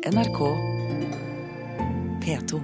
NRK 0.00 0.38
P2. 2.24 2.60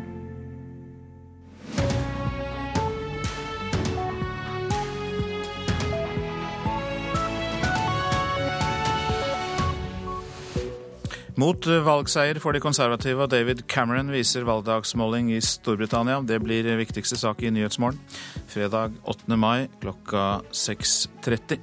Mot 11.36 11.66
valgseier 11.66 12.38
for 12.40 12.56
de 12.56 12.60
konservative 12.64 13.20
og 13.20 13.28
David 13.28 13.66
Cameron 13.68 14.08
viser 14.08 14.48
valgdagsmåling 14.48 15.28
i 15.36 15.42
Storbritannia. 15.44 16.22
Det 16.24 16.40
blir 16.40 16.72
viktigste 16.80 17.20
sak 17.20 17.44
i 17.44 17.52
Nyhetsmorgen 17.52 18.00
fredag 18.48 18.96
8. 19.04 19.36
mai 19.36 19.68
klokka 19.84 20.40
6.30. 20.56 21.60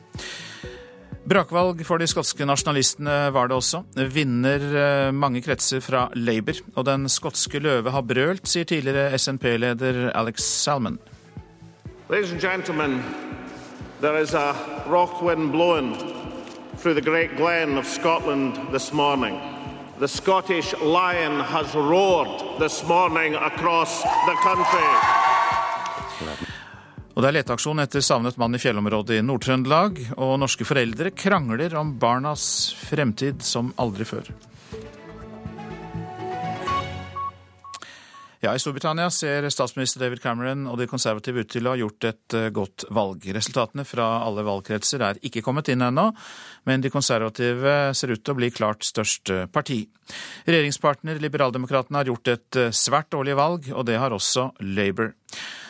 Brakvalg 1.33 1.79
for 1.81 1.97
de 1.97 2.05
skotske 2.05 2.45
nasjonalistene 2.45 3.31
var 3.33 3.47
det 3.49 3.55
også. 3.57 3.79
Vinner 4.13 4.61
eh, 4.77 5.13
mange 5.17 5.41
kretser 5.41 5.81
fra 5.81 6.03
Labour. 6.13 6.59
Og 6.77 6.85
den 6.85 7.07
skotske 7.09 7.57
løve 7.57 7.89
har 7.89 8.05
brølt, 8.05 8.45
sier 8.45 8.67
tidligere 8.69 9.17
SNP-leder 9.17 10.11
Alex 10.13 10.45
Salmon. 10.45 10.99
There 14.01 14.21
is 14.21 14.33
a 14.35 14.53
rock 14.85 15.21
blowing 15.21 15.95
through 16.77 16.93
the 16.93 17.01
great 17.01 17.35
glen 17.35 17.79
of 17.79 17.87
Scotland 17.87 18.53
this 18.71 18.93
morning. 18.93 19.39
The 19.99 20.07
Scottish 20.07 20.75
lion 20.81 21.39
has 21.39 21.73
roared 21.73 22.59
this 22.59 22.83
morning 22.83 23.33
across 23.33 24.03
the 24.03 24.35
country. 24.43 25.32
Og 27.13 27.21
det 27.21 27.29
er 27.29 27.35
leteaksjon 27.37 27.81
etter 27.83 28.01
savnet 28.01 28.39
mann 28.41 28.57
i 28.57 28.61
fjellområdet 28.61 29.19
i 29.19 29.25
Nord-Trøndelag. 29.25 29.99
Og 30.17 30.39
norske 30.41 30.65
foreldre 30.65 31.13
krangler 31.13 31.75
om 31.77 31.93
barnas 32.01 32.45
fremtid 32.89 33.45
som 33.45 33.69
aldri 33.81 34.07
før. 34.09 34.33
Ja, 38.43 38.51
I 38.51 38.59
Storbritannia 38.59 39.05
ser 39.13 39.45
statsminister 39.53 40.01
David 40.01 40.19
Cameron 40.19 40.65
og 40.67 40.75
de 40.75 40.87
konservative 40.91 41.45
ut 41.45 41.51
til 41.53 41.63
å 41.63 41.71
ha 41.71 41.79
gjort 41.79 42.07
et 42.09 42.35
eh, 42.35 42.49
godt 42.51 42.83
valg. 42.91 43.23
Resultatene 43.37 43.85
fra 43.87 44.07
alle 44.25 44.43
valgkretser 44.43 45.05
er 45.07 45.21
ikke 45.23 45.45
kommet 45.45 45.71
inn 45.71 45.85
ennå, 45.85 46.09
men 46.67 46.83
de 46.83 46.91
konservative 46.91 47.93
ser 47.95 48.11
ut 48.11 48.19
til 48.19 48.35
å 48.35 48.39
bli 48.41 48.51
klart 48.51 48.83
største 48.83 49.45
parti. 49.47 49.85
Regjeringspartner 50.43 51.23
Liberaldemokratene 51.23 52.01
har 52.01 52.11
gjort 52.11 52.33
et 52.33 52.59
eh, 52.59 52.75
svært 52.75 53.13
dårlig 53.15 53.39
valg, 53.39 53.71
og 53.71 53.87
det 53.87 53.95
har 54.01 54.11
også 54.11 54.49
Labour. 54.59 55.13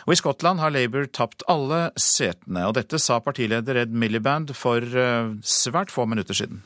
Og 0.04 0.12
I 0.12 0.16
Skottland 0.20 0.60
har 0.60 0.72
Labour 0.72 1.06
tapt 1.08 1.42
alle 1.48 1.88
setene, 1.96 2.66
og 2.68 2.74
dette 2.76 2.98
sa 3.00 3.20
partileder 3.24 3.84
Ed 3.84 3.92
Miliband 3.96 4.52
for 4.56 4.84
eh, 4.84 5.32
svært 5.40 5.92
få 5.92 6.04
minutter 6.04 6.36
siden. 6.36 6.62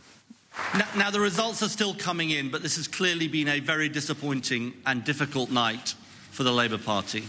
Now, 0.96 1.10
the 1.10 1.20
results 1.20 1.62
are 1.62 1.68
still 1.68 1.94
coming 1.94 2.30
in, 2.30 2.50
for 6.32 6.44
the 6.44 6.52
Labour 6.52 6.78
Party. 6.78 7.22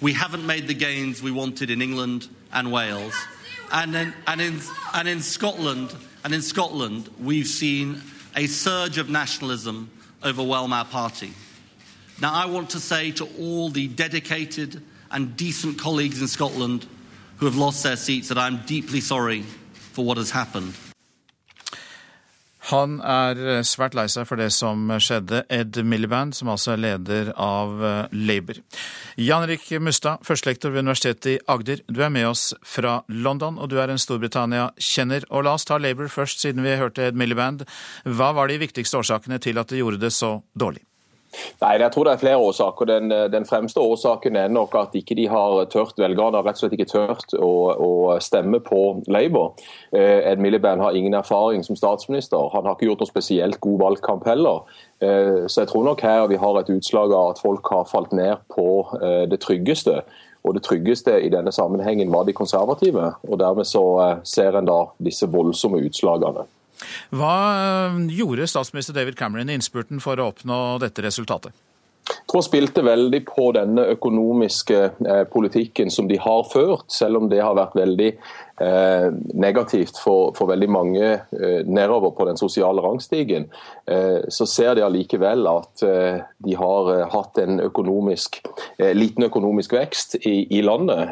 We 0.00 0.12
haven't 0.12 0.46
made 0.46 0.66
the 0.66 0.74
gains 0.74 1.22
we 1.22 1.30
wanted 1.30 1.70
in 1.70 1.80
England 1.80 2.28
and 2.52 2.70
Wales, 2.70 3.14
and 3.72 3.94
in, 3.94 4.14
and 4.26 4.40
in, 4.40 4.60
and 4.94 5.08
in 5.08 5.22
Scotland. 5.22 5.94
And 6.22 6.34
in 6.34 6.42
Scotland, 6.42 7.08
we've 7.18 7.46
seen 7.46 8.02
a 8.36 8.46
surge 8.46 8.98
of 8.98 9.08
nationalism 9.08 9.90
overwhelm 10.22 10.72
our 10.74 10.84
party. 10.84 11.32
Now, 12.20 12.34
I 12.34 12.44
want 12.44 12.70
to 12.70 12.80
say 12.80 13.10
to 13.12 13.24
all 13.38 13.70
the 13.70 13.88
dedicated 13.88 14.82
and 15.10 15.36
decent 15.36 15.78
colleagues 15.78 16.20
in 16.20 16.28
Scotland 16.28 16.86
who 17.38 17.46
have 17.46 17.56
lost 17.56 17.82
their 17.82 17.96
seats 17.96 18.28
that 18.28 18.38
I'm 18.38 18.60
deeply 18.66 19.00
sorry 19.00 19.42
for 19.92 20.04
what 20.04 20.18
has 20.18 20.30
happened. 20.30 20.74
Han 22.70 22.98
er 23.02 23.38
eh, 23.40 23.62
svært 23.66 23.96
lei 23.96 24.04
seg 24.12 24.26
for 24.28 24.38
det 24.38 24.50
som 24.54 24.84
skjedde. 25.02 25.42
Ed 25.50 25.80
Miliband, 25.86 26.36
som 26.36 26.50
altså 26.52 26.74
er 26.74 26.82
leder 26.84 27.30
av 27.40 27.80
eh, 27.82 28.12
Labour. 28.12 28.60
Jan 29.16 29.46
Erik 29.46 29.64
Mustad, 29.82 30.22
førstelektor 30.26 30.74
ved 30.74 30.84
Universitetet 30.84 31.30
i 31.32 31.38
Agder. 31.50 31.82
Du 31.88 32.02
er 32.04 32.12
med 32.12 32.28
oss 32.28 32.50
fra 32.62 33.00
London, 33.08 33.58
og 33.58 33.72
du 33.72 33.78
er 33.80 33.90
en 33.90 34.00
Storbritannia-kjenner. 34.00 35.26
Og 35.30 35.48
la 35.48 35.56
oss 35.56 35.66
ta 35.66 35.80
Labour 35.80 36.12
først, 36.12 36.44
siden 36.44 36.62
vi 36.66 36.76
hørte 36.78 37.08
Ed 37.08 37.18
Miliband. 37.18 37.66
Hva 38.04 38.30
var 38.36 38.52
de 38.52 38.60
viktigste 38.60 39.00
årsakene 39.00 39.40
til 39.42 39.58
at 39.58 39.72
de 39.72 39.82
gjorde 39.82 40.02
det 40.04 40.12
så 40.14 40.36
dårlig? 40.54 40.84
Nei, 41.60 41.76
Jeg 41.78 41.92
tror 41.92 42.04
det 42.04 42.12
er 42.12 42.22
flere 42.22 42.38
årsaker. 42.42 42.88
Den, 42.88 43.10
den, 43.32 43.46
fremste 43.46 43.80
årsaken 43.80 44.36
er 44.36 44.48
nok 44.48 44.74
at 44.74 44.94
ikke 44.98 45.14
de 45.14 45.28
har 45.30 45.64
tørt, 45.70 45.98
velgerne 45.98 46.40
har 46.40 46.46
rett 46.46 46.58
og 46.58 46.64
slett 46.64 46.74
ikke 46.74 46.88
tørt 46.90 47.34
å, 47.38 47.50
å 47.74 47.90
stemme 48.22 48.58
på 48.64 48.80
Labour. 49.06 49.54
Eh, 49.94 50.26
Ed 50.32 50.42
Miliband 50.42 50.82
har 50.82 50.96
ingen 50.96 51.14
erfaring 51.14 51.62
som 51.66 51.78
statsminister. 51.78 52.50
Han 52.54 52.66
har 52.66 52.74
ikke 52.74 52.90
gjort 52.90 53.04
noe 53.04 53.12
spesielt 53.12 53.60
god 53.62 53.78
valgkamp 53.84 54.26
heller. 54.26 54.66
Eh, 54.98 55.46
så 55.46 55.62
jeg 55.62 55.70
tror 55.70 55.86
nok 55.86 56.02
her 56.04 56.26
vi 56.32 56.40
har 56.40 56.60
et 56.60 56.74
utslag 56.74 57.14
av 57.14 57.34
at 57.34 57.42
folk 57.42 57.70
har 57.74 57.88
falt 57.90 58.14
ned 58.16 58.42
på 58.54 58.68
eh, 59.00 59.24
det 59.30 59.42
tryggeste. 59.46 60.00
Og 60.40 60.56
det 60.56 60.64
tryggeste 60.64 61.18
i 61.20 61.28
denne 61.30 61.52
sammenhengen 61.52 62.10
var 62.12 62.24
de 62.26 62.34
konservative. 62.34 63.12
og 63.28 63.42
Dermed 63.42 63.68
så 63.68 63.84
ser 64.24 64.56
en 64.56 64.68
da 64.68 64.86
disse 65.04 65.28
voldsomme 65.28 65.82
utslagene. 65.84 66.46
Hva 67.14 67.34
eh, 67.54 67.98
gjorde 68.16 68.48
statsminister 68.50 68.96
David 68.96 69.18
Cameron 69.18 69.50
i 69.50 69.58
innspurten 69.58 70.02
for 70.02 70.20
å 70.20 70.30
oppnå 70.32 70.60
dette 70.82 71.04
resultatet? 71.06 71.56
Jeg 72.10 72.26
tror 72.30 72.42
spilte 72.46 72.82
veldig 72.86 73.20
på 73.26 73.48
denne 73.54 73.84
økonomiske 73.94 74.78
eh, 74.88 75.24
politikken 75.30 75.90
som 75.90 76.08
de 76.10 76.18
har 76.18 76.46
ført, 76.50 76.86
selv 76.90 77.20
om 77.20 77.28
det 77.30 77.42
har 77.42 77.56
vært 77.58 77.76
veldig 77.78 78.08
eh, 78.10 79.06
negativt 79.34 79.98
for, 79.98 80.30
for, 80.36 80.50
veldig 80.50 80.68
mange 80.70 81.06
eh, 81.10 81.62
nedover 81.66 82.14
på 82.16 82.26
den 82.28 82.38
sosiale 82.40 82.82
rangstigen. 82.84 83.48
Eh, 83.90 84.26
så 84.30 84.46
ser 84.46 84.76
de 84.78 84.84
allikevel 84.86 85.46
at 85.50 85.84
eh, 85.86 86.20
de 86.46 86.58
har 86.58 86.92
hatt 87.14 87.40
en 87.42 87.62
økonomisk, 87.66 88.40
liten 88.78 89.26
økonomisk 89.26 89.74
vekst 89.76 90.20
i, 90.22 90.46
i 90.50 90.62
landet. 90.64 91.10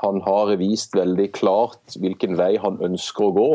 han 0.00 0.20
har 0.26 0.56
vist 0.60 0.96
veldig 0.96 1.28
klart 1.36 1.98
hvilken 2.00 2.38
vei 2.40 2.54
han 2.60 2.80
ønsker 2.82 3.28
å 3.28 3.34
gå. 3.36 3.52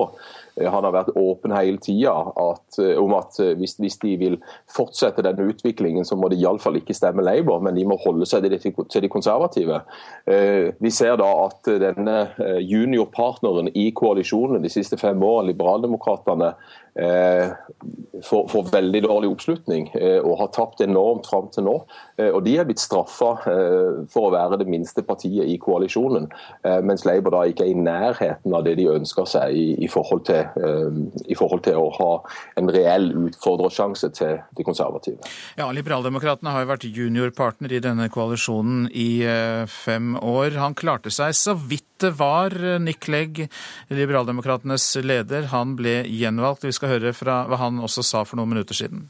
Eh, 0.60 0.72
han 0.72 0.86
har 0.86 0.94
vært 0.94 1.14
åpen 1.18 1.54
hele 1.56 1.80
tida 1.84 2.14
eh, 2.36 2.98
om 3.00 3.16
at 3.18 3.40
eh, 3.42 3.56
hvis, 3.60 3.78
hvis, 3.80 3.98
de 4.04 4.16
vil 4.20 4.38
fortsette 4.76 5.24
denne 5.26 5.50
utviklingen, 5.52 6.08
så 6.08 6.18
må 6.20 6.32
de 6.32 6.40
iallfall 6.40 6.80
ikke 6.80 6.96
stemme 6.98 7.26
Labour, 7.26 7.62
men 7.64 7.78
de 7.78 7.86
må 7.88 8.00
holde 8.04 8.28
seg 8.30 8.46
til 8.46 9.04
de 9.04 9.12
konservative. 9.12 9.82
Vi 10.80 10.92
ser 10.94 11.18
da 11.20 11.28
at 11.46 11.68
denne 11.82 12.18
juniorpartneren 12.64 13.72
i 13.78 13.90
koalisjonen 13.96 14.64
de 14.64 14.72
siste 14.72 14.98
fem 15.00 15.20
årene, 15.24 15.50
Liberaldemokratene, 15.50 16.54
får, 18.26 18.48
får, 18.52 18.66
veldig 18.74 19.02
dårlig 19.06 19.30
oppslutning 19.32 19.86
og 20.26 20.34
har 20.42 20.50
tapt 20.56 20.82
enormt 20.84 21.30
fram 21.30 21.48
til 21.54 21.64
nå. 21.68 21.76
Og 22.26 22.40
De 22.44 22.56
er 22.60 22.68
blitt 22.68 22.82
straffa 22.82 23.30
for 24.12 24.28
å 24.28 24.34
være 24.34 24.60
det 24.60 24.68
minste 24.70 25.06
partiet 25.08 25.48
i 25.48 25.56
koalisjonen, 25.62 26.28
mens 26.84 27.06
Labour 27.08 27.38
da 27.38 27.46
ikke 27.48 27.68
er 27.68 27.72
i 27.72 27.80
nærheten 27.80 28.56
av 28.58 28.66
det 28.68 28.76
de 28.82 28.90
ønsker 28.92 29.30
seg 29.30 29.56
i, 29.56 29.68
i 29.86 29.90
forhold 29.92 30.26
til 30.28 30.49
i 30.56 31.36
forhold 31.38 31.64
til 31.68 31.78
å 31.80 31.90
ha 31.98 32.10
en 32.60 32.72
reell 32.74 33.10
utfordrersjanse 33.28 34.12
til 34.18 34.40
de 34.58 34.66
konservative. 34.68 35.20
Ja, 35.60 35.70
Liberaldemokratene 35.76 36.54
har 36.54 36.66
jo 36.66 36.72
vært 36.72 36.88
juniorpartner 36.90 37.74
i 37.76 37.82
denne 37.84 38.10
koalisjonen 38.14 38.88
i 38.94 39.22
eh, 39.28 39.66
fem 39.70 40.16
år. 40.20 40.58
Han 40.62 40.78
klarte 40.78 41.14
seg 41.14 41.36
så 41.38 41.56
vidt 41.58 41.88
det 42.00 42.14
var. 42.16 42.54
Nick 42.80 43.10
Legg, 43.12 43.46
Liberaldemokratenes 43.92 44.86
leder, 45.04 45.50
han 45.52 45.76
ble 45.80 46.02
gjenvalgt. 46.08 46.64
Vi 46.64 46.76
skal 46.76 46.96
høre 46.96 47.14
fra 47.16 47.42
hva 47.50 47.60
han 47.60 47.82
også 47.84 48.06
sa 48.06 48.24
for 48.24 48.40
noen 48.40 48.54
minutter 48.56 48.78
siden. 48.78 49.10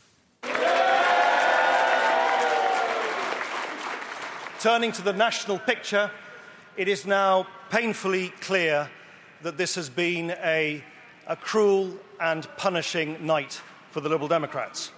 Turning 4.59 4.91
to 4.91 5.01
the 5.01 5.13
national 5.13 5.57
picture, 5.57 6.11
it 6.75 6.89
is 6.89 7.05
now 7.05 7.45
painfully 7.69 8.33
clear 8.41 8.89
that 9.41 9.57
this 9.57 9.75
has 9.75 9.89
been 9.89 10.31
a 10.43 10.83
a 11.29 11.35
cruel 11.35 11.91
and 12.19 12.47
punishing 12.57 13.17
night 13.21 13.61
for 13.91 14.01
the 14.01 14.09
Liberal 14.09 14.27
Democrats. 14.27 14.91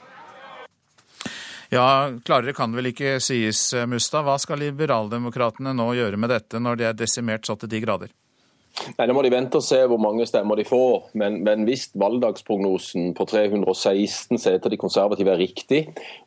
Ja, 1.69 2.11
Klarere 2.25 2.53
kan 2.53 2.75
vel 2.75 2.89
ikke 2.91 3.19
sies, 3.23 3.73
Mustad. 3.87 4.25
Hva 4.27 4.37
skal 4.39 4.59
liberaldemokratene 4.59 5.71
nå 5.75 5.85
gjøre 5.95 6.19
med 6.19 6.31
dette, 6.31 6.59
når 6.59 6.79
de 6.79 6.87
er 6.89 6.97
desimert 6.99 7.47
så 7.47 7.55
til 7.59 7.71
de 7.71 7.79
grader? 7.83 8.11
Nei, 8.97 9.07
Nå 9.07 9.15
må 9.15 9.23
de 9.25 9.31
vente 9.33 9.59
og 9.59 9.65
se 9.65 9.79
hvor 9.89 9.99
mange 10.01 10.25
stemmer 10.29 10.57
de 10.59 10.65
får. 10.67 11.11
Men, 11.19 11.41
men 11.45 11.65
hvis 11.67 11.89
valgdagsprognosen 11.99 13.11
på 13.17 13.27
316 13.29 14.39
seter 14.41 14.73
de 14.73 14.79
konservative 14.79 15.33
er 15.33 15.41
riktig, 15.41 15.81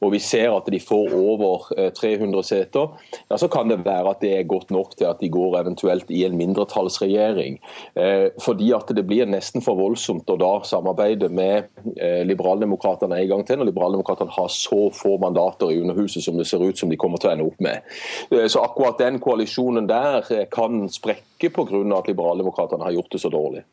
og 0.05 0.12
vi 0.14 0.20
ser 0.23 0.52
at 0.55 0.69
de 0.70 0.81
får 0.82 1.14
over 1.17 1.70
300 1.96 2.29
eh, 2.29 2.46
seter, 2.46 2.93
ja, 3.31 3.38
så 3.41 3.49
kan 3.52 3.70
det 3.73 3.82
være 3.87 4.12
at 4.12 4.23
det 4.25 4.35
er 4.37 4.49
godt 4.50 4.70
nok 4.75 4.94
til 4.99 5.08
at 5.11 5.23
de 5.23 5.31
går 5.32 5.58
eventuelt 5.62 6.11
i 6.14 6.25
en 6.29 6.37
mindretallsregjering. 6.38 7.58
Eh, 7.99 8.29
fordi 8.44 8.70
at 8.76 8.93
det 8.94 9.06
blir 9.08 9.29
nesten 9.31 9.64
for 9.64 9.79
voldsomt 9.81 10.31
å 10.31 10.38
da 10.41 10.52
samarbeide 10.69 11.31
med 11.32 11.70
eh, 11.96 12.23
liberaldemokratene 12.29 13.19
en 13.23 13.32
gang 13.32 13.46
til, 13.46 13.61
når 13.61 13.73
liberaldemokratene 13.73 14.35
har 14.37 14.50
så 14.52 14.88
få 14.94 15.17
mandater 15.23 15.73
i 15.73 15.81
Underhuset 15.81 16.25
som 16.25 16.38
det 16.38 16.46
ser 16.49 16.62
ut 16.62 16.79
som 16.79 16.93
de 16.93 16.99
kommer 17.00 17.20
til 17.20 17.31
å 17.31 17.35
ende 17.35 17.49
opp 17.49 17.61
med. 17.64 17.85
Eh, 18.31 18.46
så 18.50 18.62
akkurat 18.64 19.00
den 19.00 19.20
koalisjonen 19.23 19.88
der 19.91 20.23
eh, 20.31 20.46
kan 20.52 20.87
sprekke 20.93 21.50
pga. 21.55 21.64
at 21.99 22.08
liberaldemokratene 22.35 22.85
har 22.85 22.93
gjort 22.93 23.13
det 23.13 23.19
så 23.19 23.31
dårlig. 23.31 23.65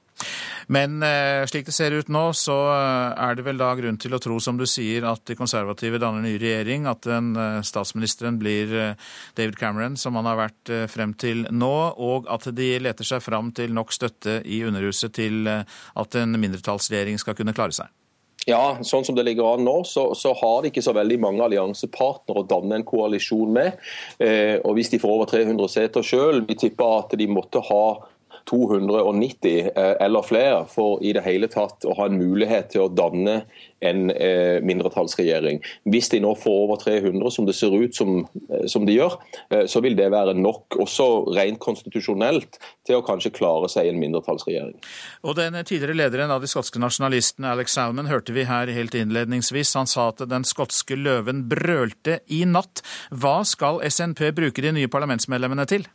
Men 0.67 1.03
eh, 1.03 1.43
slik 1.49 1.65
det 1.65 1.73
ser 1.73 1.91
ut 1.91 2.07
nå, 2.07 2.33
så 2.37 2.55
eh, 2.71 3.23
er 3.25 3.35
det 3.35 3.43
vel 3.43 3.57
da 3.59 3.71
grunn 3.75 3.97
til 3.97 4.13
å 4.13 4.19
tro, 4.21 4.39
som 4.39 4.57
du 4.57 4.65
sier, 4.69 5.03
at 5.09 5.25
de 5.27 5.35
konservative 5.35 5.99
danner 5.99 6.21
ny 6.23 6.35
regjering, 6.39 6.85
at 6.87 7.03
den 7.07 7.33
statsministeren 7.65 8.37
blir 8.39 8.95
David 9.35 9.57
Cameron, 9.59 9.97
som 9.97 10.15
han 10.19 10.29
har 10.29 10.39
vært 10.39 10.73
frem 10.91 11.13
til 11.13 11.47
nå, 11.51 11.75
og 11.97 12.29
at 12.31 12.47
de 12.55 12.75
leter 12.79 13.07
seg 13.07 13.23
fram 13.23 13.51
til 13.55 13.73
nok 13.73 13.91
støtte 13.91 14.41
i 14.45 14.61
Underhuset 14.67 15.15
til 15.17 15.49
at 15.49 16.21
en 16.21 16.37
mindretallsregjering 16.39 17.19
skal 17.19 17.35
kunne 17.37 17.55
klare 17.57 17.75
seg. 17.81 17.91
Ja, 18.49 18.79
sånn 18.81 19.03
som 19.05 19.13
det 19.13 19.27
ligger 19.27 19.53
an 19.53 19.65
nå, 19.65 19.75
så, 19.85 20.07
så, 20.17 20.31
har 20.39 20.63
de 20.63 20.71
ikke 20.71 20.81
så 20.81 20.95
veldig 20.97 21.19
mange 21.21 21.43
alliansepartnere 21.45 22.41
å 22.41 22.47
danne 22.49 22.79
en 22.79 22.87
koalisjon 22.87 23.51
med. 23.53 23.77
Eh, 24.17 24.57
og 24.65 24.73
Hvis 24.79 24.89
de 24.93 24.99
får 25.01 25.13
over 25.13 25.29
300 25.29 25.69
seter 25.69 26.05
sjøl, 26.05 26.41
vi 26.47 26.57
tipper 26.57 27.03
at 27.03 27.13
de 27.19 27.27
måtte 27.29 27.61
ha 27.67 27.83
290 28.49 29.71
eh, 29.75 29.95
eller 29.99 30.25
flere 30.25 30.63
for 30.69 31.01
i 31.03 31.13
det 31.15 31.23
hele 31.25 31.49
tatt 31.51 31.85
å 31.85 31.95
ha 31.97 32.07
en 32.09 32.17
mulighet 32.19 32.71
til 32.73 32.85
å 32.85 32.91
danne 32.91 33.41
en 33.81 34.11
eh, 34.13 34.59
mindretallsregjering. 34.65 35.61
Hvis 35.89 36.11
de 36.13 36.21
nå 36.21 36.33
får 36.37 36.57
over 36.65 36.81
300, 36.81 37.31
som 37.33 37.47
det 37.47 37.55
ser 37.57 37.73
ut 37.73 37.97
som, 37.97 38.25
eh, 38.49 38.65
som 38.69 38.85
de 38.85 38.97
gjør, 38.97 39.17
så 39.69 39.81
vil 39.83 39.95
det 39.97 40.11
være 40.13 40.35
nok, 40.37 40.77
også 40.81 41.07
rent 41.35 41.59
konstitusjonelt, 41.63 42.59
til 42.87 42.99
å 42.99 43.05
kanskje 43.05 43.33
klare 43.35 43.69
seg 43.71 43.87
i 43.87 43.93
en 43.93 43.99
mindretallsregjering. 44.01 44.77
Og 45.25 45.37
Den 45.41 45.57
tidligere 45.65 45.97
lederen 45.97 46.31
av 46.31 46.43
de 46.43 46.49
skotske 46.49 46.79
nasjonalistene, 46.81 47.51
Alex 47.55 47.73
Salmon, 47.73 48.09
hørte 48.11 48.35
vi 48.35 48.45
her 48.45 48.69
helt 48.69 48.95
innledningsvis. 48.97 49.73
Han 49.79 49.89
sa 49.89 50.09
at 50.11 50.21
den 50.29 50.45
skotske 50.47 50.97
løven 50.99 51.47
brølte 51.49 52.19
i 52.29 52.43
natt. 52.45 52.83
Hva 53.09 53.41
skal 53.47 53.81
SNP 53.87 54.31
bruke 54.37 54.61
de 54.61 54.75
nye 54.75 54.91
parlamentsmedlemmene 54.91 55.65
til? 55.69 55.87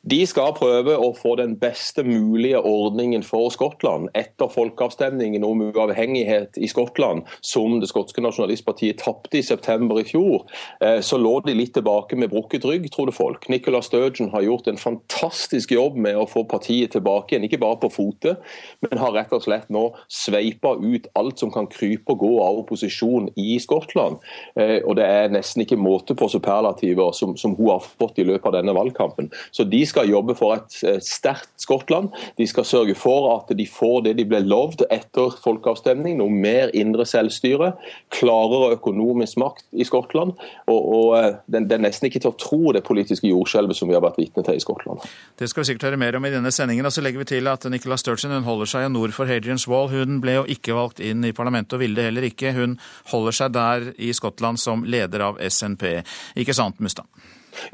De 0.00 0.16
skal 0.24 0.54
prøve 0.56 0.94
å 0.96 1.10
få 1.12 1.34
den 1.36 1.58
beste 1.60 2.00
mulige 2.06 2.56
ordningen 2.64 3.20
for 3.20 3.50
Skottland 3.52 4.06
etter 4.16 4.48
folkeavstemningen 4.48 5.42
om 5.44 5.60
uavhengighet 5.66 6.56
i 6.56 6.70
Skottland, 6.72 7.26
som 7.44 7.74
det 7.82 7.90
skotske 7.90 8.24
nasjonalistpartiet 8.24 9.02
tapte 9.04 9.36
i 9.36 9.44
september 9.44 10.00
i 10.00 10.06
fjor. 10.08 10.46
Eh, 10.80 11.02
så 11.04 11.18
lå 11.20 11.34
de 11.44 11.52
litt 11.58 11.74
tilbake 11.76 12.16
med 12.16 12.32
brukket 12.32 12.64
rygg, 12.64 12.86
trodde 12.94 13.12
folk. 13.12 13.44
Nicola 13.52 13.82
Sturgeon 13.84 14.30
har 14.32 14.46
gjort 14.46 14.70
en 14.72 14.80
fantastisk 14.80 15.76
jobb 15.76 16.00
med 16.00 16.16
å 16.16 16.24
få 16.24 16.46
partiet 16.48 16.96
tilbake 16.96 17.36
igjen, 17.36 17.44
ikke 17.50 17.60
bare 17.60 17.82
på 17.84 17.92
fote, 17.92 18.38
men 18.86 19.02
har 19.04 19.12
rett 19.18 19.36
og 19.36 19.44
slett 19.44 19.68
nå 19.68 19.84
sveipa 20.08 20.78
ut 20.80 21.10
alt 21.20 21.44
som 21.44 21.52
kan 21.52 21.68
krype 21.68 22.16
og 22.16 22.24
gå 22.24 22.32
av 22.46 22.62
opposisjon 22.62 23.28
i 23.36 23.58
Skottland. 23.60 24.16
Eh, 24.56 24.78
og 24.80 24.96
det 24.96 25.12
er 25.12 25.36
nesten 25.36 25.66
ikke 25.68 25.76
måte 25.76 26.16
på 26.16 26.32
superlativer 26.32 27.12
som, 27.12 27.36
som 27.36 27.52
hun 27.60 27.74
har 27.74 27.84
fått 27.84 28.24
i 28.24 28.28
løpet 28.32 28.48
av 28.48 28.56
denne 28.62 28.78
valgkampen. 28.80 29.28
Så 29.52 29.68
de 29.68 29.84
skal 29.90 30.10
jobbe 30.10 30.36
for 30.38 30.56
et 30.56 30.76
eh, 30.86 30.98
sterkt 31.04 31.50
Skottland. 31.60 32.10
De 32.38 32.46
skal 32.48 32.66
sørge 32.66 32.94
for 32.98 33.28
at 33.34 33.50
de 33.56 33.66
får 33.68 34.06
det 34.06 34.16
de 34.20 34.26
ble 34.28 34.40
lovd 34.46 34.86
etter 34.90 35.34
folkeavstemning, 35.42 36.18
noe 36.20 36.32
mer 36.32 36.72
indre 36.76 37.06
selvstyre, 37.08 37.72
klarere 38.14 38.76
økonomisk 38.78 39.40
makt 39.42 39.66
i 39.72 39.86
Skottland. 39.86 40.36
Og, 40.70 40.80
og 40.80 41.16
eh, 41.18 41.40
det, 41.50 41.64
er 41.76 41.82
nesten 41.84 42.08
ikke 42.08 42.22
til 42.22 42.32
å 42.32 42.38
tro 42.40 42.74
det 42.76 42.84
politiske 42.86 43.28
jordskjelvet 43.30 43.78
som 43.78 43.90
vi 43.90 43.98
har 43.98 44.04
vært 44.04 44.20
vitne 44.20 44.44
til 44.46 44.58
i 44.58 44.62
Skottland. 44.62 45.02
Det 45.38 45.50
skal 45.50 45.64
vi 45.64 45.72
sikkert 45.72 45.90
høre 45.90 46.00
mer 46.00 46.18
om 46.18 46.28
i 46.28 46.34
denne 46.34 46.54
sendingen. 46.54 46.86
og 46.86 46.94
Så 46.94 47.04
legger 47.04 47.24
vi 47.24 47.30
til 47.34 47.50
at 47.50 47.66
Nicola 47.72 47.98
Sturgeon 48.00 48.38
hun 48.38 48.48
holder 48.48 48.72
seg 48.72 48.88
nord 48.94 49.16
for 49.16 49.30
Hadrian's 49.30 49.68
Wall. 49.70 49.90
Hun 49.92 50.22
ble 50.24 50.38
jo 50.40 50.46
ikke 50.50 50.76
valgt 50.76 51.02
inn 51.04 51.26
i 51.26 51.34
parlamentet 51.36 51.76
og 51.76 51.84
ville 51.84 51.98
det 51.98 52.08
heller 52.10 52.30
ikke. 52.30 52.54
Hun 52.56 52.78
holder 53.12 53.36
seg 53.42 53.52
der 53.56 53.90
i 53.98 54.14
Skottland 54.16 54.60
som 54.62 54.86
leder 54.86 55.30
av 55.30 55.42
SNP. 55.42 56.00
Ikke 56.40 56.56
sant, 56.56 56.80
Mustad? 56.80 57.08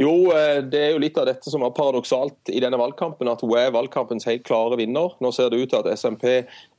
Jo, 0.01 0.33
eh, 0.33 0.61
det 0.65 0.81
er 0.81 0.95
jo 0.95 1.03
litt 1.03 1.19
av 1.21 1.29
dette 1.29 1.51
som 1.53 1.65
var 1.65 1.75
paradoksalt 1.77 2.53
i 2.53 2.63
denne 2.63 2.79
valgkampen. 2.81 3.29
At 3.31 3.45
hun 3.45 3.55
er 3.59 3.75
valgkampens 3.75 4.27
helt 4.29 4.45
klare 4.49 4.79
vinner. 4.81 5.15
Nå 5.23 5.33
ser 5.35 5.51
det 5.53 5.61
ut 5.63 5.73
til 5.73 5.81
at 5.83 5.91
SMP 5.99 6.27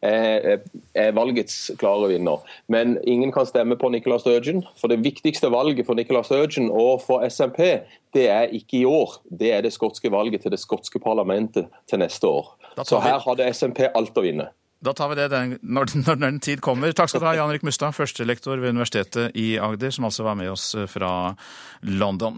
er, 0.05 0.63
er 0.97 1.15
valgets 1.17 1.71
klare 1.81 2.11
vinner. 2.11 2.43
Men 2.71 2.97
ingen 3.07 3.33
kan 3.35 3.47
stemme 3.49 3.77
på 3.79 3.91
Nicola 3.93 4.19
Sturgeon. 4.21 4.63
For 4.79 4.91
det 4.91 5.01
viktigste 5.05 5.51
valget 5.53 5.87
for 5.87 5.97
Nicola 5.97 6.23
Sturgeon 6.27 6.69
og 6.71 7.01
for 7.05 7.25
SMP, 7.29 7.81
det 8.15 8.27
er 8.33 8.53
ikke 8.55 8.81
i 8.81 8.85
år. 8.89 9.19
Det 9.29 9.51
er 9.53 9.65
det 9.65 9.73
skotske 9.75 10.11
valget 10.13 10.45
til 10.45 10.53
det 10.53 10.61
skotske 10.61 11.01
parlamentet 11.03 11.67
til 11.89 12.01
neste 12.01 12.29
år. 12.29 12.53
Så 12.85 13.01
her 13.01 13.19
hadde 13.23 13.49
SMP 13.53 13.85
alt 13.89 14.17
å 14.17 14.25
vinne. 14.25 14.51
Da 14.79 14.93
tar 14.93 15.09
vi 15.09 15.15
det 15.17 15.27
den, 15.33 15.55
når, 15.65 15.89
når, 16.05 16.19
den 16.21 16.39
tid 16.43 16.61
kommer. 16.61 16.93
Takk 16.93 17.09
skal 17.09 17.23
du 17.23 17.27
ha, 17.27 17.33
Jan 17.39 17.51
Rik 17.53 17.65
Mustad, 17.65 17.95
førstelektor 17.97 18.61
ved 18.61 18.75
Universitetet 18.75 19.33
i 19.37 19.55
Agder, 19.61 19.93
som 19.93 20.05
altså 20.05 20.25
var 20.27 20.37
med 20.37 20.51
oss 20.53 20.69
eh, 20.77 20.85
fra 20.89 21.33
London. 21.81 22.37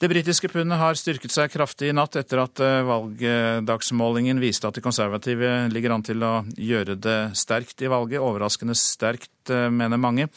Det 0.00 0.10
britiske 0.12 0.50
pundet 0.52 0.80
har 0.80 0.98
styrket 1.00 1.32
seg 1.32 1.52
kraftig 1.52 1.90
i 1.90 1.96
natt 1.96 2.18
etter 2.20 2.42
at 2.44 2.60
eh, 2.64 2.84
valgdagsmålingen 2.88 4.42
viste 4.42 4.68
at 4.68 4.76
de 4.76 4.84
konservative 4.84 5.54
ligger 5.72 5.96
an 5.96 6.04
til 6.04 6.24
å 6.24 6.34
gjøre 6.60 6.98
det 7.00 7.18
sterkt 7.38 7.80
i 7.80 7.90
valget. 7.90 8.20
Overraskende 8.20 8.76
sterkt, 8.76 9.32
eh, 9.48 9.70
mener 9.72 10.00
mange. 10.00 10.28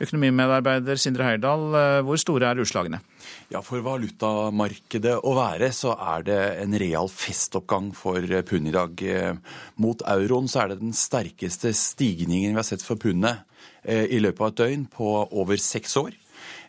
Økonomimedarbeider 0.00 1.00
Sindre 1.00 1.28
Heirdal, 1.28 1.68
hvor 2.06 2.20
store 2.20 2.48
er 2.48 2.64
utslagene? 2.64 3.04
Ja, 3.54 3.60
For 3.62 3.78
valutamarkedet 3.86 5.20
å 5.22 5.32
være, 5.36 5.68
så 5.70 5.92
er 5.94 6.24
det 6.26 6.38
en 6.64 6.74
real 6.80 7.06
festoppgang 7.06 7.92
for 7.94 8.24
pund 8.48 8.66
i 8.66 8.72
dag. 8.74 9.02
Mot 9.78 10.00
euroen 10.10 10.48
så 10.50 10.64
er 10.64 10.72
det 10.72 10.80
den 10.80 10.96
sterkeste 10.98 11.70
stigningen 11.78 12.50
vi 12.50 12.58
har 12.58 12.66
sett 12.66 12.82
for 12.82 12.98
pundet 12.98 13.44
eh, 13.86 14.10
i 14.10 14.18
løpet 14.18 14.42
av 14.42 14.50
et 14.50 14.56
døgn 14.58 14.88
på 14.90 15.10
over 15.38 15.62
seks 15.62 15.94
år. 16.00 16.16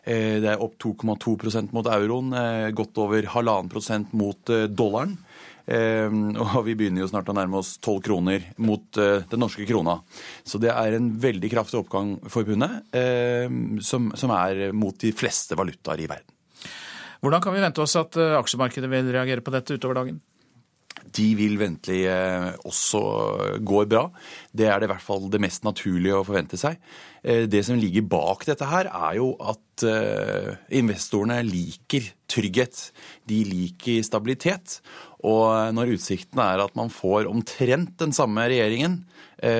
Eh, 0.06 0.36
det 0.44 0.52
er 0.52 0.62
opp 0.62 0.76
2,2% 0.84 1.74
mot 1.74 1.90
euroen, 1.90 2.30
eh, 2.38 2.68
godt 2.70 3.02
over 3.02 3.26
halvannen 3.34 3.72
prosent 3.72 4.14
mot 4.14 4.54
dollaren. 4.70 5.18
Og 5.66 6.60
vi 6.68 6.76
begynner 6.78 7.02
jo 7.02 7.10
snart 7.10 7.26
å 7.32 7.34
nærme 7.34 7.58
oss 7.58 7.72
12 7.80 7.98
kroner 8.06 8.46
mot 8.62 8.86
den 8.94 9.42
norske 9.42 9.66
krona. 9.66 9.96
Så 10.46 10.62
det 10.62 10.70
er 10.70 10.94
en 10.94 11.10
veldig 11.18 11.50
kraftig 11.50 11.80
oppgang 11.82 12.14
for 12.30 12.46
pundet, 12.46 12.86
som 13.82 14.36
er 14.38 14.68
mot 14.70 14.94
de 15.02 15.10
fleste 15.10 15.58
valutaer 15.58 16.06
i 16.06 16.10
verden. 16.14 16.35
Hvordan 17.26 17.42
kan 17.42 17.56
vi 17.56 17.62
vente 17.64 17.82
oss 17.82 17.96
at 17.98 18.14
eh, 18.22 18.36
aksjemarkedet 18.38 18.86
vil 18.86 19.08
reagere 19.10 19.42
på 19.42 19.50
dette 19.50 19.74
utover 19.74 19.98
dagen? 19.98 20.20
De 21.16 21.24
vil 21.34 21.56
ventelig 21.58 22.04
eh, 22.06 22.52
også 22.68 23.00
gå 23.66 23.80
bra. 23.90 24.04
Det 24.54 24.68
er 24.70 24.78
det 24.78 24.86
i 24.86 24.90
hvert 24.92 25.02
fall 25.02 25.26
det 25.32 25.40
mest 25.42 25.66
naturlige 25.66 26.20
å 26.20 26.26
forvente 26.28 26.60
seg. 26.60 26.78
Eh, 27.26 27.48
det 27.50 27.64
som 27.66 27.80
ligger 27.82 28.06
bak 28.06 28.46
dette 28.46 28.68
her, 28.70 28.86
er 28.94 29.18
jo 29.18 29.32
at 29.42 29.82
investorene 30.72 31.40
liker 31.44 32.06
trygghet. 32.30 32.78
De 33.28 33.42
liker 33.44 34.06
stabilitet. 34.06 34.78
Og 35.26 35.74
når 35.74 35.96
utsikten 35.96 36.40
er 36.40 36.62
at 36.62 36.78
man 36.78 36.94
får 36.94 37.26
omtrent 37.26 37.98
den 38.00 38.14
samme 38.16 38.46
regjeringen 38.48 39.02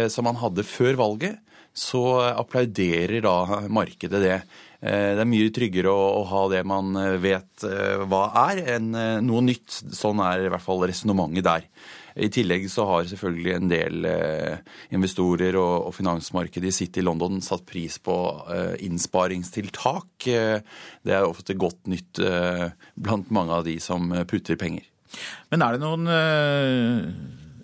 som 0.08 0.24
man 0.24 0.38
hadde 0.40 0.64
før 0.64 0.96
valget, 0.96 1.42
så 1.76 2.00
applauderer 2.30 3.20
da 3.26 3.66
markedet 3.68 4.22
det. 4.22 4.38
Eh, 4.80 5.12
det 5.16 5.22
er 5.22 5.28
mye 5.28 5.52
tryggere 5.54 5.92
å, 5.92 6.24
ha 6.28 6.42
det 6.52 6.62
man 6.68 6.96
eh, 7.00 7.16
vet 7.22 7.64
eh, 7.64 8.02
hva 8.04 8.28
er, 8.46 8.62
enn 8.76 8.90
noe 9.24 9.44
nytt. 9.44 9.80
Sånn 9.96 10.20
er 10.24 10.44
i 10.44 10.50
hvert 10.52 10.64
fall 10.64 10.84
resonnementet 10.84 11.46
der. 11.46 11.68
I 12.16 12.30
tillegg 12.32 12.64
så 12.72 12.86
har 12.88 13.08
selvfølgelig 13.10 13.50
en 13.52 13.68
del 13.68 14.06
investorer 14.96 15.58
og, 15.60 15.90
finansmarkedet 15.92 16.70
i 16.70 16.72
City 16.72 17.02
London 17.04 17.42
satt 17.44 17.66
pris 17.68 17.98
på 18.00 18.14
innsparingstiltak. 18.86 20.24
Det 20.24 21.12
er 21.12 21.28
ofte 21.28 21.58
godt 21.60 21.90
nytt 21.92 22.22
blant 22.96 23.28
mange 23.36 23.58
av 23.58 23.68
de 23.68 23.76
som 23.84 24.08
putter 24.32 24.56
penger. 24.56 24.88
Men 25.52 25.66
er 25.66 25.76
det 25.76 25.84
noen 25.84 26.08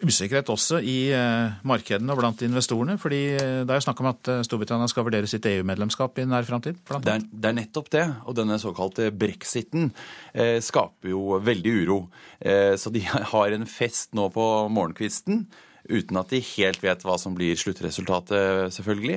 usikkerhet 0.03 0.51
også 0.53 0.81
i 0.83 0.97
eh, 1.15 1.55
markedene 1.69 2.13
og 2.15 2.21
blant 2.21 2.43
investorene. 2.45 2.99
fordi 3.01 3.23
eh, 3.37 3.63
Det 3.63 3.71
er 3.71 3.81
jo 3.81 3.87
snakk 3.87 4.03
om 4.03 4.11
at 4.11 4.31
eh, 4.31 4.45
Storbritannia 4.47 4.91
skal 4.91 5.07
vurdere 5.07 5.31
sitt 5.31 5.47
EU-medlemskap 5.49 6.19
i 6.19 6.27
nær 6.29 6.47
framtid. 6.49 6.81
Det, 6.91 7.19
det, 7.31 7.49
er 7.49 7.59
nettopp 7.59 7.91
det. 7.95 8.07
Og 8.27 8.37
denne 8.39 8.59
såkalte 8.63 9.11
brexiten 9.15 9.91
eh, 10.35 10.59
skaper 10.63 11.13
jo 11.15 11.39
veldig 11.43 11.75
uro. 11.83 11.99
Eh, 12.41 12.75
så 12.79 12.93
de 12.95 13.05
har 13.35 13.55
en 13.55 13.69
fest 13.69 14.17
nå 14.19 14.29
på 14.35 14.49
morgenkvisten. 14.73 15.47
Uten 15.83 16.19
at 16.21 16.31
de 16.31 16.39
helt 16.53 16.79
vet 16.79 17.01
hva 17.03 17.17
som 17.19 17.35
blir 17.35 17.59
sluttresultatet, 17.59 18.71
selvfølgelig. 18.71 19.17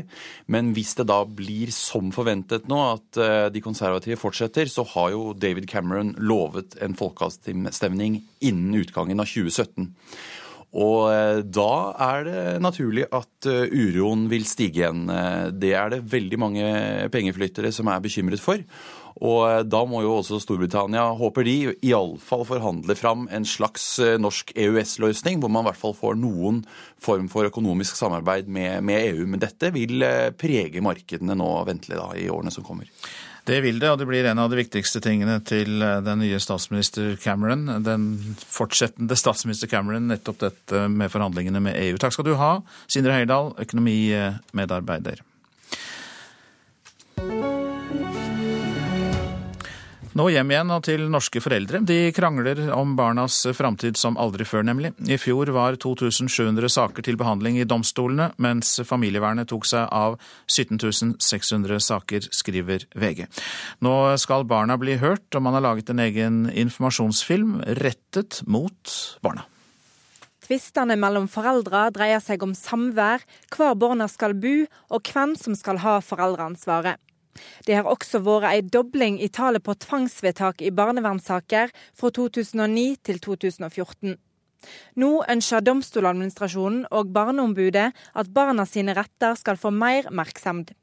Men 0.50 0.72
hvis 0.74 0.96
det 0.98 1.06
da 1.12 1.20
blir 1.30 1.70
som 1.74 2.10
forventet 2.14 2.66
nå, 2.70 2.80
at 2.96 3.20
de 3.54 3.62
konservative 3.62 4.18
fortsetter, 4.18 4.66
så 4.66 4.82
har 4.96 5.12
jo 5.14 5.28
David 5.38 5.70
Cameron 5.70 6.16
lovet 6.18 6.74
en 6.82 6.98
folkeavstemning 6.98 8.18
innen 8.42 8.82
utgangen 8.82 9.22
av 9.22 9.30
2017. 9.30 9.94
Og 10.76 11.08
eh, 11.08 11.40
da 11.56 11.72
er 12.04 12.28
det 12.28 12.44
naturlig 12.64 13.06
at 13.16 13.48
eh, 13.48 13.72
uroen 13.72 14.28
vil 14.32 14.44
stige 14.48 14.84
igjen. 14.84 15.08
Eh, 15.08 15.48
det 15.56 15.72
er 15.78 15.94
det 15.94 16.04
veldig 16.12 16.40
mange 16.42 16.68
pengeflyttere 17.14 17.72
som 17.76 17.88
er 17.92 18.04
bekymret 18.04 18.44
for. 18.44 18.60
Og 19.16 19.64
da 19.72 19.80
må 19.88 20.02
jo 20.04 20.18
også 20.18 20.42
Storbritannia, 20.44 21.06
håper 21.16 21.46
de, 21.48 21.54
iallfall 21.88 22.44
forhandle 22.50 22.98
fram 23.00 23.30
en 23.32 23.46
slags 23.48 23.86
norsk 24.20 24.52
EØS-løsning, 24.60 25.40
hvor 25.40 25.54
man 25.56 25.64
i 25.64 25.70
hvert 25.70 25.80
fall 25.80 25.96
får 25.96 26.18
noen 26.20 26.58
form 27.00 27.30
for 27.32 27.48
økonomisk 27.48 27.96
samarbeid 27.96 28.52
med, 28.52 28.84
med 28.84 29.14
EU. 29.14 29.24
Men 29.32 29.40
dette 29.40 29.72
vil 29.72 30.04
prege 30.36 30.84
markedene 30.84 31.40
nå 31.40 31.48
ventelig 31.72 31.96
da, 31.96 32.10
i 32.20 32.28
årene 32.28 32.52
som 32.52 32.68
kommer. 32.68 32.92
Det 33.46 33.60
vil 33.62 33.78
det, 33.78 33.92
og 33.94 34.00
det 34.02 34.08
blir 34.10 34.26
en 34.26 34.40
av 34.42 34.50
de 34.50 34.58
viktigste 34.58 35.00
tingene 35.06 35.38
til 35.46 35.84
eh, 35.86 36.00
den 36.06 36.24
nye 36.24 36.40
statsminister 36.42 37.14
Cameron. 37.22 37.68
Den 37.86 38.08
fortsettende 38.42 39.18
statsminister 39.22 39.70
Cameron, 39.70 40.10
nettopp 40.10 40.42
dette 40.42 40.88
med 40.90 41.14
forhandlingene 41.14 41.62
med 41.62 41.78
EU. 41.84 42.00
Takk 42.02 42.18
skal 42.18 42.30
du 42.30 42.34
ha, 42.42 42.56
Sindre 42.90 43.14
Heyerdahl, 43.14 43.54
økonomimedarbeider. 43.62 45.22
Nå 50.16 50.30
hjem 50.32 50.52
igjen 50.54 50.70
og 50.72 50.84
til 50.88 51.02
norske 51.12 51.42
foreldre. 51.44 51.82
De 51.84 52.08
krangler 52.16 52.62
om 52.72 52.94
barnas 52.96 53.42
framtid 53.58 53.98
som 54.00 54.16
aldri 54.16 54.46
før, 54.48 54.64
nemlig. 54.64 54.94
I 55.12 55.18
fjor 55.20 55.50
var 55.52 55.76
2700 55.76 56.72
saker 56.72 57.04
til 57.04 57.18
behandling 57.20 57.58
i 57.60 57.66
domstolene, 57.68 58.30
mens 58.40 58.78
familievernet 58.88 59.50
tok 59.52 59.68
seg 59.68 59.90
av 59.92 60.16
17600 60.48 61.84
saker, 61.84 62.30
skriver 62.32 62.86
VG. 62.96 63.26
Nå 63.84 63.96
skal 64.24 64.48
barna 64.48 64.80
bli 64.80 64.96
hørt, 65.04 65.28
og 65.36 65.44
man 65.44 65.58
har 65.60 65.66
laget 65.68 65.92
en 65.92 66.00
egen 66.06 66.46
informasjonsfilm 66.48 67.58
rettet 67.82 68.40
mot 68.48 68.96
barna. 69.26 69.44
Tvistene 70.48 70.96
mellom 70.96 71.28
foreldre 71.28 71.90
dreier 71.92 72.24
seg 72.24 72.44
om 72.46 72.56
samvær, 72.56 73.26
hvor 73.52 73.76
barna 73.76 74.08
skal 74.08 74.38
bo 74.40 74.62
og 74.96 75.12
hvem 75.12 75.36
som 75.36 75.60
skal 75.60 75.84
ha 75.84 75.98
foreldreansvaret. 76.00 77.04
Det 77.68 77.76
har 77.78 77.90
også 77.90 78.22
vært 78.26 78.52
ei 78.52 78.62
dobling 78.62 79.18
i 79.22 79.32
tallet 79.34 79.64
på 79.66 79.76
tvangsvedtak 79.86 80.62
i 80.62 80.72
barnevernssaker 80.76 81.74
fra 81.98 82.14
2009 82.20 82.86
til 83.04 83.20
2014. 83.24 84.16
Nå 85.02 85.12
ønsker 85.30 85.62
Domstoladministrasjonen 85.66 86.88
og 86.96 87.12
Barneombudet 87.14 87.92
at 87.94 88.34
barna 88.34 88.66
sine 88.70 88.96
retter 88.98 89.38
skal 89.38 89.60
få 89.62 89.72
mer 89.74 90.10
merksemd. 90.10 90.74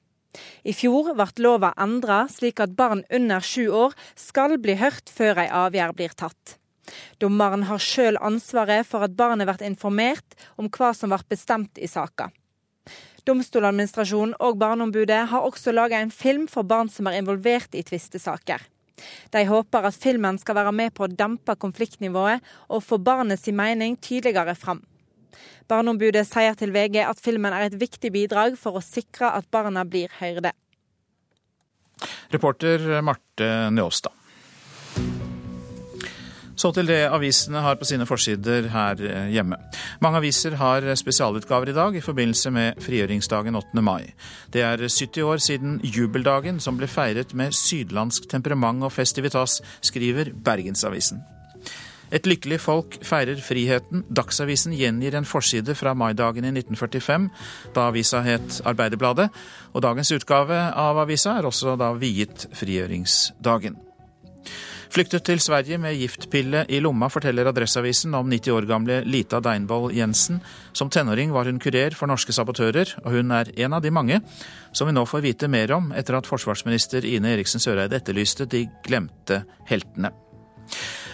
I 0.64 0.72
fjor 0.72 1.12
ble 1.16 1.28
lova 1.44 1.72
endra 1.84 2.22
slik 2.32 2.62
at 2.64 2.76
barn 2.78 3.02
under 3.12 3.44
sju 3.44 3.66
år 3.84 3.96
skal 4.16 4.56
bli 4.62 4.78
hørt 4.80 5.12
før 5.12 5.42
ei 5.44 5.48
avgjør 5.52 5.96
blir 5.98 6.14
tatt. 6.16 6.56
Dommeren 7.20 7.66
har 7.68 7.82
sjøl 7.82 8.18
ansvaret 8.20 8.88
for 8.88 9.04
at 9.06 9.16
barnet 9.18 9.48
blir 9.48 9.68
informert 9.68 10.38
om 10.56 10.70
hva 10.72 10.92
som 10.96 11.12
ble 11.12 11.20
bestemt 11.34 11.78
i 11.78 11.90
saka. 11.90 12.30
Domstoladministrasjonen 13.28 14.34
og 14.42 14.56
Barneombudet 14.58 15.20
har 15.30 15.44
også 15.46 15.70
laga 15.74 16.00
en 16.02 16.10
film 16.10 16.48
for 16.50 16.66
barn 16.66 16.88
som 16.90 17.06
er 17.06 17.20
involvert 17.20 17.74
i 17.78 17.84
tvistesaker. 17.86 18.64
De 19.34 19.42
håper 19.46 19.86
at 19.86 19.98
filmen 19.98 20.38
skal 20.38 20.58
være 20.58 20.72
med 20.74 20.94
på 20.94 21.06
å 21.06 21.10
dempe 21.10 21.54
konfliktnivået 21.58 22.42
og 22.68 22.82
få 22.82 22.98
barnets 23.02 23.46
mening 23.54 23.96
tydeligere 24.02 24.54
fram. 24.58 24.82
Barneombudet 25.70 26.24
sier 26.28 26.58
til 26.58 26.74
VG 26.74 26.98
at 27.06 27.22
filmen 27.22 27.54
er 27.54 27.68
et 27.68 27.78
viktig 27.78 28.10
bidrag 28.14 28.58
for 28.58 28.78
å 28.78 28.84
sikre 28.84 29.30
at 29.38 29.46
barna 29.54 29.86
blir 29.86 30.10
hørte. 30.18 30.52
Reporter 32.34 33.00
Marte 33.06 33.48
Njåstad. 33.70 34.21
Så 36.56 36.72
til 36.76 36.88
det 36.88 37.00
avisene 37.08 37.62
har 37.64 37.78
på 37.80 37.88
sine 37.88 38.06
forsider 38.08 38.68
her 38.72 39.00
eh, 39.08 39.28
hjemme. 39.32 39.56
Mange 40.04 40.20
aviser 40.20 40.56
har 40.60 40.86
spesialutgaver 40.98 41.72
i 41.72 41.76
dag 41.76 41.96
i 41.96 42.04
forbindelse 42.04 42.52
med 42.52 42.80
frigjøringsdagen 42.84 43.56
8. 43.56 43.82
mai. 43.82 44.12
Det 44.52 44.64
er 44.66 44.84
70 44.84 45.22
år 45.22 45.42
siden 45.42 45.80
jubeldagen, 45.82 46.60
som 46.60 46.76
ble 46.76 46.90
feiret 46.90 47.32
med 47.34 47.56
sydlandsk 47.56 48.28
temperament 48.30 48.84
og 48.84 48.92
festivitas, 48.92 49.60
skriver 49.80 50.34
Bergensavisen. 50.44 51.22
Et 52.12 52.26
lykkelig 52.28 52.58
folk 52.60 52.98
feirer 53.08 53.40
friheten. 53.40 54.02
Dagsavisen 54.12 54.74
gjengir 54.76 55.16
en 55.16 55.28
forside 55.28 55.72
fra 55.78 55.94
maidagen 55.96 56.44
i 56.44 56.52
1945, 56.52 57.30
da 57.72 57.86
avisa 57.88 58.20
het 58.26 58.60
Arbeiderbladet. 58.68 59.30
Og 59.72 59.84
dagens 59.84 60.12
utgave 60.12 60.58
av 60.76 61.00
avisa 61.06 61.38
er 61.38 61.48
også 61.48 61.78
da 61.80 61.94
viet 61.96 62.50
frigjøringsdagen. 62.52 63.80
Flyktet 64.92 65.24
til 65.24 65.40
Sverige 65.40 65.78
med 65.80 65.96
giftpille 65.96 66.66
i 66.68 66.78
lomma, 66.84 67.06
forteller 67.08 67.48
Adresseavisen 67.48 68.12
om 68.12 68.26
90 68.28 68.52
år 68.52 68.66
gamle 68.68 68.98
Lita 69.08 69.38
Deinvoll 69.40 69.86
Jensen. 69.96 70.42
Som 70.76 70.90
tenåring 70.92 71.30
var 71.32 71.48
hun 71.48 71.60
kurer 71.62 71.96
for 71.96 72.10
norske 72.10 72.34
sabotører, 72.36 72.90
og 73.00 73.14
hun 73.14 73.32
er 73.32 73.48
en 73.64 73.72
av 73.72 73.80
de 73.80 73.92
mange 73.94 74.18
som 74.76 74.90
vi 74.90 74.92
nå 74.92 75.06
får 75.08 75.24
vite 75.24 75.48
mer 75.48 75.72
om 75.72 75.94
etter 75.96 76.18
at 76.18 76.28
forsvarsminister 76.28 77.06
Ine 77.08 77.32
Eriksen 77.32 77.62
Søreide 77.64 77.96
etterlyste 78.02 78.44
de 78.44 78.66
glemte 78.84 79.40
heltene. 79.70 80.12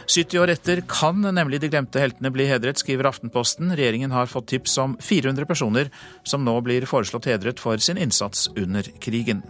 70 0.08 0.42
år 0.42 0.54
etter 0.56 0.82
kan 0.90 1.22
nemlig 1.22 1.62
de 1.62 1.70
glemte 1.70 2.02
heltene 2.02 2.34
bli 2.34 2.48
hedret, 2.50 2.82
skriver 2.82 3.06
Aftenposten. 3.12 3.70
Regjeringen 3.78 4.10
har 4.10 4.26
fått 4.26 4.50
tips 4.56 4.74
om 4.82 4.98
400 4.98 5.46
personer 5.46 5.92
som 6.26 6.42
nå 6.42 6.58
blir 6.66 6.88
foreslått 6.90 7.30
hedret 7.30 7.62
for 7.62 7.78
sin 7.78 8.00
innsats 8.00 8.48
under 8.56 8.90
krigen. 8.98 9.44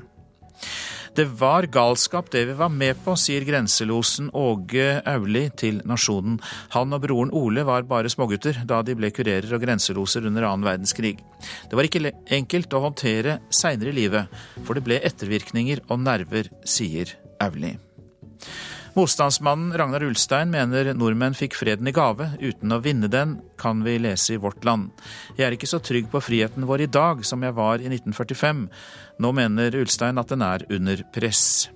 Det 1.16 1.26
var 1.40 1.68
galskap 1.72 2.30
det 2.32 2.44
vi 2.50 2.56
var 2.58 2.72
med 2.72 2.98
på, 3.04 3.14
sier 3.18 3.44
grenselosen 3.46 4.30
Åge 4.36 5.00
Auli 5.08 5.46
til 5.58 5.80
Nasjonen. 5.88 6.38
Han 6.74 6.94
og 6.96 7.02
broren 7.04 7.32
Ole 7.36 7.64
var 7.68 7.86
bare 7.88 8.12
smågutter 8.12 8.62
da 8.68 8.80
de 8.86 8.96
ble 8.98 9.10
kurerer 9.14 9.50
og 9.54 9.62
grenseloser 9.64 10.26
under 10.28 10.48
annen 10.48 10.66
verdenskrig. 10.68 11.16
Det 11.68 11.78
var 11.78 11.88
ikke 11.88 12.12
enkelt 12.38 12.74
å 12.74 12.84
håndtere 12.88 13.38
seinere 13.50 13.92
i 13.92 13.98
livet, 14.02 14.40
for 14.64 14.78
det 14.78 14.86
ble 14.86 15.00
ettervirkninger 15.04 15.86
og 15.88 16.02
nerver, 16.04 16.50
sier 16.66 17.16
Auli. 17.42 17.76
Motstandsmannen 18.98 19.76
Ragnar 19.78 20.02
Ulstein 20.02 20.50
mener 20.50 20.88
nordmenn 20.98 21.36
fikk 21.38 21.54
freden 21.54 21.86
i 21.86 21.92
gave 21.94 22.32
uten 22.40 22.72
å 22.74 22.80
vinne 22.82 23.06
den, 23.06 23.36
kan 23.54 23.84
vi 23.86 23.94
lese 24.02 24.34
i 24.34 24.40
Vårt 24.42 24.66
Land. 24.66 24.88
Jeg 25.36 25.46
er 25.46 25.54
ikke 25.54 25.68
så 25.70 25.78
trygg 25.78 26.08
på 26.10 26.18
friheten 26.18 26.66
vår 26.66 26.82
i 26.82 26.88
dag 26.90 27.22
som 27.22 27.44
jeg 27.46 27.54
var 27.54 27.78
i 27.78 27.86
1945. 27.86 28.64
Nå 29.22 29.30
mener 29.38 29.76
Ulstein 29.78 30.18
at 30.18 30.34
den 30.34 30.42
er 30.42 30.66
under 30.66 31.04
press. 31.14 31.68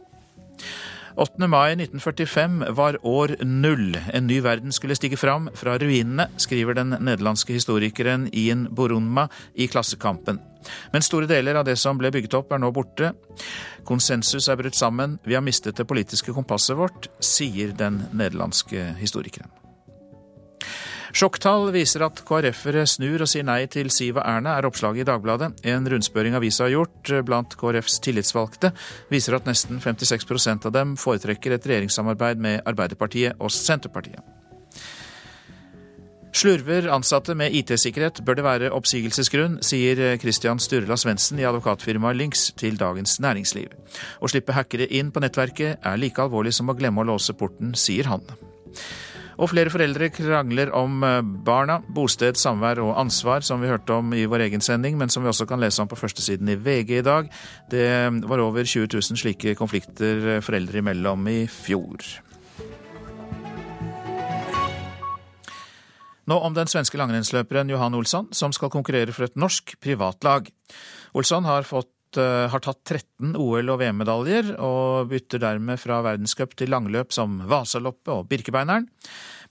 8. 1.17 1.47
mai 1.49 1.73
1945 1.73 2.63
var 2.77 2.97
år 3.07 3.35
null. 3.45 3.97
En 4.13 4.27
ny 4.27 4.41
verden 4.41 4.73
skulle 4.73 4.97
stige 4.97 5.19
fram 5.21 5.51
fra 5.55 5.77
ruinene, 5.79 6.29
skriver 6.41 6.79
den 6.79 6.95
nederlandske 6.97 7.53
historikeren 7.53 8.29
Ian 8.33 8.67
Borunma 8.73 9.29
i 9.55 9.67
Klassekampen. 9.69 10.41
Men 10.93 11.05
store 11.05 11.29
deler 11.29 11.59
av 11.59 11.67
det 11.69 11.77
som 11.77 11.99
ble 12.01 12.13
bygget 12.15 12.37
opp, 12.39 12.53
er 12.53 12.63
nå 12.63 12.71
borte. 12.73 13.13
Konsensus 13.85 14.49
er 14.49 14.61
brutt 14.61 14.79
sammen. 14.79 15.19
Vi 15.27 15.37
har 15.37 15.45
mistet 15.45 15.77
det 15.77 15.89
politiske 15.91 16.33
kompasset 16.33 16.79
vårt, 16.79 17.11
sier 17.21 17.75
den 17.77 18.05
nederlandske 18.13 18.93
historikeren. 19.03 19.53
Sjokktall 21.13 21.67
viser 21.75 22.07
at 22.07 22.23
KrF-ere 22.25 22.87
snur 22.89 23.21
og 23.21 23.29
sier 23.29 23.45
nei 23.45 23.67
til 23.71 23.91
Siv 23.93 24.17
og 24.17 24.25
Erna, 24.25 24.55
er 24.57 24.65
oppslaget 24.65 25.05
i 25.05 25.09
Dagbladet. 25.11 25.51
En 25.69 25.85
rundspørring 25.93 26.39
avisa 26.39 26.65
har 26.65 26.73
gjort 26.73 27.13
blant 27.29 27.53
KrFs 27.61 27.99
tillitsvalgte, 28.05 28.71
viser 29.13 29.37
at 29.37 29.49
nesten 29.49 29.83
56% 29.85 30.71
av 30.71 30.73
dem 30.73 30.97
foretrekker 30.97 31.53
et 31.53 31.69
regjeringssamarbeid 31.69 32.41
med 32.41 32.65
Arbeiderpartiet 32.65 33.37
og 33.45 33.53
Senterpartiet. 33.53 34.25
Slurver 36.33 36.89
ansatte 36.89 37.37
med 37.37 37.53
IT-sikkerhet 37.61 38.23
bør 38.25 38.39
det 38.39 38.45
være 38.47 38.73
oppsigelsesgrunn, 38.73 39.59
sier 39.61 40.17
Christian 40.17 40.63
Sturla 40.65 40.97
Svendsen 40.97 41.43
i 41.43 41.45
advokatfirmaet 41.45 42.17
Lynx 42.17 42.49
til 42.57 42.81
Dagens 42.81 43.19
Næringsliv. 43.21 43.69
Å 44.17 44.33
slippe 44.33 44.57
hackere 44.57 44.89
inn 44.89 45.13
på 45.13 45.21
nettverket 45.21 45.85
er 45.85 46.01
like 46.01 46.25
alvorlig 46.25 46.57
som 46.57 46.73
å 46.73 46.79
glemme 46.79 47.05
å 47.05 47.11
låse 47.13 47.37
porten, 47.37 47.77
sier 47.77 48.09
han. 48.09 48.25
Og 49.39 49.53
flere 49.53 49.73
foreldre 49.73 50.11
krangler 50.13 50.73
om 50.77 51.05
eh, 51.07 51.21
barna, 51.47 51.79
bosted, 51.95 52.37
samvær 52.41 52.83
og 52.85 52.97
ansvar, 53.01 53.47
som 53.47 53.63
vi 53.63 53.71
hørte 53.71 53.97
om 53.97 54.13
i 54.17 54.27
vår 54.29 54.49
egen 54.49 54.65
sending, 54.65 54.99
men 55.01 55.13
som 55.13 55.25
vi 55.25 55.31
også 55.33 55.47
kan 55.49 55.63
lese 55.63 55.83
om 55.83 55.91
på 55.91 55.99
førstesiden 55.99 56.53
i 56.53 56.59
VG 56.59 56.99
i 56.99 57.07
dag. 57.07 57.31
Det 57.73 57.89
var 58.29 58.45
over 58.45 58.65
20 58.65 58.91
000 58.93 59.23
slike 59.23 59.57
konflikter 59.59 60.43
foreldre 60.45 60.83
imellom 60.83 61.27
i 61.33 61.41
fjor. 61.51 62.05
Nå 66.31 66.39
om 66.39 66.55
den 66.55 66.71
svenske 66.71 66.99
langrennsløperen 67.01 67.71
Johan 67.73 67.97
Olsson, 67.99 68.29
som 68.31 68.55
skal 68.55 68.71
konkurrere 68.71 69.15
for 69.15 69.27
et 69.27 69.39
norsk 69.39 69.75
privatlag. 69.83 70.53
Olsson 71.19 71.49
har, 71.49 71.67
fått, 71.67 71.91
uh, 72.21 72.49
har 72.53 72.63
tatt 72.65 72.81
13 72.85 73.37
OL- 73.41 73.73
og 73.73 73.79
VM-medaljer, 73.83 74.55
og 74.63 75.11
bytter 75.13 75.43
dermed 75.43 75.81
fra 75.81 76.01
verdenscup 76.05 76.57
til 76.59 76.73
langløp 76.73 77.15
som 77.15 77.41
Vasaloppet 77.51 78.13
og 78.15 78.27
Birkebeineren. 78.31 78.89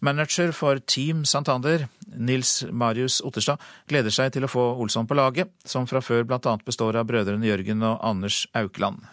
Manager 0.01 0.51
for 0.57 0.81
Team 0.89 1.25
Santander, 1.29 1.85
Nils 2.17 2.63
Marius 2.71 3.19
Otterstad, 3.25 3.61
gleder 3.87 4.13
seg 4.13 4.33
til 4.33 4.47
å 4.47 4.51
få 4.51 4.63
Olsson 4.81 5.07
på 5.09 5.17
laget, 5.17 5.53
som 5.65 5.85
fra 5.89 6.01
før 6.01 6.25
bl.a. 6.25 6.57
består 6.65 6.97
av 6.97 7.09
brødrene 7.09 7.45
Jørgen 7.45 7.85
og 7.85 7.99
Anders 8.01 8.47
Aukland. 8.57 9.05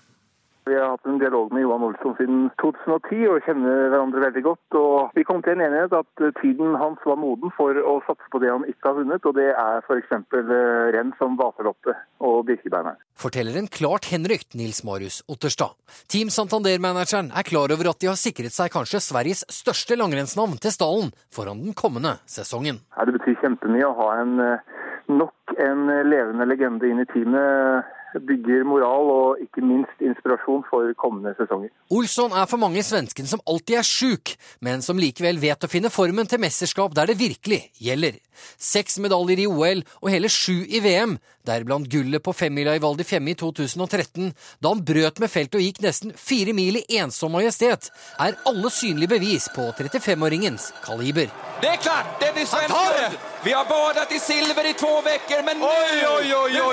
Vi 0.69 0.77
har 0.77 0.91
hatt 0.93 1.07
en 1.07 1.19
dialog 1.19 1.53
med 1.53 1.63
Johan 1.63 1.85
Olsson 1.87 2.15
siden 2.19 2.41
2010 2.61 3.23
og 3.33 3.47
kjenner 3.47 3.87
hverandre 3.89 4.21
veldig 4.27 4.43
godt. 4.45 4.77
og 4.77 5.15
Vi 5.17 5.25
kom 5.25 5.41
til 5.43 5.55
en 5.55 5.65
enighet 5.65 5.95
at 5.97 6.23
tiden 6.43 6.77
hans 6.77 7.01
var 7.09 7.17
moden 7.17 7.53
for 7.57 7.73
å 7.73 7.95
satse 8.05 8.29
på 8.33 8.41
det 8.43 8.51
han 8.53 8.67
ikke 8.69 8.91
har 8.91 8.99
vunnet, 8.99 9.25
og 9.25 9.37
det 9.39 9.49
er 9.55 9.81
f.eks. 9.87 10.13
Eh, 10.13 10.85
renn 10.93 11.15
som 11.17 11.39
vaterloppet 11.41 11.97
og 12.21 12.45
Birkebeineren. 12.51 13.01
Forteller 13.17 13.57
en 13.57 13.71
klart 13.79 14.11
henrykt 14.13 14.59
Nils 14.61 14.83
Marius 14.85 15.23
Otterstad. 15.33 15.73
Team 16.13 16.29
Santander-manageren 16.35 17.33
er 17.33 17.49
klar 17.49 17.73
over 17.73 17.95
at 17.95 18.03
de 18.05 18.13
har 18.13 18.21
sikret 18.21 18.53
seg 18.53 18.73
kanskje 18.75 19.01
Sveriges 19.09 19.47
største 19.49 19.97
langrennsnavn 19.97 20.61
til 20.61 20.75
stallen 20.75 21.15
foran 21.33 21.65
den 21.65 21.77
kommende 21.79 22.19
sesongen. 22.29 22.83
Det 23.09 23.17
betyr 23.17 23.41
kjempemye 23.41 23.89
å 23.89 23.97
ha 24.03 24.11
en 24.21 24.37
eh, 24.45 24.75
nok 25.09 25.57
en 25.57 25.87
levende 26.05 26.45
legende 26.45 26.93
inn 26.93 27.01
i 27.01 27.09
teamet 27.09 27.95
bygger 28.15 28.65
moral 28.69 29.11
og 29.13 29.43
ikke 29.43 29.63
minst 29.65 30.05
inspirasjon 30.05 30.65
for 30.71 30.93
kommende 31.01 31.35
sesonger. 31.39 31.73
Olsson 31.93 32.33
er 32.33 32.49
for 32.51 32.61
mange 32.61 32.83
svensken 32.87 33.29
som 33.29 33.43
alltid 33.49 33.81
er 33.81 33.87
sjuk, 33.87 34.35
men 34.65 34.85
som 34.85 35.01
likevel 35.01 35.41
vet 35.43 35.65
å 35.65 35.71
finne 35.71 35.93
formen 35.93 36.29
til 36.29 36.41
mesterskap 36.43 36.97
der 36.97 37.11
det 37.11 37.19
virkelig 37.21 37.61
gjelder. 37.83 38.19
Seks 38.57 38.99
medaljer 39.03 39.43
i 39.43 39.49
OL 39.51 39.83
og 40.01 40.13
hele 40.13 40.31
sju 40.33 40.63
i 40.65 40.81
VM, 40.85 41.17
deriblant 41.49 41.89
gullet 41.91 42.23
på 42.23 42.35
femmila 42.37 42.77
i 42.77 42.83
Val 42.83 42.97
di 42.99 43.07
Fiemme 43.09 43.33
i 43.33 43.39
2013, 43.39 44.33
da 44.63 44.73
han 44.73 44.85
brøt 44.85 45.21
med 45.23 45.33
feltet 45.33 45.59
og 45.59 45.65
gikk 45.65 45.83
nesten 45.85 46.15
fire 46.17 46.55
mil 46.57 46.81
i 46.81 47.01
ensom 47.01 47.35
majestet, 47.35 47.91
er 48.21 48.39
alle 48.49 48.73
synlige 48.73 49.15
bevis 49.17 49.49
på 49.55 49.69
35-åringens 49.79 50.71
kaliber. 50.85 51.33
Det 51.63 51.73
er 51.75 51.83
klart! 51.83 52.15
Det 52.21 52.31
blir 52.37 52.47
svensk 52.47 52.75
gull! 52.75 53.19
Vi 53.45 53.53
har 53.55 53.65
badet 53.71 54.13
i 54.13 54.19
silver 54.19 54.67
i 54.67 54.75
to 54.79 54.91
uker, 54.99 55.43
men 55.47 55.61
nå 55.63 55.71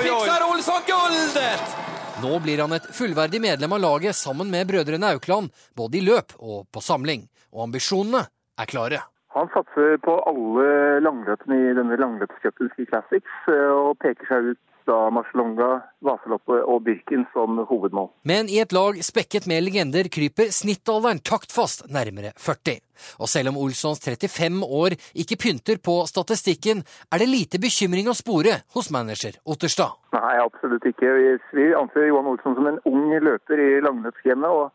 fikser 0.02 0.46
Olsson 0.46 0.82
guldet! 1.26 1.76
Nå 2.22 2.38
blir 2.40 2.62
han 2.62 2.72
et 2.72 2.86
fullverdig 2.96 3.40
medlem 3.40 3.72
av 3.72 3.80
laget 3.80 4.16
sammen 4.16 4.50
med 4.50 4.66
brødrene 4.70 5.12
Aukland, 5.16 5.50
både 5.76 5.98
i 5.98 6.04
løp 6.04 6.32
og 6.38 6.64
på 6.72 6.80
samling. 6.80 7.26
Og 7.52 7.66
ambisjonene 7.68 8.24
er 8.60 8.70
klare. 8.70 9.02
Han 9.36 9.50
satser 9.52 9.98
på 10.04 10.14
alle 10.30 10.68
langløpene 11.04 11.58
i 11.60 11.74
denne 11.76 11.98
langløpscupen 12.00 12.70
Ski 12.72 12.86
Classics, 12.88 13.34
eh, 13.52 13.68
og 13.68 13.98
peker 14.00 14.30
seg 14.30 14.52
ut 14.54 14.62
da 14.86 14.98
Marcelonga, 15.14 15.68
Vaseloppet 16.04 16.62
og 16.64 16.82
Birken 16.86 17.26
som 17.34 17.60
hovedmål. 17.68 18.10
Men 18.28 18.50
i 18.52 18.60
et 18.62 18.74
lag 18.76 18.98
spekket 19.04 19.48
med 19.50 19.64
legender 19.66 20.08
kryper 20.12 20.52
snittalderen 20.54 21.20
taktfast 21.26 21.86
nærmere 21.92 22.32
40. 22.38 22.80
Og 23.20 23.28
selv 23.28 23.52
om 23.52 23.60
Olssons 23.60 24.00
35 24.00 24.64
år 24.64 24.96
ikke 25.18 25.38
pynter 25.42 25.80
på 25.82 25.98
statistikken, 26.08 26.80
er 27.12 27.22
det 27.22 27.28
lite 27.28 27.60
bekymring 27.62 28.08
å 28.08 28.16
spore 28.16 28.62
hos 28.76 28.90
manager 28.94 29.36
Otterstad. 29.44 29.98
Nei, 30.16 30.38
absolutt 30.40 30.86
ikke. 30.88 31.12
Vi 31.52 31.68
anser 31.76 32.08
Johan 32.08 32.30
Olsson 32.32 32.56
som 32.56 32.70
en 32.70 32.82
ung 32.88 33.12
løper 33.12 33.60
i 33.60 33.70
langrennsskremmet. 33.84 34.50
og 34.50 34.72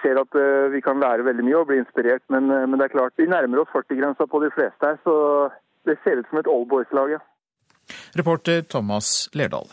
ser 0.00 0.16
at 0.16 0.32
uh, 0.32 0.72
vi 0.72 0.80
kan 0.80 1.00
lære 1.00 1.26
veldig 1.26 1.44
mye 1.44 1.58
og 1.58 1.66
bli 1.68 1.80
inspirert, 1.82 2.22
men, 2.32 2.48
uh, 2.48 2.64
men 2.64 2.80
det 2.80 2.86
er 2.86 2.94
klart 2.96 3.18
vi 3.20 3.28
nærmer 3.28 3.60
oss 3.60 3.74
40-grensa 3.74 4.24
på 4.32 4.40
de 4.40 4.48
fleste 4.54 4.80
her, 4.80 4.96
så 5.04 5.14
det 5.88 5.98
ser 6.00 6.20
ut 6.20 6.30
som 6.30 6.40
et 6.40 6.48
oldboys-lag. 6.48 7.16
Ja. 7.16 7.20
Reporter 8.18 8.64
Thomas 8.68 9.28
Lerdal. 9.36 9.68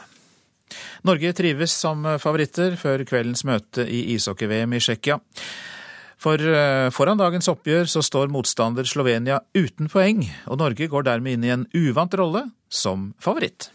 Norge 1.08 1.32
trives 1.38 1.72
som 1.72 2.04
favoritter 2.20 2.76
før 2.80 3.06
kveldens 3.08 3.46
møte 3.48 3.86
i 3.88 4.04
ishockey-VM 4.18 4.76
i 4.76 4.84
Tsjekkia. 4.84 5.20
For 6.18 6.42
eh, 6.42 6.90
foran 6.94 7.20
dagens 7.20 7.48
oppgjør 7.52 7.90
så 7.92 8.02
står 8.06 8.32
motstander 8.34 8.88
Slovenia 8.90 9.40
uten 9.56 9.90
poeng, 9.92 10.26
og 10.50 10.60
Norge 10.64 10.90
går 10.90 11.06
dermed 11.06 11.38
inn 11.38 11.46
i 11.46 11.54
en 11.54 11.68
uvant 11.78 12.18
rolle 12.18 12.48
som 12.74 13.12
favoritt. 13.22 13.70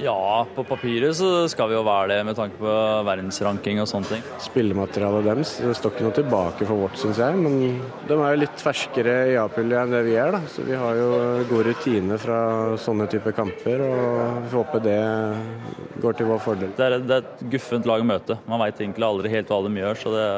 Ja, 0.00 0.46
på 0.54 0.64
papiret 0.64 1.14
så 1.18 1.44
skal 1.52 1.68
vi 1.70 1.76
jo 1.76 1.82
være 1.86 2.08
det 2.10 2.18
med 2.26 2.36
tanke 2.38 2.56
på 2.58 2.70
verdensranking 3.06 3.78
og 3.82 3.86
sånne 3.90 4.08
ting. 4.08 4.22
Spillematerialet 4.42 5.26
deres 5.28 5.52
det 5.60 5.74
står 5.78 5.92
ikke 5.94 6.06
noe 6.06 6.16
tilbake 6.16 6.66
for 6.66 6.82
vårt, 6.86 6.96
syns 6.98 7.20
jeg. 7.20 7.36
Men 7.38 7.58
de 8.08 8.16
er 8.16 8.34
jo 8.34 8.40
litt 8.40 8.64
ferskere 8.64 9.16
i 9.30 9.36
A-pulje 9.38 9.82
enn 9.84 9.94
det 9.94 10.02
vi 10.08 10.16
er. 10.18 10.32
da. 10.34 10.40
Så 10.50 10.64
vi 10.66 10.74
har 10.80 10.98
jo 10.98 11.08
god 11.52 11.68
rutine 11.68 12.18
fra 12.18 12.40
sånne 12.80 13.06
typer 13.12 13.36
kamper, 13.36 13.84
og 13.86 14.40
vi 14.46 14.54
håper 14.56 14.84
det 14.88 15.00
går 16.02 16.16
til 16.18 16.30
vår 16.32 16.40
fordel. 16.42 16.72
Det 16.78 16.86
er, 16.86 16.96
det 17.04 17.18
er 17.18 17.26
et 17.26 17.44
guffent 17.52 17.90
lag 17.90 18.02
å 18.02 18.10
møte. 18.10 18.38
Man 18.50 18.62
veit 18.64 18.80
egentlig 18.80 19.06
aldri 19.06 19.34
helt 19.36 19.52
hva 19.52 19.60
de 19.66 19.74
gjør, 19.84 20.00
så 20.00 20.14
det, 20.16 20.28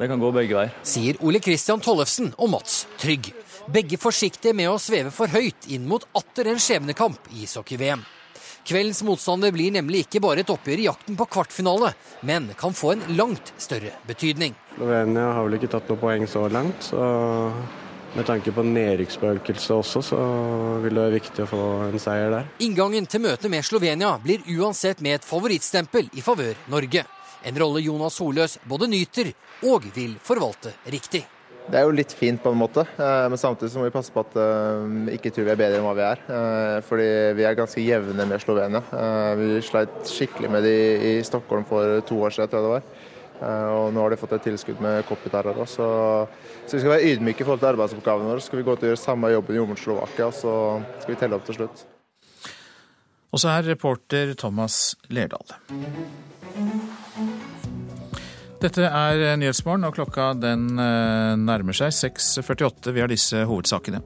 det 0.00 0.08
kan 0.10 0.22
gå 0.22 0.32
begge 0.34 0.62
veier. 0.62 0.78
Sier 0.82 1.20
Ole 1.22 1.42
Kristian 1.44 1.84
Tollefsen 1.84 2.32
og 2.40 2.56
Mats 2.56 2.86
Trygg. 2.98 3.34
Begge 3.70 4.00
forsiktige 4.00 4.56
med 4.56 4.72
å 4.72 4.80
sveve 4.82 5.12
for 5.14 5.30
høyt 5.30 5.68
inn 5.70 5.84
mot 5.86 6.08
atter 6.16 6.50
en 6.50 6.58
skjebnekamp 6.62 7.30
i 7.36 7.44
ishockey-VM. 7.44 8.02
Kveldens 8.70 9.02
motstander 9.02 9.50
blir 9.50 9.72
nemlig 9.74 10.04
ikke 10.04 10.20
bare 10.22 10.44
et 10.44 10.50
oppgjør 10.52 10.78
i 10.78 10.84
jakten 10.84 11.16
på 11.18 11.24
kvartfinale, 11.26 11.88
men 12.22 12.44
kan 12.54 12.70
få 12.70 12.92
en 12.92 13.00
langt 13.18 13.50
større 13.58 13.96
betydning. 14.06 14.54
Slovenia 14.76 15.24
har 15.34 15.42
vel 15.48 15.56
ikke 15.56 15.70
tatt 15.72 15.90
noe 15.90 15.98
poeng 15.98 16.22
så 16.30 16.44
langt, 16.46 16.86
så 16.92 17.08
med 18.14 18.28
tanke 18.28 18.54
på 18.54 18.62
nedrykksspøkelset 18.68 19.74
også, 19.74 20.04
så 20.12 20.20
vil 20.84 20.94
det 20.94 21.02
være 21.02 21.16
viktig 21.16 21.42
å 21.48 21.50
få 21.50 21.64
en 21.88 21.98
seier 21.98 22.30
der. 22.36 22.46
Inngangen 22.62 23.10
til 23.10 23.24
møtet 23.26 23.50
med 23.50 23.66
Slovenia 23.66 24.12
blir 24.22 24.46
uansett 24.60 25.02
med 25.02 25.18
et 25.18 25.26
favorittstempel 25.26 26.06
i 26.14 26.22
favør 26.22 26.54
Norge. 26.70 27.02
En 27.42 27.58
rolle 27.58 27.82
Jonas 27.82 28.22
Soløs 28.22 28.60
både 28.70 28.86
nyter 28.94 29.34
og 29.66 29.90
vil 29.98 30.14
forvalte 30.22 30.76
riktig. 30.94 31.24
Det 31.70 31.78
er 31.78 31.86
jo 31.86 31.94
litt 31.94 32.10
fint 32.18 32.40
på 32.42 32.50
en 32.50 32.58
måte, 32.58 32.82
eh, 32.98 33.26
men 33.30 33.38
samtidig 33.38 33.70
så 33.70 33.78
må 33.78 33.86
vi 33.86 33.94
passe 33.94 34.10
på 34.10 34.24
at 34.24 34.32
vi 34.34 34.42
eh, 34.42 35.14
ikke 35.14 35.30
tror 35.30 35.46
vi 35.46 35.52
er 35.52 35.60
bedre 35.60 35.78
enn 35.78 35.84
hva 35.86 35.92
vi 35.94 36.02
er. 36.02 36.22
Eh, 36.26 36.78
fordi 36.82 37.06
vi 37.38 37.44
er 37.46 37.58
ganske 37.58 37.84
jevne 37.84 38.26
med 38.26 38.42
Slovenia. 38.42 38.80
Vi 39.38 39.60
sleit 39.62 40.10
skikkelig 40.10 40.50
med 40.50 40.66
de 40.66 40.74
i 41.12 41.14
Stockholm 41.26 41.66
for 41.68 42.02
to 42.08 42.18
år 42.26 42.34
siden, 42.34 42.50
tror 42.50 42.58
jeg 42.58 42.66
det 42.66 42.74
var. 42.74 43.06
Og 43.70 43.94
nå 43.94 44.02
har 44.02 44.12
de 44.12 44.18
fått 44.20 44.34
et 44.36 44.42
tilskudd 44.50 44.82
med 44.84 45.06
copyterror. 45.08 45.62
Så, 45.70 45.86
så 46.66 46.74
vi 46.74 46.82
skal 46.82 46.92
være 46.96 47.12
ydmyke 47.14 47.40
i 47.40 47.46
forhold 47.46 47.62
til 47.62 47.70
arbeidsoppgavene 47.70 48.32
våre. 48.32 48.42
Så 48.42 48.50
skal 48.50 48.60
vi 48.60 48.66
gå 48.66 48.74
til 48.74 48.88
å 48.88 48.90
gjøre 48.90 49.00
samme 49.04 49.30
jobben 49.32 49.54
vi 49.54 49.60
gjorde 49.60 49.72
mot 49.72 49.84
Slovakia, 49.84 50.28
og 50.28 50.36
så 50.36 50.56
skal 50.98 51.14
vi 51.14 51.20
telle 51.22 51.38
opp 51.38 51.46
til 51.48 51.60
slutt. 51.60 51.84
Og 53.30 53.40
så 53.40 53.54
er 53.54 53.70
reporter 53.70 54.34
Thomas 54.42 54.82
Lerdal. 55.08 55.54
Dette 58.60 58.84
er 58.84 59.38
Nyhetsmorgen, 59.40 59.86
og 59.88 59.94
klokka 59.96 60.34
den 60.36 60.66
eh, 60.76 61.32
nærmer 61.40 61.72
seg 61.72 61.94
6.48. 61.96 62.92
Vi 62.92 63.00
har 63.00 63.08
disse 63.08 63.46
hovedsakene. 63.48 64.02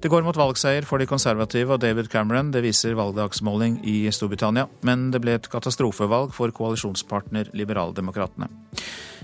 Det 0.00 0.08
går 0.08 0.24
mot 0.24 0.38
valgseier 0.38 0.86
for 0.88 0.96
de 0.96 1.08
konservative 1.10 1.76
og 1.76 1.82
David 1.82 2.08
Cameron. 2.08 2.48
Det 2.54 2.62
viser 2.64 2.96
valgdagsmåling 2.96 3.82
i 3.84 3.98
Storbritannia. 4.08 4.64
Men 4.88 5.10
det 5.12 5.20
ble 5.20 5.36
et 5.36 5.50
katastrofevalg 5.52 6.32
for 6.32 6.54
koalisjonspartner 6.56 7.52
Liberaldemokratene. 7.52 8.48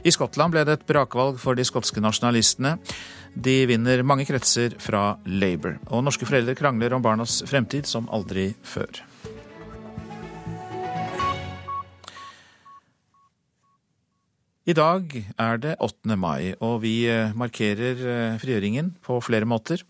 I 0.05 0.13
Skottland 0.13 0.53
ble 0.53 0.67
det 0.69 0.77
et 0.77 0.87
brakvalg 0.93 1.41
for 1.41 1.57
de 1.57 1.65
skotske 1.65 2.05
nasjonalistene. 2.05 2.77
De 3.33 3.57
vinner 3.71 4.05
mange 4.05 4.29
kretser 4.29 4.77
fra 4.85 5.15
Labour. 5.25 5.79
Og 5.89 6.05
norske 6.05 6.29
foreldre 6.29 6.59
krangler 6.61 6.93
om 6.93 7.09
barnas 7.09 7.41
fremtid 7.49 7.89
som 7.89 8.13
aldri 8.13 8.51
før. 8.61 9.01
I 14.65 14.73
dag 14.73 15.11
er 15.37 15.59
det 15.61 15.75
8. 15.85 16.15
mai, 16.17 16.55
og 16.65 16.79
vi 16.81 17.03
eh, 17.05 17.35
markerer 17.37 17.99
eh, 18.01 18.37
frigjøringen 18.41 18.95
på 19.05 19.19
flere 19.21 19.45
måter. 19.45 19.83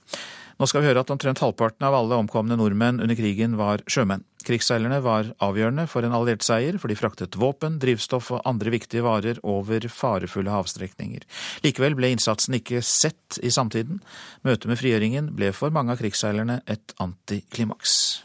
Nå 0.58 0.66
skal 0.66 0.82
vi 0.82 0.88
høre 0.88 1.04
at 1.04 1.12
omtrent 1.14 1.38
halvparten 1.38 1.86
av 1.86 1.94
alle 1.94 2.18
omkomne 2.18 2.58
nordmenn 2.58 2.98
under 2.98 3.14
krigen 3.14 3.54
var 3.54 3.84
sjømenn. 3.86 4.24
Krigsseilerne 4.42 4.98
var 5.06 5.30
avgjørende 5.38 5.86
for 5.90 6.02
en 6.02 6.18
alliert 6.18 6.42
seier, 6.42 6.80
for 6.82 6.90
de 6.90 6.98
fraktet 6.98 7.38
våpen, 7.38 7.78
drivstoff 7.78 8.32
og 8.34 8.42
andre 8.50 8.74
viktige 8.74 9.06
varer 9.06 9.38
over 9.46 9.86
farefulle 9.86 10.50
havstrekninger. 10.50 11.22
Likevel 11.62 11.94
ble 11.94 12.10
innsatsen 12.16 12.58
ikke 12.58 12.82
sett 12.82 13.38
i 13.46 13.54
samtiden. 13.54 14.02
Møtet 14.42 14.66
med 14.72 14.82
frigjøringen 14.82 15.30
ble 15.38 15.54
for 15.54 15.70
mange 15.74 15.94
av 15.94 16.02
krigsseilerne 16.02 16.64
et 16.66 16.98
antiklimaks. 16.98 18.24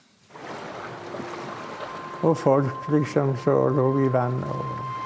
Og 2.25 2.33
folk 2.41 2.89
liksom 2.89 3.37
så 3.45 3.67
lå 3.69 3.91
i 4.01 4.09
vann 4.17 4.41
og 4.49 4.98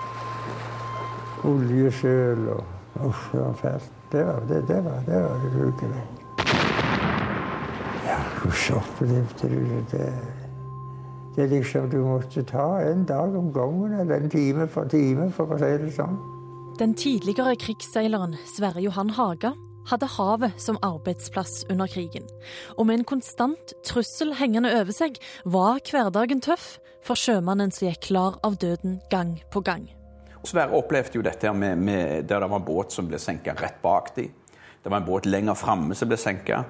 oljesøl 1.44 2.48
og 2.56 2.64
Uff, 3.02 3.32
det 3.32 3.40
var 3.42 3.54
fælt. 3.54 3.92
Det 4.12 4.26
var 4.26 4.40
det, 4.50 4.68
det 4.68 4.84
var, 4.86 5.00
det 5.06 5.24
var 5.24 5.40
ugreit. 5.66 6.22
Ja, 8.06 8.20
hvordan 8.42 8.78
opplevde 8.78 9.50
du 9.50 9.98
det? 9.98 10.14
Det 11.36 11.44
er 11.44 11.48
liksom 11.48 11.90
du 11.90 11.98
måtte 12.06 12.44
ta 12.44 12.80
en 12.92 13.06
dag 13.06 13.36
om 13.36 13.54
gangen, 13.54 14.00
eller 14.00 14.16
en 14.16 14.30
time 14.30 14.68
for 14.68 14.86
time, 14.86 15.32
for 15.32 15.50
å 15.50 15.58
si 15.58 15.72
det 15.82 15.90
sånn. 15.96 16.20
Den 16.78 16.94
tidligere 16.94 17.56
krigsseileren 17.58 18.38
Sverre 18.46 18.82
Johan 18.86 19.10
Haga 19.18 19.56
hadde 19.90 20.12
havet 20.14 20.62
som 20.62 20.78
arbeidsplass 20.86 21.66
under 21.70 21.90
krigen. 21.90 22.30
Og 22.78 22.86
med 22.88 23.00
en 23.00 23.10
konstant 23.10 23.74
trussel 23.86 24.36
hengende 24.38 24.72
over 24.78 24.94
seg 24.94 25.18
var 25.46 25.82
hverdagen 25.90 26.42
tøff 26.46 26.78
for 27.04 27.20
sjømannen 27.20 27.74
som 27.74 27.90
gikk 27.90 28.08
klar 28.12 28.40
av 28.46 28.62
døden 28.62 29.02
gang 29.10 29.40
på 29.52 29.66
gang. 29.66 29.90
Sverre 30.44 30.76
opplevde 30.76 31.20
jo 31.20 31.24
dette 31.24 31.52
med, 31.56 31.80
med, 31.80 32.26
der 32.28 32.44
det 32.44 32.50
var 32.52 32.60
en 32.60 32.68
båt 32.68 32.92
som 32.92 33.08
ble 33.08 33.20
senka 33.22 33.56
rett 33.56 33.82
bak 33.84 34.12
dem. 34.18 34.32
Det 34.84 34.92
var 34.92 35.00
en 35.00 35.08
båt 35.08 35.28
lenger 35.30 35.56
framme 35.56 35.96
som 35.96 36.10
ble 36.12 36.20
senka. 36.20 36.66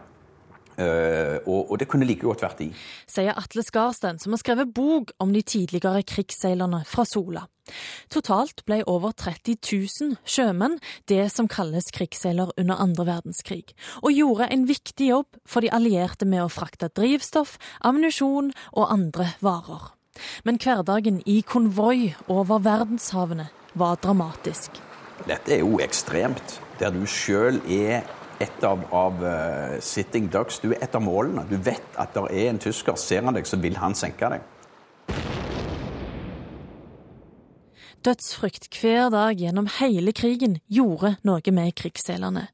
Uh, 0.74 1.38
og, 1.46 1.70
og, 1.70 1.76
det 1.78 1.86
kunne 1.90 2.06
like 2.10 2.26
godt 2.26 2.42
vært 2.42 2.62
de. 2.64 2.72
Sier 3.10 3.38
Atle 3.38 3.62
Skarstein, 3.66 4.18
som 4.22 4.34
har 4.34 4.42
skrevet 4.42 4.72
bok 4.74 5.12
om 5.22 5.34
de 5.34 5.44
tidligere 5.46 6.02
krigsseilerne 6.10 6.82
fra 6.90 7.06
Sola. 7.06 7.44
Totalt 8.12 8.64
ble 8.66 8.80
over 8.90 9.14
30 9.14 9.60
000 9.62 10.18
sjømenn 10.26 10.80
det 11.12 11.28
som 11.32 11.48
kalles 11.48 11.94
krigsseiler 11.94 12.52
under 12.58 12.82
andre 12.82 13.06
verdenskrig, 13.12 13.76
og 14.02 14.18
gjorde 14.18 14.50
en 14.50 14.66
viktig 14.70 15.12
jobb 15.14 15.42
for 15.46 15.62
de 15.62 15.72
allierte 15.74 16.26
med 16.26 16.44
å 16.44 16.52
frakte 16.52 16.90
drivstoff, 16.90 17.60
ammunisjon 17.86 18.52
og 18.74 18.90
andre 18.90 19.36
varer. 19.46 19.92
Men 20.46 20.58
hverdagen 20.62 21.22
i 21.30 21.42
konvoi 21.46 22.14
over 22.30 22.62
verdenshavene 22.66 23.52
var 23.80 24.00
dramatisk. 24.02 24.82
Dette 25.28 25.56
er 25.56 25.64
jo 25.64 25.80
ekstremt, 25.84 26.60
der 26.80 26.94
du 26.94 27.04
sjøl 27.10 27.62
er 27.70 28.04
et 28.42 28.66
av, 28.66 28.82
av 28.94 29.22
uh, 29.24 29.78
sitting 29.84 30.28
ducks. 30.32 30.60
Du 30.60 30.72
er 30.74 30.82
et 30.84 30.96
av 30.96 31.04
målene. 31.04 31.46
Du 31.50 31.56
vet 31.58 32.00
at 32.00 32.16
det 32.16 32.26
er 32.32 32.50
en 32.52 32.60
tysker. 32.62 32.98
Ser 33.00 33.24
han 33.24 33.38
deg, 33.38 33.48
så 33.48 33.60
vil 33.62 33.78
han 33.80 33.96
senke 33.98 34.32
deg. 34.34 34.50
Dødsfrykt 38.04 38.68
hver 38.82 39.08
dag 39.14 39.40
gjennom 39.40 39.70
hele 39.80 40.12
krigen 40.12 40.58
gjorde 40.68 41.16
noe 41.24 41.54
med 41.56 41.72
krigsseilerne. 41.80 42.50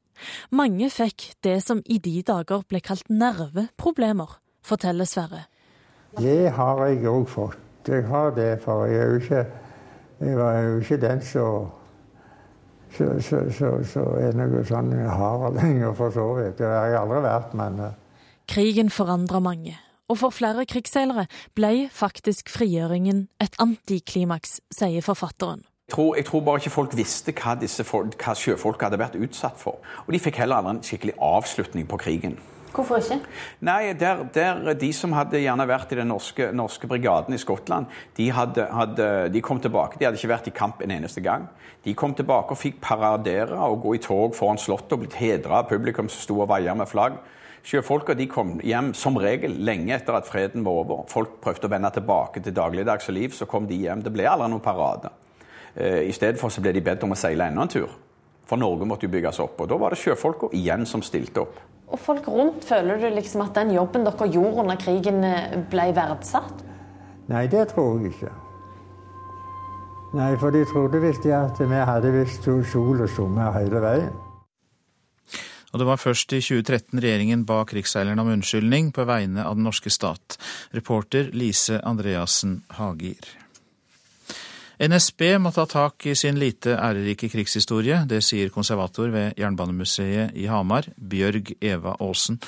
Mange 0.54 0.90
fikk 0.92 1.32
det 1.42 1.56
som 1.64 1.80
i 1.90 1.98
de 1.98 2.20
dager 2.22 2.62
ble 2.68 2.78
kalt 2.84 3.08
nerveproblemer, 3.10 4.36
forteller 4.62 5.08
Sverre. 5.08 5.46
Det 6.18 6.52
har 6.54 6.84
jeg 6.86 7.02
òg 7.08 7.26
fått. 7.30 7.58
Jeg 7.88 8.04
har 8.10 8.30
det, 8.36 8.60
for 8.62 8.84
jeg 8.86 9.00
er 9.00 9.10
jo 9.10 9.20
ikke, 9.24 9.42
jeg 10.20 10.38
var 10.38 10.58
jo 10.60 10.80
ikke 10.80 11.00
den 11.00 11.22
som 11.24 11.70
så, 12.96 13.04
så, 13.22 13.38
så, 13.58 13.68
så 13.86 14.02
er 14.18 14.34
noe 14.34 14.64
sånn 14.66 14.90
hard 15.06 15.54
lenger, 15.60 15.94
for 15.98 16.14
så 16.14 16.26
vidt. 16.38 16.58
Det 16.58 16.66
har 16.66 16.90
jeg 16.90 17.00
aldri 17.04 17.22
vært, 17.26 17.54
men 17.58 17.80
eh. 17.86 17.96
Krigen 18.50 18.90
forandra 18.90 19.38
mange, 19.38 19.76
og 20.10 20.18
for 20.18 20.34
flere 20.34 20.66
krigsseilere 20.66 21.28
ble 21.54 21.86
faktisk 21.94 22.50
frigjøringen 22.50 23.28
et 23.42 23.54
antiklimaks, 23.62 24.58
sier 24.74 25.06
forfatteren. 25.06 25.62
Jeg 25.90 25.94
tror, 25.94 26.16
jeg 26.16 26.26
tror, 26.26 26.42
bare 26.46 26.60
ikke 26.62 26.70
folk 26.70 26.92
visste 26.98 27.34
hva, 27.34 27.56
disse, 27.58 27.82
hva 27.82 28.34
sjøfolk 28.38 28.82
hadde 28.86 28.98
vært 28.98 29.16
utsatt 29.18 29.58
for. 29.58 29.80
Og 30.06 30.12
de 30.14 30.20
fikk 30.22 30.38
heller 30.38 30.60
aldri 30.60 30.76
en 30.76 30.84
skikkelig 30.86 31.16
avslutning 31.18 31.88
på 31.90 31.98
krigen. 31.98 32.36
Hvorfor 32.74 33.00
ikke? 33.00 33.18
Nei, 33.66 33.92
der, 33.98 34.22
der, 34.34 34.74
De 34.78 34.92
som 34.94 35.14
hadde 35.16 35.40
gjerne 35.42 35.66
vært 35.68 35.92
i 35.92 35.98
den 35.98 36.10
norske, 36.12 36.50
norske 36.56 36.88
brigaden 36.90 37.34
i 37.34 37.40
Skottland, 37.40 37.90
de, 38.16 38.28
hadde, 38.34 38.66
hadde, 38.70 39.08
de, 39.34 39.42
kom 39.44 39.60
tilbake. 39.60 39.98
De 39.98 40.06
hadde 40.06 40.20
ikke 40.20 40.32
vært 40.34 40.50
i 40.50 40.54
kamp 40.54 40.82
en 40.84 40.94
eneste 40.94 41.22
gang. 41.24 41.48
De 41.84 41.94
kom 41.96 42.14
tilbake 42.14 42.54
og 42.54 42.60
fikk 42.60 42.80
paradere 42.84 43.58
og 43.66 43.82
gå 43.84 43.96
i 43.96 44.02
tog 44.04 44.36
foran 44.36 44.60
Slottet 44.60 44.94
og 44.96 45.04
blitt 45.04 45.18
hedra 45.20 45.62
av 45.62 45.70
publikum 45.70 46.10
som 46.12 46.22
sto 46.22 46.38
og 46.40 46.50
vaia 46.52 46.76
med 46.76 46.90
flagg. 46.90 47.18
Sjøfolka 47.66 48.14
kom 48.32 48.54
hjem 48.64 48.94
som 48.96 49.18
regel 49.20 49.58
lenge 49.64 49.92
etter 49.92 50.16
at 50.16 50.28
freden 50.28 50.64
var 50.64 50.80
over. 50.80 51.02
Folk 51.08 51.40
prøvde 51.44 51.68
å 51.68 51.72
vende 51.72 51.90
tilbake 51.92 52.40
til 52.40 52.56
dagligdags 52.56 53.08
liv, 53.12 53.34
så 53.36 53.46
kom 53.46 53.66
de 53.68 53.76
hjem. 53.76 54.04
Det 54.04 54.12
ble 54.12 54.28
aldri 54.28 54.48
noen 54.48 54.64
parade. 54.64 55.10
Eh, 55.74 56.08
I 56.08 56.12
stedet 56.12 56.40
for 56.40 56.52
så 56.52 56.62
ble 56.64 56.72
de 56.72 56.84
bedt 56.84 57.04
om 57.04 57.12
å 57.12 57.18
seile 57.18 57.50
enda 57.50 57.66
en 57.66 57.72
tur. 57.72 57.90
For 58.48 58.58
Norge 58.58 58.88
måtte 58.88 59.06
jo 59.06 59.12
bygges 59.12 59.42
opp. 59.44 59.60
Og 59.60 59.68
da 59.70 59.76
var 59.78 59.92
det 59.92 60.00
sjøfolka 60.00 60.50
igjen 60.56 60.86
som 60.88 61.04
stilte 61.04 61.44
opp. 61.44 61.60
Og 61.90 61.98
folk 61.98 62.28
rundt, 62.30 62.64
føler 62.64 63.00
du 63.02 63.08
liksom 63.14 63.42
at 63.44 63.56
den 63.58 63.74
jobben 63.74 64.06
dere 64.06 64.28
gjorde 64.30 64.62
under 64.62 64.78
krigen, 64.78 65.24
eh, 65.24 65.58
ble 65.70 65.90
verdsatt? 65.96 66.62
Nei, 67.30 67.46
det 67.50 67.68
tror 67.74 67.98
jeg 67.98 68.14
ikke. 68.14 68.30
Nei, 70.14 70.32
for 70.38 70.50
de 70.50 70.64
trodde 70.66 71.02
visst 71.02 71.26
at 71.26 71.60
vi 71.60 71.84
hadde 71.86 72.10
visst 72.14 72.48
sol 72.72 73.00
og 73.00 73.08
sommer 73.10 73.52
hele 73.54 73.82
veien. 73.82 74.16
Og 75.70 75.78
det 75.78 75.86
var 75.86 76.00
først 76.02 76.32
i 76.34 76.40
2013 76.42 76.98
regjeringen 76.98 77.44
ba 77.46 77.60
krigsseilerne 77.68 78.24
om 78.24 78.32
unnskyldning 78.32 78.90
på 78.94 79.06
vegne 79.06 79.44
av 79.46 79.54
den 79.54 79.68
norske 79.68 79.90
stat. 79.90 80.34
Reporter 80.74 81.30
Lise 81.30 81.78
Andreassen 81.86 82.64
Hagir. 82.74 83.39
NSB 84.80 85.34
må 85.44 85.50
ta 85.52 85.66
tak 85.68 86.06
i 86.08 86.14
sin 86.16 86.38
lite 86.40 86.72
ærerike 86.72 87.28
krigshistorie. 87.28 87.98
Det 88.08 88.22
sier 88.24 88.48
konservator 88.48 89.10
ved 89.12 89.36
Jernbanemuseet 89.36 90.32
i 90.40 90.46
Hamar, 90.48 90.88
Bjørg 90.96 91.50
Eva 91.60 91.92
Aasen. 92.00 92.38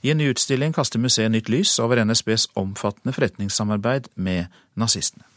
I 0.00 0.14
en 0.14 0.22
ny 0.22 0.30
utstilling 0.32 0.72
kaster 0.72 1.02
museet 1.02 1.28
nytt 1.34 1.50
lys 1.52 1.74
over 1.84 2.00
NSBs 2.00 2.48
omfattende 2.56 3.12
forretningssamarbeid 3.12 4.08
med 4.14 4.48
nazistene. 4.72 5.28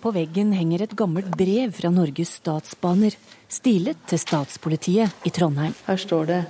På 0.00 0.14
veggen 0.16 0.54
henger 0.56 0.86
et 0.86 0.96
gammelt 0.96 1.28
brev 1.36 1.76
fra 1.76 1.92
Norges 1.92 2.38
Statsbaner, 2.40 3.18
stilet 3.52 4.00
til 4.08 4.22
statspolitiet 4.22 5.28
i 5.28 5.34
Trondheim. 5.36 5.76
Her 5.84 6.00
står 6.00 6.32
det 6.32 6.40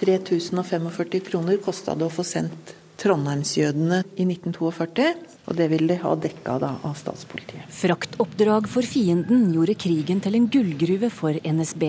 3045 0.00 1.20
kroner 1.28 1.60
kosta 1.60 1.92
det 1.92 2.08
å 2.08 2.14
få 2.14 2.24
sendt 2.24 2.72
trondheimsjødene 3.00 4.02
i 4.16 4.26
1942. 4.26 5.08
Og 5.46 5.58
det 5.58 5.68
ville 5.72 5.92
de 5.92 6.00
ha 6.02 6.14
dekka 6.18 6.58
da, 6.62 6.72
av 6.86 6.96
statspolitiet. 6.98 7.68
Fraktoppdrag 7.76 8.68
for 8.70 8.86
fienden 8.86 9.50
gjorde 9.54 9.76
krigen 9.78 10.22
til 10.24 10.38
en 10.38 10.48
gullgruve 10.52 11.10
for 11.14 11.38
NSB. 11.46 11.88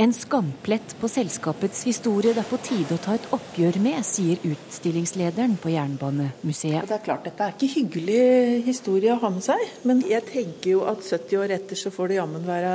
En 0.00 0.12
skamplett 0.14 0.92
på 1.00 1.08
selskapets 1.10 1.80
historie 1.88 2.30
det 2.30 2.44
er 2.44 2.46
på 2.46 2.58
tide 2.62 2.94
å 2.94 3.00
ta 3.02 3.16
et 3.18 3.24
oppgjør 3.34 3.80
med, 3.82 3.96
sier 4.06 4.38
utstillingslederen 4.46 5.56
på 5.58 5.72
Jernbanemuseet. 5.72 6.84
Det 6.86 6.94
er 6.94 7.02
klart, 7.02 7.24
Dette 7.26 7.48
er 7.48 7.56
ikke 7.56 7.70
hyggelig 7.72 8.62
historie 8.68 9.16
å 9.16 9.18
ha 9.18 9.32
med 9.34 9.42
seg, 9.42 9.64
men 9.90 10.04
jeg 10.06 10.22
tenker 10.28 10.70
jo 10.76 10.84
at 10.86 11.02
70 11.02 11.42
år 11.42 11.56
etter 11.56 11.80
så 11.82 11.90
får 11.90 12.12
det 12.12 12.20
jammen 12.20 12.46
være 12.46 12.70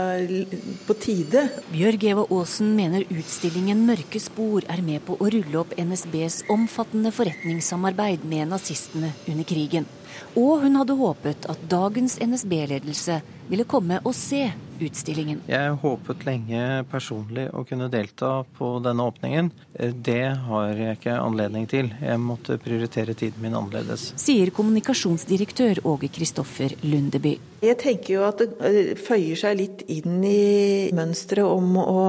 på 0.83 0.97
tide. 0.99 1.45
Bjørg 1.71 2.03
Eva 2.11 2.27
Aasen 2.27 2.75
mener 2.75 3.07
utstillingen 3.07 3.85
'Mørke 3.87 4.19
spor' 4.19 4.67
er 4.67 4.83
med 4.83 5.05
på 5.07 5.15
å 5.15 5.31
rulle 5.31 5.61
opp 5.63 5.71
NSBs 5.79 6.43
omfattende 6.51 7.15
forretningssamarbeid 7.15 8.27
med 8.27 8.51
nazistene 8.51 9.15
under 9.31 9.47
krigen. 9.47 9.87
Og 10.35 10.59
hun 10.65 10.75
hadde 10.75 10.99
håpet 10.99 11.47
at 11.49 11.63
dagens 11.71 12.19
NSB-ledelse 12.19 13.21
ville 13.49 13.65
komme 13.69 13.99
og 14.03 14.15
se 14.17 14.45
utstillingen. 14.83 15.41
Jeg 15.47 15.75
håpet 15.83 16.25
lenge 16.27 16.83
personlig 16.91 17.47
å 17.55 17.63
kunne 17.67 17.89
delta 17.93 18.31
på 18.57 18.75
denne 18.83 19.05
åpningen. 19.09 19.51
Det 19.93 20.25
har 20.47 20.73
jeg 20.79 20.97
ikke 20.97 21.17
anledning 21.21 21.67
til. 21.71 21.91
Jeg 22.01 22.21
måtte 22.21 22.59
prioritere 22.61 23.15
tiden 23.17 23.43
min 23.43 23.55
annerledes. 23.57 24.11
Sier 24.19 24.51
kommunikasjonsdirektør 24.55 25.83
Åge 25.89 26.11
Kristoffer 26.13 26.75
Lundeby. 26.83 27.37
Jeg 27.63 27.79
tenker 27.79 28.17
jo 28.17 28.25
at 28.27 28.41
det 28.41 28.49
eh, 28.67 28.93
føyer 28.99 29.39
seg 29.39 29.59
litt 29.61 29.85
inn 29.93 30.19
i 30.27 30.91
mønsteret 30.95 31.47
om 31.47 31.77
å 31.79 32.01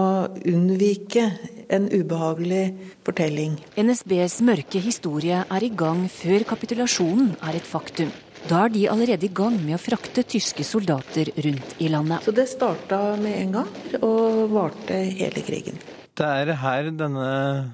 unnvike 0.50 1.28
en 1.74 1.86
ubehagelig 1.92 2.64
fortelling. 3.06 3.56
NSBs 3.78 4.40
mørke 4.46 4.82
historie 4.82 5.44
er 5.44 5.64
i 5.64 5.70
gang 5.70 6.06
før 6.12 6.44
kapitulasjonen 6.54 7.36
er 7.38 7.60
et 7.60 7.68
faktum. 7.68 8.10
Da 8.44 8.66
er 8.66 8.72
de 8.74 8.82
allerede 8.92 9.24
i 9.24 9.32
gang 9.32 9.54
med 9.56 9.78
å 9.78 9.80
frakte 9.80 10.20
tyske 10.28 10.66
soldater 10.68 11.30
rundt 11.46 11.78
i 11.80 11.88
landet. 11.88 12.26
Så 12.26 12.32
det 12.36 12.44
starta 12.50 13.14
med 13.16 13.38
en 13.40 13.54
gang, 13.56 13.70
og 14.04 14.50
varte 14.52 14.98
hele 15.16 15.40
krigen. 15.46 15.80
Det 16.14 16.26
er 16.28 16.52
her 16.60 16.90
denne 16.92 17.28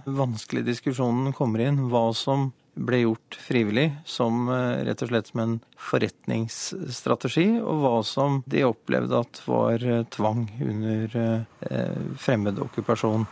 vanskelige 0.06 0.70
diskusjonen 0.70 1.35
kommer 1.35 1.64
inn. 1.66 1.88
Hva 1.90 2.06
som 2.14 2.52
ble 2.78 3.00
gjort 3.02 3.38
frivillig, 3.42 3.88
som 4.06 4.46
eh, 4.48 4.85
rett 4.87 5.02
og 5.02 5.11
slett 5.11 5.30
som 5.33 5.42
en 5.42 5.56
forretningsstrategi, 5.90 7.48
og 7.59 7.83
hva 7.83 7.96
som 8.06 8.38
de 8.46 8.62
opplevde 8.64 9.24
at 9.24 9.40
var 9.50 9.83
eh, 9.83 10.04
tvang 10.14 10.44
under 10.62 11.18
eh, 11.18 11.98
fremmed 12.22 12.62
okkupasjon. 12.62 13.26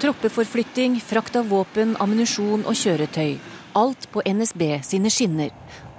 Troppeforflytting, 0.00 1.00
frakt 1.04 1.40
av 1.40 1.48
våpen, 1.50 1.96
ammunisjon 2.00 2.68
og 2.68 2.76
kjøretøy. 2.76 3.40
Alt 3.74 4.08
på 4.12 4.22
NSB 4.26 4.62
sine 4.82 5.10
skinner. 5.10 5.50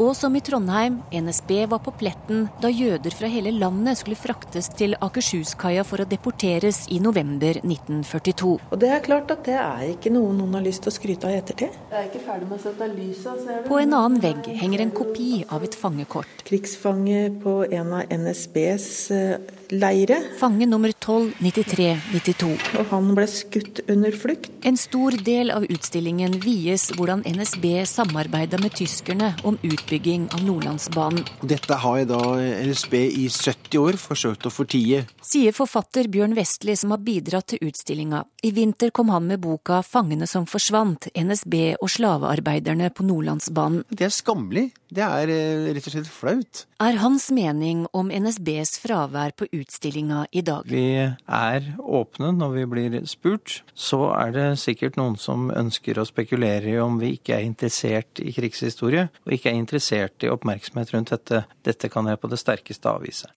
Og 0.01 0.15
som 0.17 0.33
i 0.33 0.39
Trondheim, 0.41 0.95
NSB 1.13 1.51
var 1.69 1.81
på 1.85 1.91
pletten 1.93 2.47
da 2.61 2.71
jøder 2.73 3.13
fra 3.13 3.27
hele 3.29 3.51
landet 3.53 3.99
skulle 3.99 4.17
fraktes 4.17 4.71
til 4.73 4.95
Akershus-kaia 4.97 5.83
for 5.85 6.01
å 6.01 6.07
deporteres 6.09 6.87
i 6.89 6.97
november 7.03 7.59
1942. 7.61 8.55
Og 8.71 8.81
det 8.81 8.89
er 8.95 9.03
klart 9.05 9.29
at 9.35 9.45
det 9.45 9.59
er 9.61 9.83
ikke 9.91 10.09
noe 10.15 10.33
noen 10.33 10.57
har 10.57 10.65
lyst 10.65 10.81
til 10.87 10.89
å 10.89 10.95
skryte 10.95 11.29
av 11.29 11.35
i 11.35 11.37
ettertid. 11.43 11.77
Jeg 11.91 11.99
er 11.99 12.09
ikke 12.09 12.23
ferdig 12.25 12.49
med 12.49 12.57
å 12.57 12.63
sette 12.63 12.87
lyset, 12.95 13.43
ser 13.45 13.61
du. 13.61 13.69
På 13.69 13.77
en 13.77 13.93
annen 13.99 14.17
vegg 14.25 14.49
henger 14.63 14.85
en 14.87 14.95
kopi 15.03 15.29
av 15.53 15.67
et 15.67 15.77
fangekort. 15.77 16.45
Krigsfange 16.49 17.27
på 17.43 17.55
en 17.69 17.93
av 17.99 18.17
NSBs 18.17 18.89
eh, 19.13 19.53
leire. 19.69 20.17
Fange 20.41 20.65
nummer 20.65 20.95
129392. 20.97 22.51
Og 22.81 22.89
han 22.95 23.13
ble 23.21 23.29
skutt 23.29 23.83
under 23.85 24.17
flukt. 24.17 24.49
En 24.65 24.81
stor 24.81 25.13
del 25.29 25.53
av 25.53 25.69
utstillingen 25.69 26.39
vies 26.41 26.89
hvordan 26.97 27.21
NSB 27.29 27.85
samarbeida 27.85 28.57
med 28.65 28.73
tyskerne 28.81 29.35
om 29.45 29.61
utbygging 29.61 29.90
utbygging 29.91 30.29
av 30.31 30.43
Nordlandsbanen. 30.43 31.25
Dette 31.41 31.73
har 31.73 32.05
da 32.05 32.19
NSB 32.39 32.93
i 32.95 33.27
70 33.29 33.77
år 33.77 33.97
forsøkt 33.99 34.45
å 34.47 34.51
fortie. 34.53 35.03
Sier 35.21 35.51
forfatter 35.51 36.07
Bjørn 36.07 36.35
Vestli, 36.35 36.77
som 36.79 36.93
har 36.95 37.01
bidratt 37.03 37.49
til 37.51 37.59
utstillinga. 37.67 38.23
I 38.43 38.51
vinter 38.55 38.91
kom 38.91 39.09
han 39.09 39.27
med 39.27 39.41
boka 39.41 39.81
'Fangene 39.83 40.27
som 40.27 40.45
forsvant 40.45 41.09
NSB 41.15 41.75
og 41.81 41.89
slavearbeiderne 41.89 42.89
på 42.89 43.03
Nordlandsbanen'. 43.03 43.83
Det 43.89 44.05
er 44.05 44.15
skammelig. 44.15 44.71
Det 44.91 45.03
er 45.05 45.29
rett 45.71 45.85
og 45.87 45.93
slett 45.93 46.09
flaut. 46.11 46.61
Er 46.83 46.97
hans 46.99 47.29
mening 47.31 47.85
om 47.95 48.09
NSBs 48.11 48.73
fravær 48.83 49.31
på 49.39 49.47
utstillinga 49.55 50.25
i 50.35 50.43
dag? 50.43 50.67
Vi 50.67 50.83
er 50.99 51.69
åpne 51.79 52.33
når 52.35 52.57
vi 52.57 52.65
blir 52.73 52.97
spurt, 53.07 53.61
så 53.71 54.09
er 54.17 54.33
det 54.35 54.47
sikkert 54.59 54.99
noen 54.99 55.15
som 55.15 55.47
ønsker 55.55 56.01
å 56.01 56.07
spekulere 56.07 56.73
i 56.73 56.81
om 56.83 56.99
vi 56.99 57.13
ikke 57.15 57.37
er 57.37 57.47
interessert 57.47 58.19
i 58.19 58.33
krigshistorie, 58.35 59.07
og 59.23 59.35
ikke 59.37 59.53
er 59.53 59.61
interessert 59.61 60.27
i 60.27 60.31
oppmerksomhet 60.33 60.91
rundt 60.91 61.13
dette. 61.15 61.45
Dette 61.63 61.91
kan 61.93 62.11
jeg 62.11 62.19
på 62.19 62.31
det 62.31 62.41
sterkeste 62.41 62.91
avvise. 62.91 63.31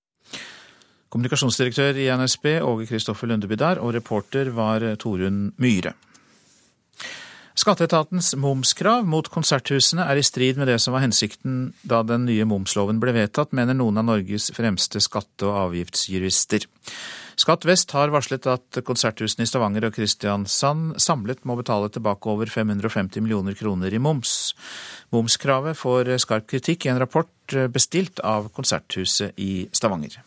Kommunikasjonsdirektør 1.14 2.02
i 2.02 2.08
NSB 2.18 2.56
Åge 2.66 2.88
Kristoffer 2.90 3.30
Lundeby 3.30 3.60
der, 3.60 3.78
og 3.78 3.94
reporter 3.94 4.50
var 4.56 4.82
Torunn 4.98 5.52
Myhre. 5.62 5.94
Skatteetatens 7.54 8.32
momskrav 8.34 9.04
mot 9.06 9.28
konserthusene 9.30 10.02
er 10.10 10.18
i 10.18 10.24
strid 10.26 10.58
med 10.58 10.66
det 10.66 10.80
som 10.82 10.96
var 10.96 11.04
hensikten 11.04 11.68
da 11.86 12.00
den 12.02 12.24
nye 12.26 12.46
momsloven 12.50 12.98
ble 13.02 13.14
vedtatt, 13.14 13.52
mener 13.54 13.76
noen 13.78 14.00
av 14.00 14.08
Norges 14.08 14.48
fremste 14.56 14.98
skatte- 14.98 15.46
og 15.46 15.60
avgiftsjurister. 15.68 16.66
Skatt 17.38 17.66
Vest 17.66 17.94
har 17.94 18.10
varslet 18.14 18.48
at 18.50 18.80
konserthusene 18.86 19.46
i 19.46 19.50
Stavanger 19.50 19.86
og 19.86 19.94
Kristiansand 19.94 20.98
samlet 21.02 21.46
må 21.46 21.54
betale 21.58 21.92
tilbake 21.94 22.30
over 22.30 22.50
550 22.50 23.22
millioner 23.22 23.54
kroner 23.58 23.94
i 23.94 24.02
moms. 24.02 24.52
Momskravet 25.14 25.78
får 25.78 26.10
skarp 26.26 26.50
kritikk 26.50 26.86
i 26.88 26.92
en 26.94 27.00
rapport 27.02 27.58
bestilt 27.70 28.18
av 28.26 28.50
Konserthuset 28.54 29.38
i 29.38 29.68
Stavanger. 29.70 30.18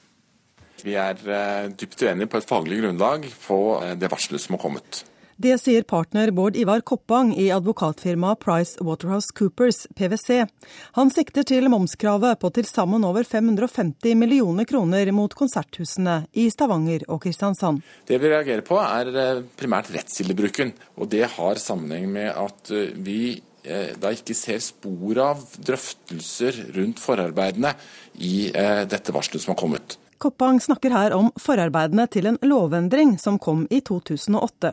Vi 0.84 0.96
er 0.96 1.20
eh, 1.28 1.70
dypt 1.76 2.04
uenige 2.06 2.32
på 2.32 2.40
et 2.40 2.48
faglig 2.48 2.80
grunnlag 2.84 3.28
på 3.44 3.62
eh, 3.82 3.96
det 4.00 4.12
varselet 4.14 4.44
som 4.44 4.56
har 4.56 4.64
kommet. 4.64 5.04
Det 5.38 5.54
sier 5.62 5.84
partner 5.86 6.32
Bård 6.34 6.56
Ivar 6.58 6.82
Koppang 6.82 7.30
i 7.38 7.52
advokatfirmaet 7.54 8.40
Price 8.42 8.82
Waterhouse 8.82 9.30
Coopers, 9.38 9.84
PwC. 9.94 10.48
Han 10.98 11.12
sikter 11.14 11.46
til 11.46 11.70
momskravet 11.70 12.40
på 12.42 12.50
til 12.56 12.66
sammen 12.66 13.06
over 13.06 13.22
550 13.22 14.18
millioner 14.18 14.66
kroner 14.66 15.12
mot 15.14 15.36
konserthusene 15.38 16.24
i 16.34 16.48
Stavanger 16.50 17.06
og 17.06 17.22
Kristiansand. 17.28 17.84
Det 18.10 18.18
vi 18.18 18.32
reagerer 18.34 18.66
på 18.66 18.80
er 18.82 19.14
eh, 19.14 19.44
primært 19.62 19.94
rettskildebruken. 19.94 20.74
Og 20.98 21.14
det 21.14 21.28
har 21.36 21.62
sammenheng 21.62 22.10
med 22.18 22.34
at 22.34 22.74
vi 22.98 23.38
da 23.68 24.14
ikke 24.16 24.32
ser 24.32 24.62
spor 24.64 25.18
av 25.20 25.42
drøftelser 25.60 26.62
rundt 26.78 27.02
forarbeidene 27.04 27.74
i 28.24 28.48
dette 28.88 29.12
varselet 29.12 29.44
som 29.44 29.52
har 29.52 29.60
kommet. 29.60 29.98
Koppang 30.18 30.60
snakker 30.62 30.90
her 30.90 31.14
om 31.14 31.30
forarbeidene 31.38 32.08
til 32.10 32.26
en 32.26 32.40
lovendring 32.42 33.18
som 33.22 33.38
kom 33.40 33.68
i 33.70 33.82
2008. 33.86 34.72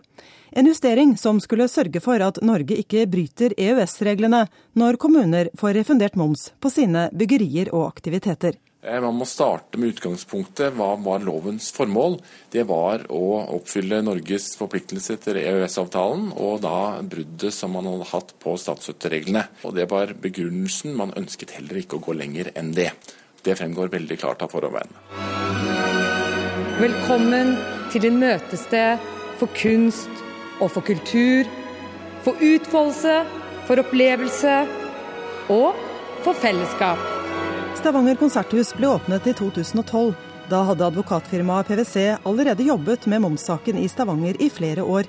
En 0.56 0.66
justering 0.66 1.16
som 1.20 1.40
skulle 1.40 1.68
sørge 1.68 2.00
for 2.00 2.22
at 2.24 2.40
Norge 2.40 2.78
ikke 2.80 3.04
bryter 3.10 3.52
EØS-reglene 3.60 4.46
når 4.80 5.00
kommuner 5.02 5.50
får 5.60 5.74
refundert 5.76 6.16
moms 6.16 6.52
på 6.60 6.72
sine 6.72 7.10
byggerier 7.12 7.74
og 7.74 7.90
aktiviteter. 7.90 8.56
Eh, 8.84 9.00
man 9.00 9.16
må 9.16 9.26
starte 9.28 9.80
med 9.80 9.94
utgangspunktet. 9.94 10.72
Hva 10.76 10.94
var 11.00 11.24
lovens 11.24 11.70
formål? 11.76 12.18
Det 12.52 12.66
var 12.68 13.06
å 13.12 13.24
oppfylle 13.56 14.02
Norges 14.04 14.50
forpliktelse 14.60 15.16
til 15.24 15.40
EØS-avtalen, 15.40 16.30
og 16.36 16.62
da 16.64 17.00
bruddet 17.00 17.56
som 17.56 17.72
man 17.76 17.88
hadde 17.88 18.08
hatt 18.12 18.34
på 18.40 18.56
statsstøttereglene. 18.60 19.46
Og 19.64 19.76
Det 19.76 19.88
var 19.90 20.12
begrunnelsen. 20.20 20.96
Man 20.96 21.16
ønsket 21.16 21.56
heller 21.56 21.80
ikke 21.80 22.00
å 22.00 22.04
gå 22.04 22.16
lenger 22.16 22.52
enn 22.56 22.72
det. 22.76 22.92
Det 23.44 23.56
fremgår 23.58 23.90
veldig 23.92 24.16
klart 24.18 24.42
av 24.42 24.52
forarbeidene. 24.54 25.00
Velkommen 26.80 27.54
til 27.92 28.06
din 28.06 28.16
møtested 28.18 29.02
for 29.38 29.52
kunst 29.58 30.22
og 30.64 30.70
for 30.72 30.84
kultur, 30.86 31.48
for 32.24 32.40
utfoldelse, 32.40 33.18
for 33.68 33.82
opplevelse 33.82 34.54
og 35.52 35.76
for 36.24 36.36
fellesskap. 36.40 37.00
Stavanger 37.76 38.16
konserthus 38.16 38.72
ble 38.78 38.88
åpnet 38.94 39.28
i 39.28 39.36
2012. 39.36 40.14
Da 40.48 40.62
hadde 40.70 40.88
advokatfirmaet 40.88 41.68
PwC 41.68 41.96
allerede 42.24 42.64
jobbet 42.64 43.04
med 43.12 43.22
momssaken 43.24 43.76
i 43.80 43.88
Stavanger 43.92 44.40
i 44.40 44.48
flere 44.52 44.84
år. 44.84 45.08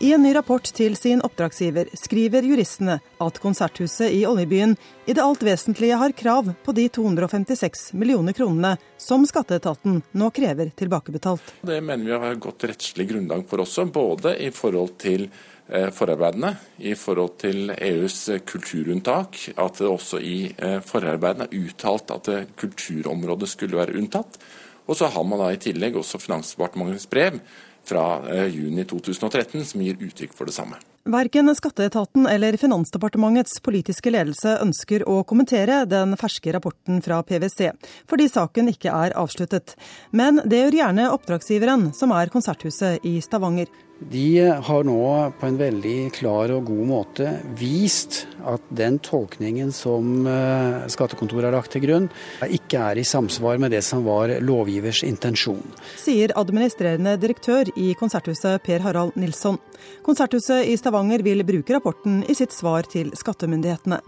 I 0.00 0.12
en 0.12 0.22
ny 0.22 0.30
rapport 0.34 0.62
til 0.62 0.94
sin 0.94 1.18
oppdragsgiver 1.26 1.88
skriver 1.98 2.46
juristene 2.46 3.00
at 3.18 3.38
Konserthuset 3.42 4.12
i 4.14 4.20
oljebyen 4.30 4.76
i 5.10 5.14
det 5.16 5.24
alt 5.24 5.42
vesentlige 5.42 5.98
har 5.98 6.14
krav 6.14 6.52
på 6.62 6.74
de 6.76 6.84
256 6.94 7.82
millioner 7.98 8.36
kronene 8.38 8.76
som 9.02 9.26
skatteetaten 9.26 9.98
nå 10.14 10.30
krever 10.30 10.70
tilbakebetalt. 10.78 11.50
Det 11.66 11.80
mener 11.82 12.06
vi 12.06 12.14
har 12.14 12.38
godt 12.38 12.68
rettslig 12.70 13.08
grunnlag 13.10 13.42
for 13.50 13.64
også, 13.64 13.88
både 13.90 14.36
i 14.38 14.52
forhold 14.54 14.94
til 15.02 15.26
eh, 15.66 15.90
forarbeidene, 15.90 16.54
i 16.78 16.94
forhold 16.94 17.34
til 17.42 17.74
EUs 17.74 18.20
kulturunntak, 18.46 19.42
at 19.58 19.82
det 19.82 19.90
også 19.90 20.22
i 20.22 20.38
eh, 20.54 20.78
forarbeidene 20.78 21.50
er 21.50 21.58
uttalt 21.66 22.14
at 22.14 22.34
kulturområdet 22.54 23.50
skulle 23.50 23.82
være 23.82 23.98
unntatt. 23.98 24.38
Og 24.86 24.96
så 24.96 25.10
har 25.10 25.26
man 25.26 25.42
da 25.42 25.50
i 25.52 25.58
tillegg 25.60 25.98
også 25.98 26.22
Finansdepartementets 26.22 27.10
brev 27.10 27.42
fra 27.88 28.04
eh, 28.28 28.46
juni 28.52 28.84
2013 28.84 29.64
som 29.64 29.82
gir 29.82 29.98
uttrykk 30.00 30.36
for 30.36 30.48
det 30.48 30.56
samme. 30.56 30.78
Verken 31.08 31.48
skatteetaten 31.56 32.26
eller 32.28 32.56
Finansdepartementets 32.60 33.62
politiske 33.64 34.12
ledelse 34.12 34.58
ønsker 34.60 35.06
å 35.08 35.22
kommentere 35.24 35.80
den 35.88 36.12
ferske 36.20 36.52
rapporten 36.52 37.00
fra 37.04 37.22
PwC, 37.24 37.70
fordi 38.10 38.28
saken 38.28 38.68
ikke 38.74 38.92
er 38.92 39.16
avsluttet. 39.16 39.72
Men 40.10 40.42
det 40.44 40.60
gjør 40.66 40.80
gjerne 40.82 41.08
oppdragsgiveren, 41.14 41.88
som 41.96 42.12
er 42.12 42.32
Konserthuset 42.34 43.06
i 43.08 43.18
Stavanger. 43.24 43.72
De 43.98 44.38
har 44.64 44.84
nå 44.86 45.02
på 45.40 45.46
en 45.48 45.56
veldig 45.58 45.96
klar 46.14 46.52
og 46.54 46.68
god 46.70 46.84
måte 46.86 47.30
vist 47.58 48.20
at 48.46 48.62
den 48.70 49.00
tolkningen 49.02 49.72
som 49.74 50.22
eh, 50.30 50.84
skattekontoret 50.92 51.48
har 51.48 51.56
lagt 51.56 51.72
til 51.74 51.82
grunn, 51.82 52.06
ikke 52.46 52.78
er 52.92 53.00
i 53.00 53.06
samsvar 53.06 53.58
med 53.58 53.74
det 53.74 53.82
som 53.82 54.04
var 54.06 54.30
lovgivers 54.38 55.02
intensjon. 55.06 55.64
Sier 55.98 56.32
administrerende 56.38 57.16
direktør 57.18 57.72
i 57.74 57.90
Konserthuset 57.98 58.62
Per 58.62 58.86
Harald 58.86 59.18
Nilsson. 59.18 59.58
Konserthuset 60.06 60.70
i 60.70 60.76
Stavanger 60.78 61.24
vil 61.26 61.42
bruke 61.48 61.74
rapporten 61.74 62.22
i 62.30 62.38
sitt 62.38 62.54
svar 62.54 62.86
til 62.86 63.10
skattemyndighetene. 63.18 63.98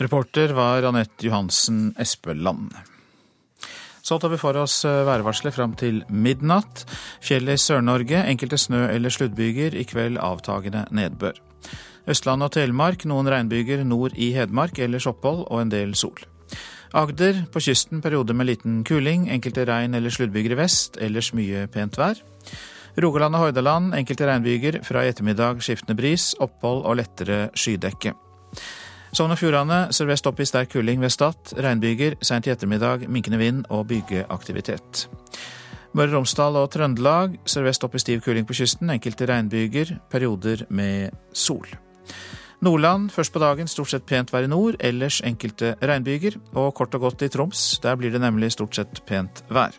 Reporter 0.00 0.56
var 0.56 0.88
Anette 0.88 1.28
Johansen 1.28 1.90
Espeland. 2.00 2.72
Så 4.02 4.18
tar 4.18 4.32
vi 4.32 4.40
for 4.40 4.56
oss 4.60 4.84
eh, 4.88 5.02
værvarselet 5.06 5.54
fram 5.54 5.76
til 5.78 6.02
midnatt. 6.08 6.84
Fjellet 7.24 7.58
i 7.58 7.62
Sør-Norge, 7.62 8.24
enkelte 8.24 8.58
snø- 8.58 8.88
eller 8.90 9.12
sluddbyger. 9.12 9.76
I 9.76 9.86
kveld 9.88 10.18
avtagende 10.18 10.86
nedbør. 10.90 11.38
Østland 12.10 12.42
og 12.42 12.52
Telemark 12.56 13.04
noen 13.06 13.28
regnbyger 13.28 13.84
nord 13.84 14.16
i 14.16 14.32
Hedmark, 14.34 14.80
ellers 14.80 15.06
opphold 15.10 15.44
og 15.46 15.60
en 15.62 15.72
del 15.72 15.94
sol. 15.94 16.16
Agder 16.96 17.44
på 17.52 17.62
kysten 17.62 18.00
perioder 18.02 18.34
med 18.34 18.48
liten 18.48 18.80
kuling, 18.84 19.28
enkelte 19.30 19.66
regn- 19.68 19.94
eller 19.94 20.10
sluddbyger 20.10 20.56
i 20.56 20.58
vest, 20.58 20.98
ellers 20.98 21.30
mye 21.36 21.68
pent 21.70 22.00
vær. 22.00 22.18
Rogaland 22.98 23.36
og 23.38 23.44
Hordaland 23.44 23.94
enkelte 23.94 24.26
regnbyger, 24.26 24.80
fra 24.82 25.04
i 25.04 25.12
ettermiddag 25.12 25.62
skiftende 25.62 25.94
bris, 25.94 26.32
opphold 26.42 26.82
og 26.82 26.98
lettere 26.98 27.44
skydekke. 27.54 28.16
Sogn 29.10 29.32
og 29.34 29.40
Fjordane 29.40 29.88
sørvest 29.90 30.28
opp 30.30 30.38
i 30.38 30.46
sterk 30.46 30.70
kuling 30.70 31.00
ved 31.02 31.10
Stad. 31.10 31.54
Regnbyger 31.58 32.14
seint 32.22 32.46
i 32.46 32.52
ettermiddag, 32.52 33.08
minkende 33.10 33.40
vind 33.40 33.64
og 33.66 33.88
bygeaktivitet. 33.90 35.08
Møre 35.98 36.12
og 36.12 36.20
Romsdal 36.20 36.58
og 36.60 36.68
Trøndelag 36.70 37.34
sørvest 37.50 37.82
opp 37.86 37.96
i 37.98 38.02
stiv 38.02 38.22
kuling 38.22 38.46
på 38.46 38.54
kysten. 38.60 38.92
Enkelte 38.94 39.26
regnbyger, 39.26 39.96
perioder 40.12 40.62
med 40.70 41.10
sol. 41.34 41.66
Nordland 42.62 43.10
først 43.10 43.34
på 43.34 43.42
dagen 43.42 43.66
stort 43.72 43.90
sett 43.90 44.06
pent 44.06 44.30
vær 44.30 44.46
i 44.46 44.52
nord, 44.52 44.78
ellers 44.78 45.18
enkelte 45.26 45.74
regnbyger. 45.82 46.38
Og 46.54 46.70
kort 46.78 46.94
og 46.94 47.08
godt 47.08 47.26
i 47.26 47.32
Troms, 47.34 47.80
der 47.82 47.98
blir 47.98 48.14
det 48.14 48.22
nemlig 48.22 48.52
stort 48.54 48.78
sett 48.78 49.02
pent 49.10 49.42
vær. 49.50 49.74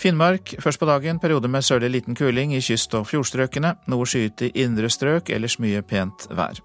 Finnmark 0.00 0.54
først 0.64 0.80
på 0.80 0.86
dagen 0.88 1.18
perioder 1.20 1.50
med 1.52 1.64
sørlig 1.66 1.90
liten 1.92 2.16
kuling 2.16 2.54
i 2.56 2.62
kyst- 2.64 2.94
og 2.96 3.04
fjordstrøkene. 3.10 3.74
Noe 3.92 4.06
skyet 4.08 4.46
i 4.46 4.52
indre 4.62 4.88
strøk, 4.88 5.28
ellers 5.28 5.58
mye 5.60 5.82
pent 5.84 6.24
vær. 6.32 6.56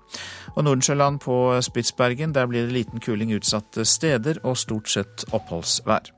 Og 0.56 0.63
Nordensjøland 0.63 1.19
på 1.19 1.36
Spitsbergen, 1.67 2.32
der 2.32 2.48
blir 2.48 2.63
det 2.63 2.78
liten 2.78 3.04
kuling 3.04 3.34
utsatte 3.36 3.84
steder 3.84 4.39
og 4.45 4.56
stort 4.56 4.88
sett 4.88 5.26
oppholdsvær. 5.36 6.13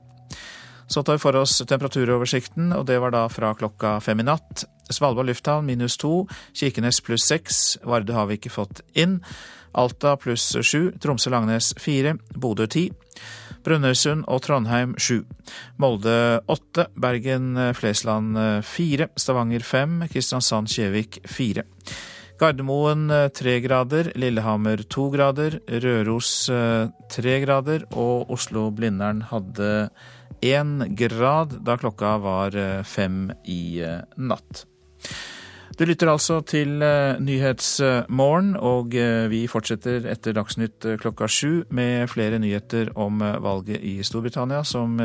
Så 0.86 1.02
tar 1.02 1.18
vi 1.18 1.24
for 1.24 1.36
oss 1.36 1.58
temperaturoversikten, 1.58 2.70
og 2.72 2.86
det 2.86 3.00
var 3.02 3.10
da 3.10 3.26
fra 3.28 3.50
klokka 3.58 3.98
fem 4.00 4.22
i 4.22 4.28
natt. 4.30 4.62
Svalbard 4.88 5.26
lufthavn 5.26 5.66
minus 5.66 5.98
to, 5.98 6.22
Kirkenes 6.54 7.02
pluss 7.02 7.26
seks, 7.26 7.78
Varde 7.82 8.14
har 8.14 8.30
vi 8.30 8.38
ikke 8.38 8.54
fått 8.54 8.84
inn. 8.94 9.18
Alta 9.74 10.14
pluss 10.16 10.54
sju, 10.62 10.92
Tromsø-Langnes 11.02 11.74
fire, 11.82 12.14
Bodø 12.38 12.70
ti. 12.70 12.88
Brønnøysund 13.68 14.24
og 14.32 14.40
Trondheim 14.46 14.94
sju. 14.96 15.20
Molde 15.76 16.40
åtte, 16.48 16.86
Bergen-Flesland 16.96 18.38
fire, 18.64 19.10
Stavanger 19.20 19.64
fem, 19.66 19.98
Kristiansand-Kjevik 20.08 21.20
fire. 21.28 21.66
Gardermoen 22.40 23.10
tre 23.34 23.58
grader, 23.60 24.12
Lillehammer 24.16 24.80
to 24.88 25.08
grader, 25.12 25.58
Røros 25.68 26.30
tre 27.12 27.36
grader 27.44 27.84
og 27.92 28.30
Oslo-Blindern 28.32 29.24
hadde 29.32 29.90
én 30.40 30.78
grad 30.96 31.58
da 31.66 31.76
klokka 31.76 32.16
var 32.22 32.56
fem 32.86 33.26
i 33.44 33.82
natt. 34.16 34.64
Du 35.78 35.84
lytter 35.86 36.10
altså 36.10 36.40
til 36.42 36.80
Nyhetsmorgen, 37.22 38.56
og 38.58 38.96
vi 39.30 39.44
fortsetter 39.46 40.08
etter 40.10 40.34
Dagsnytt 40.34 40.88
klokka 40.98 41.28
sju 41.30 41.62
med 41.70 42.08
flere 42.10 42.40
nyheter 42.42 42.90
om 42.98 43.22
valget 43.22 43.84
i 43.86 44.00
Storbritannia, 44.02 44.64
som 44.66 44.98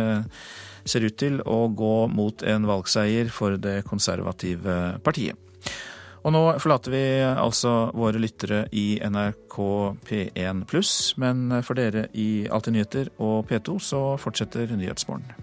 ser 0.82 1.06
ut 1.06 1.18
til 1.22 1.38
å 1.46 1.68
gå 1.70 1.94
mot 2.10 2.42
en 2.50 2.66
valgseier 2.66 3.30
for 3.30 3.62
det 3.62 3.84
konservative 3.86 4.98
partiet. 5.06 5.38
Og 6.24 6.32
nå 6.32 6.44
forlater 6.64 6.94
vi 6.94 7.06
altså 7.22 7.92
våre 7.94 8.22
lyttere 8.24 8.64
i 8.72 8.96
NRK 9.04 9.58
P1 10.08 10.66
pluss, 10.72 11.14
men 11.20 11.60
for 11.68 11.78
dere 11.78 12.08
i 12.16 12.48
Alltid 12.48 12.78
nyheter 12.78 13.14
og 13.20 13.44
P2 13.50 13.82
så 13.84 14.06
fortsetter 14.18 14.72
Nyhetsmorgen. 14.72 15.43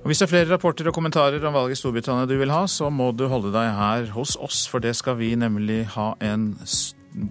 Og 0.00 0.08
Hvis 0.08 0.22
det 0.22 0.26
er 0.26 0.32
flere 0.32 0.48
rapporter 0.48 0.88
og 0.88 0.94
kommentarer 0.96 1.42
om 1.44 1.52
valget 1.54 1.76
i 1.76 1.80
Storbritannia 1.82 2.28
du 2.28 2.38
vil 2.40 2.52
ha, 2.52 2.62
så 2.64 2.88
må 2.88 3.10
du 3.12 3.26
holde 3.28 3.52
deg 3.52 3.68
her 3.76 4.08
hos 4.14 4.32
oss, 4.40 4.64
for 4.70 4.80
det 4.80 4.94
skal 4.96 5.18
vi 5.20 5.34
nemlig 5.36 5.82
ha 5.92 6.14
en 6.24 6.54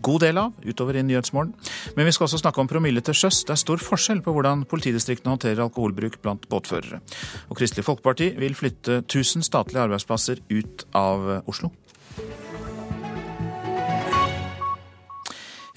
god 0.05 0.21
del 0.25 0.37
av 0.37 0.53
utover 0.67 0.99
i 0.99 1.03
Nyhetsmorgen. 1.07 1.53
Men 1.97 2.05
vi 2.05 2.13
skal 2.13 2.27
også 2.27 2.41
snakke 2.43 2.61
om 2.61 2.69
promille 2.69 3.01
til 3.01 3.17
sjøs. 3.17 3.41
Det 3.47 3.55
er 3.55 3.61
stor 3.63 3.81
forskjell 3.81 4.21
på 4.21 4.33
hvordan 4.35 4.67
politidistriktene 4.69 5.33
håndterer 5.33 5.63
alkoholbruk 5.65 6.19
blant 6.21 6.45
båtførere. 6.51 7.01
Og 7.49 7.57
Kristelig 7.57 7.87
Folkeparti 7.87 8.33
vil 8.37 8.57
flytte 8.59 9.01
1000 9.01 9.47
statlige 9.47 9.87
arbeidsplasser 9.87 10.43
ut 10.51 10.85
av 10.93 11.47
Oslo. 11.49 11.71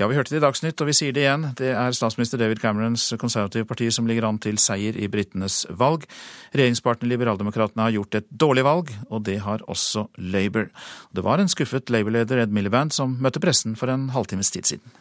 Ja, 0.03 0.09
vi 0.11 0.17
hørte 0.19 0.33
det 0.35 0.41
i 0.41 0.43
Dagsnytt, 0.43 0.81
og 0.83 0.89
vi 0.89 0.95
sier 0.99 1.13
det 1.15 1.23
igjen. 1.23 1.45
Det 1.55 1.69
er 1.79 1.93
statsminister 1.95 2.41
David 2.41 2.59
Camerons 2.59 3.05
konservative 3.23 3.69
parti 3.71 3.87
som 3.95 4.09
ligger 4.11 4.25
an 4.27 4.41
til 4.43 4.57
seier 4.59 4.97
i 4.99 5.07
britenes 5.07 5.61
valg. 5.79 6.09
Regjeringspartner 6.51 7.07
Liberaldemokratene 7.07 7.85
har 7.85 7.95
gjort 7.95 8.17
et 8.19 8.27
dårlig 8.35 8.65
valg, 8.67 8.89
og 9.15 9.23
det 9.29 9.37
har 9.45 9.63
også 9.71 10.09
Labour. 10.19 10.73
Det 11.15 11.23
var 11.23 11.39
en 11.39 11.53
skuffet 11.53 11.93
Labour-leder 11.95 12.43
Ed 12.43 12.51
Miliband 12.51 12.91
som 12.91 13.15
møtte 13.23 13.39
pressen 13.39 13.77
for 13.79 13.95
en 13.95 14.09
halvtimes 14.11 14.51
tid 14.51 14.73
siden. 14.73 14.97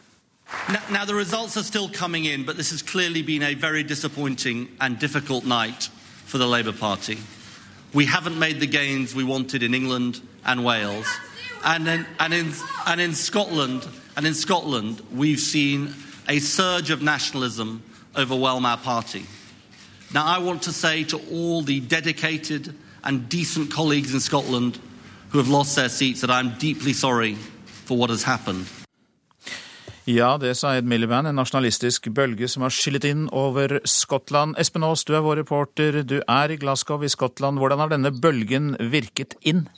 Now, 0.88 1.04
the 1.04 1.18
results 1.18 1.56
are 1.56 1.66
still 1.66 1.88
coming 1.88 2.24
in, 2.24 2.46
but 2.46 2.54
this 2.54 2.70
has 2.70 2.80
clearly 2.82 3.22
been 3.22 3.42
a 3.42 3.54
very 3.54 3.82
disappointing 3.82 4.68
and 4.80 5.00
difficult 5.00 5.44
night 5.44 5.90
for 6.26 6.38
the 6.38 6.46
Labour 6.46 6.78
Party. 6.78 7.18
We 7.92 8.06
haven't 8.06 8.38
made 8.38 8.60
the 8.60 8.70
gains 8.70 9.16
we 9.16 9.24
wanted 9.24 9.64
in 9.64 9.74
England 9.74 10.22
and 10.44 10.64
Wales. 10.64 11.08
And 11.64 11.88
in, 11.88 12.06
and 12.20 12.32
in, 12.32 12.52
and 12.86 13.00
in 13.00 13.14
Scotland, 13.14 13.82
and 14.16 14.26
in 14.26 14.34
Scotland, 14.34 15.00
we've 15.12 15.40
seen 15.40 15.94
a 16.28 16.38
surge 16.38 16.90
of 16.90 17.02
nationalism 17.02 17.82
overwhelm 18.16 18.66
our 18.66 18.76
party. 18.76 19.24
Now, 20.14 20.26
I 20.26 20.38
want 20.38 20.62
to 20.62 20.72
say 20.72 21.04
to 21.04 21.18
all 21.30 21.62
the 21.62 21.80
dedicated 21.80 22.74
and 23.02 23.28
decent 23.28 23.70
colleagues 23.72 24.12
in 24.12 24.20
Scotland 24.20 24.78
who 25.30 25.38
have 25.38 25.48
lost 25.48 25.76
their 25.76 25.88
seats 25.88 26.20
that 26.20 26.30
I'm 26.30 26.58
deeply 26.58 26.92
sorry 26.92 27.34
for 27.86 27.96
what 27.96 28.10
has 28.10 28.24
happened. 28.24 28.66
Ja, 30.04 30.36
det 30.36 30.56
sa 30.58 30.74
Ed 30.74 30.84
Miliband, 30.84 31.28
en 31.30 31.36
nasjonalistisk 31.38 32.08
bølge 32.10 32.48
som 32.50 32.64
har 32.66 32.74
skyllet 32.74 33.04
inn 33.06 33.28
over 33.30 33.78
Skottland. 33.86 34.56
Espen 34.58 34.82
Aas, 34.82 35.04
du 35.06 35.14
er 35.14 35.22
vår 35.22 35.38
reporter. 35.44 36.02
Du 36.02 36.18
er 36.26 36.50
i 36.50 36.58
Glasgow 36.58 37.04
i 37.06 37.08
Skottland. 37.08 37.62
Hvordan 37.62 37.78
har 37.78 37.92
denne 37.92 38.10
bølgen 38.10 38.74
virket 38.92 39.38
inn? 39.46 39.68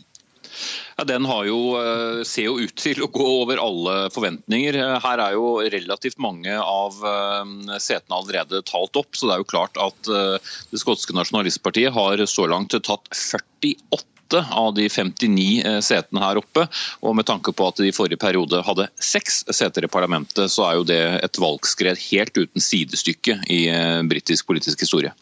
Ja, 0.98 1.04
Den 1.04 1.26
jo, 1.46 1.58
eh, 1.80 2.22
ser 2.24 2.48
jo 2.48 2.58
ut 2.58 2.74
til 2.78 3.02
å 3.02 3.10
gå 3.10 3.26
over 3.42 3.60
alle 3.62 3.96
forventninger. 4.14 4.78
Her 5.02 5.18
er 5.18 5.36
jo 5.36 5.58
relativt 5.60 6.18
mange 6.22 6.54
av 6.54 7.00
eh, 7.04 7.78
setene 7.78 8.18
allerede 8.20 8.62
talt 8.62 8.96
opp, 8.96 9.12
så 9.16 9.28
det 9.28 9.36
er 9.36 9.44
jo 9.44 9.52
klart 9.56 9.80
at 9.80 10.10
eh, 10.10 10.54
det 10.70 10.82
skotske 10.82 11.16
nasjonalistpartiet 11.16 11.94
har 11.94 12.24
så 12.30 12.48
langt 12.50 12.74
tatt 12.74 13.10
48 13.12 14.13
av 14.32 14.72
de 14.74 14.88
59 14.88 15.82
setene 15.84 16.22
her 16.22 16.40
oppe. 16.40 16.66
Og 17.04 17.16
med 17.18 17.26
tanke 17.28 17.52
på 17.52 17.66
at 17.68 17.82
de 17.82 17.90
i 17.90 17.94
forrige 17.94 18.20
periode 18.20 18.62
hadde 18.64 18.88
seks 18.96 19.42
seter 19.52 19.84
i 19.84 19.90
parlamentet, 19.92 20.48
så 20.52 20.68
er 20.68 20.78
jo 20.78 20.86
det 20.88 21.02
et 21.26 21.40
valgskred 21.42 22.00
helt 22.08 22.38
uten 22.38 22.62
sidestykke 22.62 23.40
i 23.52 23.60
britisk 24.08 24.46
politisk 24.48 24.86
historie. 24.86 25.12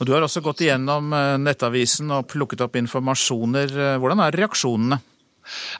Og 0.00 0.06
Du 0.08 0.14
har 0.14 0.24
også 0.24 0.42
gått 0.42 0.64
igjennom 0.64 1.12
nettavisen 1.44 2.10
og 2.14 2.26
plukket 2.32 2.64
opp 2.64 2.78
informasjoner. 2.80 3.98
Hvordan 4.00 4.24
er 4.24 4.40
reaksjonene? 4.42 5.00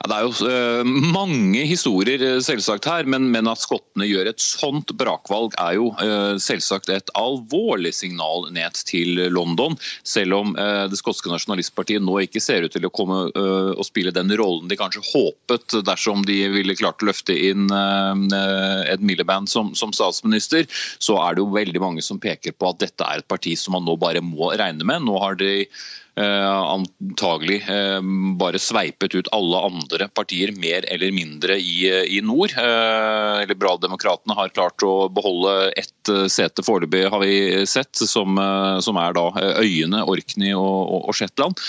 Det 0.07 0.15
er 0.15 0.25
jo 0.25 0.31
uh, 0.47 0.89
mange 1.13 1.63
historier 1.69 2.21
uh, 2.23 2.39
selvsagt 2.43 2.87
her, 2.89 3.07
men, 3.09 3.29
men, 3.33 3.49
at 3.49 3.61
skottene 3.61 4.07
gjør 4.07 4.31
et 4.31 4.43
sånt 4.43 4.93
brakvalg 4.99 5.55
er 5.61 5.77
jo 5.77 5.91
uh, 5.99 6.35
selvsagt 6.41 6.91
et 6.93 7.11
alvorlig 7.19 7.93
signal 7.95 8.49
ned 8.55 8.79
til 8.89 9.21
London. 9.33 9.77
Selv 10.07 10.37
om 10.39 10.53
det 10.59 10.97
skotske 10.99 11.29
nasjonalistpartiet 11.31 12.03
nå 12.03 12.15
ikke 12.23 12.41
ser 12.43 12.65
ut 12.65 12.73
til 12.73 12.85
å 12.87 12.91
komme 12.93 13.17
og 13.29 13.81
spille 13.85 14.11
den 14.15 14.31
rollen 14.39 14.69
de 14.69 14.77
kanskje 14.79 15.03
håpet 15.05 15.75
dersom 15.87 16.23
de 16.27 16.37
ville 16.53 16.75
klart 16.79 17.03
å 17.03 17.09
løfte 17.09 17.35
inn 17.35 17.69
Ed 17.69 19.03
Miliband 19.05 19.49
som, 19.51 19.71
som 19.77 19.93
statsminister, 19.95 20.67
så 21.03 21.17
er 21.23 21.35
det 21.35 21.43
jo 21.43 21.53
veldig 21.55 21.83
mange 21.83 22.05
som 22.05 22.21
peker 22.21 22.55
på 22.57 22.71
at 22.71 22.81
dette 22.83 23.05
er 23.05 23.21
et 23.21 23.29
parti 23.31 23.55
som 23.59 23.77
man 23.77 23.87
nå 23.87 23.97
bare 24.01 24.23
må 24.25 24.51
regne 24.59 24.87
med. 24.87 25.05
Nå 25.07 25.19
har 25.23 25.39
de 25.39 25.53
Eh, 25.63 25.98
antagelig 26.19 27.63
eh, 27.69 28.01
bare 28.39 28.59
sveipet 28.59 29.15
ut 29.15 29.29
alle 29.35 29.61
andre 29.69 30.07
partier 30.11 30.51
mer 30.57 30.85
eller 30.91 31.13
mindre 31.15 31.57
i, 31.59 31.87
i 32.17 32.21
nord. 32.25 32.53
Eh, 32.57 33.45
Liberaldemokratene 33.49 34.35
har 34.35 34.53
klart 34.55 34.83
å 34.83 35.09
beholde 35.13 35.71
ett 35.79 36.11
sete 36.31 36.63
foreløpig, 36.65 37.05
har 37.11 37.21
vi 37.21 37.65
sett, 37.69 37.93
som, 37.93 38.39
som, 38.81 38.97
er 38.97 39.13
da 39.13 39.25
øyene 39.61 40.01
Orkney 40.09 40.55
og, 40.57 40.79
og, 40.89 41.03
og, 41.11 41.15
Shetland. 41.19 41.59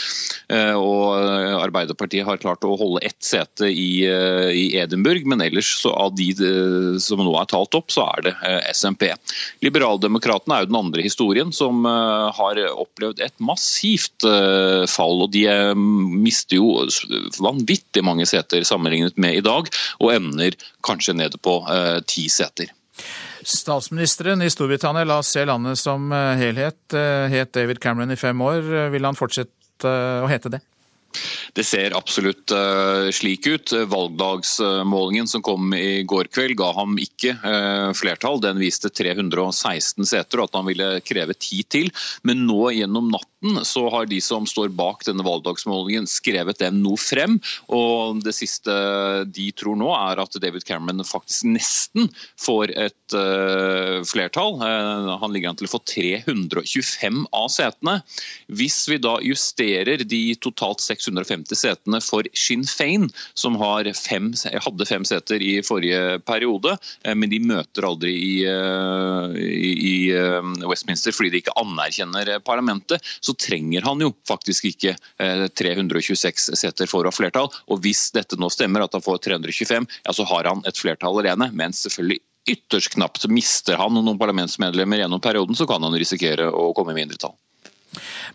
Og 0.81 1.03
Arbeiderpartiet 1.61 2.25
har 2.25 2.41
klart 2.41 2.65
å 2.65 2.73
holde 2.81 3.03
ett 3.05 3.19
sete 3.21 3.69
i, 3.69 4.07
i 4.07 4.65
Edinburgh, 4.81 5.29
men 5.29 5.45
ellers 5.45 5.75
så 5.83 5.93
av 5.93 6.15
de 6.17 6.31
som 7.03 7.21
nå 7.21 7.35
er 7.37 7.51
talt 7.53 7.77
opp, 7.77 7.93
så 7.93 8.07
er 8.15 8.31
det 8.31 8.35
SMP. 8.73 9.11
Liberaldemokratene 9.67 10.57
er 10.57 10.65
jo 10.65 10.71
den 10.71 10.81
andre 10.81 11.05
historien, 11.05 11.53
som 11.53 11.85
har 11.85 12.63
opplevd 12.71 13.21
et 13.27 13.37
massivt 13.45 14.25
Eh, 14.25 14.40
fall. 14.91 15.25
og 15.25 15.33
De 15.35 15.45
eh, 15.51 15.75
mister 15.77 16.59
jo 16.61 16.87
vanvittig 17.41 18.05
mange 18.07 18.27
seter 18.29 18.67
sammenlignet 18.67 19.19
med 19.21 19.41
i 19.41 19.45
dag, 19.45 19.71
og 20.01 20.15
ender 20.15 20.57
kanskje 20.87 21.17
nede 21.19 21.41
på 21.43 21.61
eh, 21.71 21.99
ti 22.09 22.29
seter. 22.33 22.73
Statsministeren 23.41 24.43
i 24.45 24.51
Storbritannia, 24.53 25.07
la 25.09 25.21
oss 25.23 25.31
se 25.33 25.47
landet 25.49 25.81
som 25.81 26.11
helhet, 26.13 26.93
het 27.33 27.55
David 27.57 27.81
Cameron 27.81 28.13
i 28.13 28.19
fem 28.21 28.37
år. 28.45 28.91
Vil 28.93 29.09
han 29.09 29.17
fortsette 29.17 29.89
å 30.21 30.29
hete 30.29 30.53
det? 30.53 30.61
Det 31.57 31.65
ser 31.65 31.97
absolutt 31.97 32.53
slik 33.17 33.49
ut. 33.49 33.73
Valgdagsmålingen 33.89 35.27
som 35.33 35.41
kom 35.43 35.73
i 35.73 36.05
går 36.05 36.29
kveld 36.29 36.59
ga 36.61 36.69
ham 36.77 37.01
ikke 37.01 37.33
flertall. 37.97 38.43
Den 38.45 38.61
viste 38.61 38.93
316 38.93 40.05
seter 40.13 40.45
og 40.45 40.51
at 40.51 40.61
han 40.61 40.69
ville 40.69 40.93
kreve 41.01 41.35
ti 41.41 41.65
til. 41.65 41.89
Men 42.29 42.45
nå 42.45 42.75
gjennom 42.77 43.09
natten 43.09 43.30
så 43.63 43.91
har 43.91 44.07
de 44.07 44.21
som 44.21 44.45
står 44.47 44.69
bak 44.77 45.05
denne 45.07 45.25
valgdagsmålingen 45.25 46.05
skrevet 46.11 46.61
den 46.61 46.83
noe 46.85 47.01
frem. 47.01 47.39
Og 47.73 48.21
det 48.25 48.35
siste 48.37 48.75
de 49.33 49.49
tror 49.57 49.79
nå 49.81 49.89
er 49.97 50.21
at 50.21 50.37
David 50.43 50.67
Cameron 50.69 51.01
faktisk 51.07 51.49
nesten 51.49 52.11
får 52.41 52.75
et 52.77 53.17
uh, 53.17 54.05
flertall. 54.05 54.61
han 54.61 55.33
ligger 55.33 55.51
an 55.51 55.61
til 55.61 55.71
å 55.71 55.73
få 55.73 55.81
325 55.89 57.23
av 57.37 57.49
setene. 57.53 57.97
Hvis 58.53 58.83
vi 58.91 59.01
da 59.01 59.17
justerer 59.25 60.05
de 60.05 60.23
totalt 60.45 60.85
650 60.85 61.57
setene 61.57 62.03
for 62.05 62.29
Sinn 62.37 62.67
Fein, 62.69 63.09
som 63.35 63.57
fem, 63.97 64.33
hadde 64.37 64.89
fem 64.89 65.07
seter 65.09 65.41
i 65.41 65.61
forrige 65.65 66.21
periode, 66.29 66.77
uh, 66.77 67.15
men 67.17 67.33
de 67.33 67.41
møter 67.41 67.89
aldri 67.89 68.13
i, 68.21 68.37
i, 68.45 69.97
Westminster 70.69 71.15
fordi 71.15 71.33
de 71.33 71.41
ikke 71.41 71.57
anerkjenner 71.61 72.37
parlamentet, 72.45 73.01
så 73.25 73.30
trenger 73.39 73.85
han 73.87 74.03
jo 74.03 74.13
faktisk 74.29 74.71
ikke 74.71 74.97
326 75.19 76.51
seter 76.59 76.91
for 76.91 77.05
å 77.05 77.13
ha 77.13 77.15
flertall. 77.15 77.51
Og 77.71 77.83
hvis 77.85 78.09
dette 78.17 78.39
nå 78.41 78.51
stemmer, 78.53 78.85
at 78.85 78.97
han 78.97 79.05
får 79.05 79.23
325, 79.29 79.89
ja, 80.07 80.17
så 80.17 80.27
har 80.31 80.51
han 80.51 80.65
et 80.69 80.81
flertall 80.81 81.21
alene. 81.23 81.51
Men 81.57 81.77
selvfølgelig 81.77 82.23
ytterst 82.51 82.95
knapt 82.95 83.27
mister 83.31 83.79
han 83.81 83.95
noen 83.95 84.19
parlamentsmedlemmer 84.21 85.03
gjennom 85.03 85.23
perioden, 85.23 85.59
så 85.59 85.69
kan 85.69 85.83
han 85.85 85.97
risikere 85.99 86.49
å 86.51 86.71
komme 86.77 86.95
i 86.95 87.01
mindretall. 87.03 87.37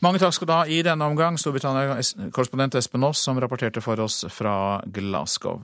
Mange 0.04 0.20
takk 0.20 0.36
skal 0.36 0.50
du 0.50 0.54
ha 0.54 0.64
i 0.68 0.82
denne 0.84 1.08
omgang, 1.08 1.40
Storbritannia-korrespondent 1.40 2.76
Espen 2.80 3.06
Aas, 3.08 3.22
som 3.24 3.40
rapporterte 3.40 3.84
for 3.84 4.02
oss 4.04 4.26
fra 4.34 4.82
Glasgow. 4.92 5.64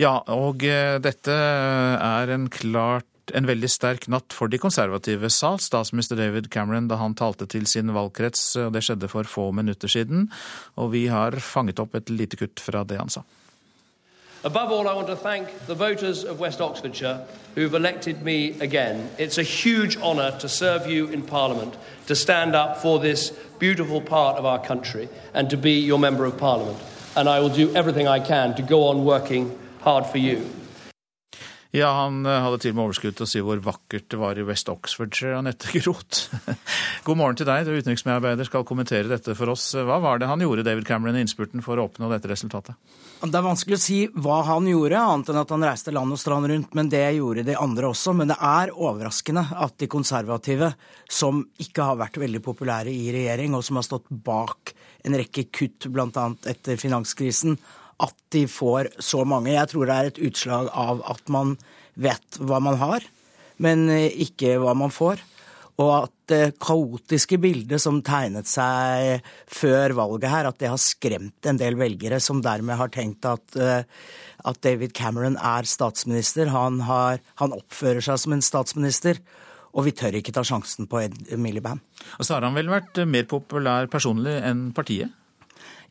Ja, 0.00 0.18
og 0.32 0.64
eh, 0.64 0.96
dette 1.00 1.32
er 1.32 2.32
en 2.34 2.48
klart 2.52 3.08
en 3.34 3.46
veldig 3.48 3.70
sterk 3.70 4.06
natt 4.12 4.34
for 4.36 4.50
de 4.52 4.58
konservative, 4.58 5.30
sa 5.30 5.56
statsminister 5.58 6.18
David 6.18 6.50
Cameron 6.52 6.88
da 6.90 6.98
han 7.00 7.16
talte 7.18 7.46
til 7.50 7.66
sin 7.66 7.94
valgkrets. 7.94 8.44
og 8.56 8.72
Det 8.76 8.84
skjedde 8.86 9.08
for 9.08 9.24
få 9.24 9.50
minutter 9.52 9.88
siden, 9.88 10.28
og 10.76 10.92
vi 10.92 11.06
har 11.10 11.38
fanget 11.40 11.80
opp 11.82 11.94
et 11.94 12.10
lite 12.10 12.36
kutt 12.36 12.60
fra 12.60 12.84
det 12.84 12.98
han 13.00 13.10
sa. 13.10 13.24
Above 14.44 14.70
all, 14.70 14.86
I 14.86 14.94
want 14.94 15.08
to 15.08 15.16
thank 15.16 15.48
the 15.66 15.74
voters 15.74 16.22
of 16.22 16.38
West 16.38 16.60
Oxfordshire 16.60 17.26
who've 17.56 17.74
elected 17.74 18.22
me 18.22 18.54
again. 18.60 19.08
It's 19.18 19.38
a 19.38 19.42
huge 19.42 19.96
honour 19.96 20.38
to 20.38 20.48
serve 20.48 20.86
you 20.86 21.08
in 21.08 21.22
Parliament, 21.22 21.74
to 22.06 22.14
stand 22.14 22.54
up 22.54 22.76
for 22.76 23.00
this 23.00 23.32
beautiful 23.58 24.00
part 24.00 24.36
of 24.36 24.44
our 24.44 24.60
country, 24.64 25.08
and 25.34 25.50
to 25.50 25.56
be 25.56 25.72
your 25.80 25.98
Member 25.98 26.24
of 26.26 26.38
Parliament. 26.38 26.78
And 27.16 27.28
I 27.28 27.40
will 27.40 27.48
do 27.48 27.74
everything 27.74 28.06
I 28.06 28.20
can 28.20 28.54
to 28.54 28.62
go 28.62 28.84
on 28.84 29.04
working 29.04 29.58
hard 29.80 30.06
for 30.06 30.18
you. 30.18 30.48
Ja, 31.74 31.88
han 32.04 32.22
eh, 32.26 32.42
hadde 32.44 32.60
til 32.62 32.72
og 32.72 32.78
med 32.78 32.84
overskudd 32.86 33.16
til 33.18 33.26
å 33.26 33.30
si 33.30 33.42
hvor 33.44 33.60
vakkert 33.64 34.06
det 34.12 34.20
var 34.20 34.38
i 34.38 34.44
West 34.46 34.70
Oxfordshire, 34.70 35.38
Anette 35.40 35.72
Groth. 35.74 36.28
God 37.06 37.18
morgen 37.18 37.38
til 37.40 37.48
deg, 37.48 37.66
du 37.66 37.74
utenriksmedarbeider 37.74 38.48
skal 38.48 38.66
kommentere 38.68 39.10
dette 39.10 39.34
for 39.38 39.50
oss. 39.52 39.72
Hva 39.74 39.98
var 40.02 40.22
det 40.22 40.30
han 40.30 40.44
gjorde, 40.44 40.66
David 40.66 40.86
Cameron, 40.88 41.18
i 41.18 41.24
innspurten 41.26 41.64
for 41.64 41.78
å 41.78 41.88
oppnå 41.88 42.10
dette 42.12 42.30
resultatet? 42.30 42.78
Det 43.16 43.32
er 43.32 43.44
vanskelig 43.46 43.78
å 43.78 43.80
si 43.80 43.98
hva 44.12 44.42
han 44.44 44.66
gjorde, 44.68 45.00
annet 45.00 45.30
enn 45.32 45.40
at 45.40 45.52
han 45.54 45.64
reiste 45.64 45.94
land 45.94 46.12
og 46.12 46.20
strand 46.20 46.50
rundt. 46.50 46.74
Men 46.76 46.90
det 46.92 47.04
gjorde 47.16 47.46
de 47.48 47.56
andre 47.58 47.88
også. 47.88 48.12
Men 48.16 48.28
det 48.30 48.36
er 48.44 48.74
overraskende 48.76 49.46
at 49.56 49.78
de 49.80 49.88
konservative, 49.90 50.68
som 51.08 51.40
ikke 51.64 51.88
har 51.90 51.98
vært 52.02 52.20
veldig 52.20 52.42
populære 52.44 52.92
i 52.92 53.08
regjering, 53.14 53.56
og 53.56 53.64
som 53.64 53.80
har 53.80 53.88
stått 53.88 54.10
bak 54.10 54.74
en 55.06 55.16
rekke 55.16 55.46
kutt, 55.54 55.88
bl.a. 55.92 56.28
etter 56.50 56.78
finanskrisen, 56.80 57.56
at 58.02 58.16
de 58.34 58.44
får 58.50 58.90
så 59.00 59.22
mange. 59.28 59.54
Jeg 59.54 59.72
tror 59.72 59.88
det 59.88 59.96
er 59.96 60.10
et 60.10 60.24
utslag 60.28 60.68
av 60.72 61.00
at 61.08 61.32
man 61.32 61.54
vet 61.96 62.40
hva 62.40 62.60
man 62.60 62.76
har, 62.80 63.06
men 63.62 63.88
ikke 63.88 64.58
hva 64.60 64.74
man 64.76 64.92
får. 64.92 65.22
Og 65.76 65.90
at 65.92 66.12
det 66.30 66.56
kaotiske 66.62 67.36
bildet 67.40 67.82
som 67.82 67.98
tegnet 68.04 68.48
seg 68.48 69.26
før 69.52 69.92
valget 69.98 70.30
her, 70.32 70.48
at 70.48 70.58
det 70.60 70.70
har 70.72 70.80
skremt 70.80 71.48
en 71.48 71.60
del 71.60 71.76
velgere 71.76 72.20
som 72.22 72.40
dermed 72.44 72.80
har 72.80 72.92
tenkt 72.94 73.28
at, 73.28 73.44
eh, 73.60 73.84
at 74.48 74.60
David 74.64 74.94
Cameron 74.96 75.36
er 75.36 75.68
statsminister. 75.68 76.48
Han, 76.54 76.80
har, 76.88 77.20
han, 77.42 77.52
oppfører 77.52 78.04
seg 78.04 78.22
som 78.22 78.36
en 78.36 78.44
statsminister. 78.44 79.20
Og 79.76 79.84
vi 79.84 79.92
tør 79.92 80.16
ikke 80.16 80.32
ta 80.32 80.40
sjansen 80.46 80.88
på 80.88 81.02
Ed 81.02 81.36
Miliband. 81.36 81.84
Og 82.16 82.24
så 82.24 82.38
har 82.38 82.46
han 82.46 82.56
vel 82.56 82.72
vært 82.72 82.96
mer 83.04 83.28
populær 83.28 83.90
personlig 83.92 84.38
enn 84.40 84.70
partiet? 84.76 85.12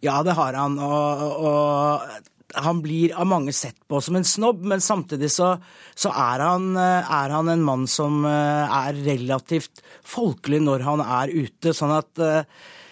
Ja, 0.06 0.22
det 0.26 0.36
har 0.38 0.58
han. 0.58 0.80
Og, 0.82 1.26
og, 1.49 2.32
han 2.56 2.80
blir 2.80 3.12
av 3.20 3.28
mange 3.28 3.51
sett 3.56 3.76
på 3.89 3.99
som 4.03 4.16
en 4.16 4.28
snobb, 4.28 4.62
men 4.70 4.84
samtidig 4.84 5.28
så, 5.34 5.56
så 5.97 6.12
er, 6.14 6.43
han, 6.45 6.70
er, 6.78 7.34
han, 7.34 7.49
en 7.51 7.66
mann 7.66 7.84
som 7.91 8.22
eh, 8.30 8.78
er 8.78 9.01
relativt 9.03 9.82
folkelig 10.08 10.62
når 10.64 10.86
han 10.88 11.03
er 11.03 11.34
ute. 11.34 11.74
Sånn 11.76 11.91
at 11.97 12.22
eh, 12.24 12.45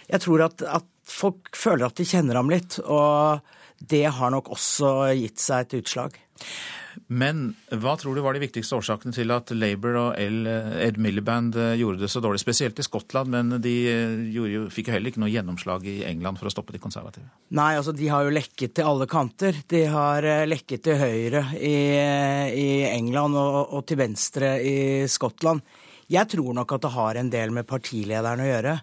jeg 0.09 0.25
tror 0.25 0.47
at, 0.49 0.65
at 0.67 0.89
folk 1.07 1.53
føler 1.55 1.87
at 1.87 1.99
de 1.99 2.07
kjenner 2.07 2.41
ham 2.41 2.51
litt. 2.51 2.79
Og 2.83 3.39
det 3.79 4.05
har 4.17 4.33
nok 4.33 4.51
også 4.55 5.13
gitt 5.19 5.39
seg 5.43 5.63
et 5.67 5.77
utslag. 5.79 6.19
Men 7.07 7.53
hva 7.69 7.95
tror 7.99 8.15
du 8.15 8.21
var 8.23 8.35
de 8.35 8.43
viktigste 8.43 8.77
årsakene 8.77 9.15
til 9.15 9.31
at 9.33 9.51
Labour 9.55 9.99
og 9.99 10.19
Ed 10.19 10.99
Miliband 11.01 11.57
eh, 11.59 11.75
gjorde 11.79 12.03
det 12.03 12.09
så 12.11 12.21
dårlig? 12.23 12.41
Spesielt 12.43 12.79
i 12.79 12.85
Skottland, 12.85 13.31
men 13.33 13.57
de 13.63 13.75
eh, 13.91 14.17
jo, 14.33 14.65
fikk 14.73 14.89
jo 14.89 14.95
heller 14.95 15.13
ikke 15.13 15.23
noe 15.23 15.31
gjennomslag 15.33 15.87
i 15.89 15.99
England 16.09 16.41
for 16.41 16.49
å 16.49 16.53
stoppe 16.53 16.75
de 16.75 16.81
konservative. 16.83 17.29
Nei, 17.55 17.73
altså 17.79 17.95
de 17.95 18.09
har 18.11 18.25
jo 18.25 18.35
lekket 18.35 18.75
til 18.79 18.89
alle 18.89 19.07
kanter. 19.09 19.63
De 19.69 19.85
har 19.93 20.27
eh, 20.27 20.45
lekket 20.49 20.85
til 20.89 20.99
høyre 21.01 21.45
i, 21.59 21.77
i 22.59 22.69
England 22.91 23.39
og, 23.39 23.77
og 23.77 23.87
til 23.89 24.01
venstre 24.03 24.55
i 24.61 24.77
Skottland. 25.11 25.63
Jeg 26.11 26.29
tror 26.29 26.53
nok 26.57 26.75
at 26.75 26.83
det 26.83 26.93
har 26.93 27.17
en 27.19 27.31
del 27.31 27.53
med 27.55 27.67
partilederen 27.69 28.43
å 28.43 28.49
gjøre. 28.49 28.77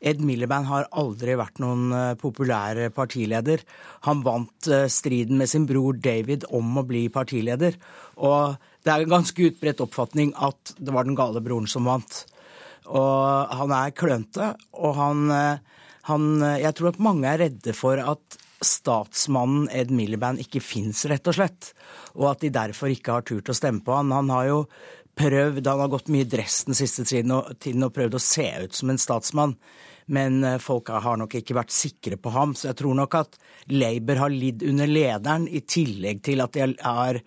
Ed 0.00 0.20
Miliband 0.20 0.68
har 0.68 0.88
aldri 0.92 1.36
vært 1.38 1.60
noen 1.62 1.90
eh, 1.94 2.14
populær 2.20 2.78
partileder. 2.94 3.62
Han 4.06 4.22
vant 4.26 4.68
eh, 4.68 4.86
striden 4.92 5.40
med 5.40 5.50
sin 5.50 5.66
bror 5.68 5.96
David 6.02 6.44
om 6.54 6.76
å 6.76 6.84
bli 6.86 7.06
partileder. 7.12 7.78
Og 8.20 8.56
det 8.84 8.92
er 8.92 9.04
en 9.04 9.14
ganske 9.16 9.48
utbredt 9.48 9.80
oppfatning 9.84 10.34
at 10.36 10.74
det 10.78 10.94
var 10.94 11.08
den 11.08 11.16
gale 11.18 11.42
broren 11.44 11.68
som 11.70 11.88
vant. 11.88 12.24
Og 12.86 13.54
han 13.58 13.72
er 13.74 13.94
klønete, 13.96 14.52
og 14.78 14.98
han, 15.00 15.30
eh, 15.32 15.80
han 16.10 16.26
Jeg 16.60 16.74
tror 16.76 16.92
at 16.92 17.02
mange 17.02 17.26
er 17.26 17.40
redde 17.46 17.72
for 17.74 17.98
at 17.98 18.42
statsmannen 18.62 19.66
Ed 19.74 19.90
Miliband 19.92 20.40
ikke 20.40 20.62
fins, 20.64 21.04
rett 21.08 21.26
og 21.28 21.36
slett. 21.36 21.72
Og 22.14 22.30
at 22.30 22.44
de 22.44 22.52
derfor 22.52 22.92
ikke 22.92 23.16
har 23.16 23.26
turt 23.26 23.48
å 23.48 23.56
stemme 23.56 23.84
på 23.84 23.96
han. 23.96 24.14
Han 24.14 24.30
har 24.32 24.46
jo 24.48 24.60
prøvd, 25.16 25.66
han 25.66 25.82
har 25.82 25.92
gått 25.92 26.12
mye 26.12 26.26
i 26.26 26.30
dress 26.30 26.62
den 26.68 26.76
siste 26.76 27.04
tiden 27.08 27.32
og, 27.32 27.92
prøvd 27.96 28.16
å 28.16 28.22
se 28.22 28.46
ut 28.64 28.76
som 28.76 28.92
en 28.92 29.00
statsmann 29.00 29.56
men 30.12 30.42
eh, 30.44 30.58
folk 30.62 30.90
har 30.92 31.18
nok 31.20 31.38
ikke 31.38 31.56
vært 31.56 31.74
sikre 31.74 32.18
på 32.20 32.32
ham. 32.34 32.54
Så 32.54 32.70
jeg 32.70 32.78
tror 32.80 32.96
nok 32.98 33.16
at 33.18 33.38
Labour 33.72 34.22
har 34.22 34.34
lidd 34.34 34.62
under 34.66 34.90
lederen, 34.90 35.48
i 35.48 35.62
tillegg 35.66 36.22
til 36.26 36.44
at 36.44 36.54
de 36.56 36.68
har 36.82 37.20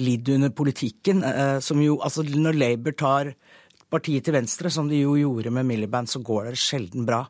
lidd 0.00 0.32
under 0.36 0.54
politikken. 0.54 1.22
Eh, 1.26 1.58
som 1.64 1.82
jo, 1.82 2.00
altså 2.02 2.26
Når 2.26 2.58
Labour 2.58 2.98
tar 2.98 3.34
partiet 3.94 4.26
til 4.26 4.34
venstre, 4.34 4.72
som 4.72 4.90
de 4.90 5.04
jo 5.04 5.14
gjorde 5.18 5.54
med 5.54 5.68
Miliband, 5.68 6.10
så 6.10 6.22
går 6.24 6.50
det 6.50 6.60
sjelden 6.60 7.06
bra. 7.06 7.24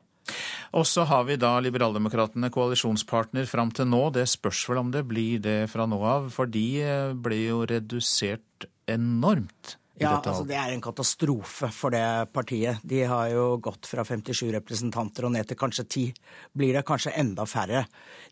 Og 0.75 0.87
så 0.89 1.05
har 1.07 1.27
vi 1.29 1.37
da 1.37 1.53
Liberaldemokratene 1.61 2.49
koalisjonspartner 2.53 3.45
fram 3.47 3.71
til 3.77 3.91
nå. 3.91 4.07
Det 4.15 4.25
spørs 4.31 4.65
vel 4.71 4.81
om 4.81 4.91
det 4.95 5.05
blir 5.07 5.43
det 5.45 5.59
fra 5.71 5.85
nå 5.87 6.01
av, 6.01 6.31
for 6.35 6.51
de 6.51 6.67
eh, 6.81 7.13
ble 7.13 7.45
jo 7.45 7.65
redusert 7.69 8.69
enormt. 8.91 9.77
Ja, 9.95 10.17
altså 10.19 10.43
Det 10.43 10.57
er 10.59 10.73
en 10.75 10.83
katastrofe 10.83 11.69
for 11.71 11.95
det 11.95 12.33
partiet. 12.35 12.83
De 12.83 13.05
har 13.07 13.29
jo 13.31 13.45
gått 13.63 13.87
fra 13.87 14.03
57 14.03 14.49
representanter 14.57 15.29
og 15.29 15.31
ned 15.37 15.47
til 15.47 15.59
kanskje 15.61 15.85
10. 15.85 16.17
Blir 16.59 16.75
det 16.75 16.83
kanskje 16.89 17.13
enda 17.15 17.47
færre. 17.47 17.85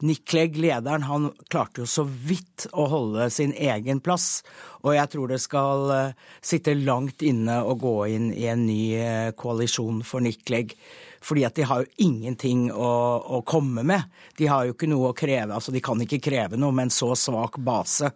Nick 0.03 0.27
Clegg, 0.27 0.59
lederen, 0.59 1.07
han 1.07 1.31
klarte 1.47 1.85
jo 1.85 1.87
så 1.87 2.03
vidt 2.03 2.67
å 2.75 2.89
holde 2.91 3.31
sin 3.31 3.55
egen 3.55 4.03
plass. 4.03 4.43
Og 4.83 4.97
jeg 4.97 5.15
tror 5.15 5.31
det 5.31 5.39
skal 5.39 5.87
uh, 5.95 6.35
sitte 6.43 6.75
langt 6.75 7.23
inne 7.23 7.61
å 7.63 7.79
gå 7.79 7.97
inn 8.11 8.33
i 8.35 8.51
en 8.51 8.67
ny 8.67 8.83
uh, 8.99 9.31
koalisjon 9.39 10.03
for 10.03 10.25
Nick 10.25 10.43
Clegg. 10.49 10.75
Fordi 11.23 11.47
at 11.47 11.55
de 11.55 11.71
har 11.71 11.85
jo 11.85 11.93
ingenting 12.03 12.73
å, 12.75 12.93
å, 13.23 13.45
komme 13.47 13.87
med. 13.87 14.11
De 14.35 14.51
har 14.51 14.67
jo 14.67 14.75
ikke 14.75 14.91
noe 14.91 15.13
å 15.13 15.15
kreve. 15.15 15.55
Altså 15.55 15.71
de 15.71 15.79
kan 15.79 16.03
ikke 16.03 16.25
kreve 16.27 16.59
noe 16.59 16.75
med 16.75 16.91
en 16.91 16.97
så 16.99 17.15
svak 17.15 17.63
base. 17.63 18.11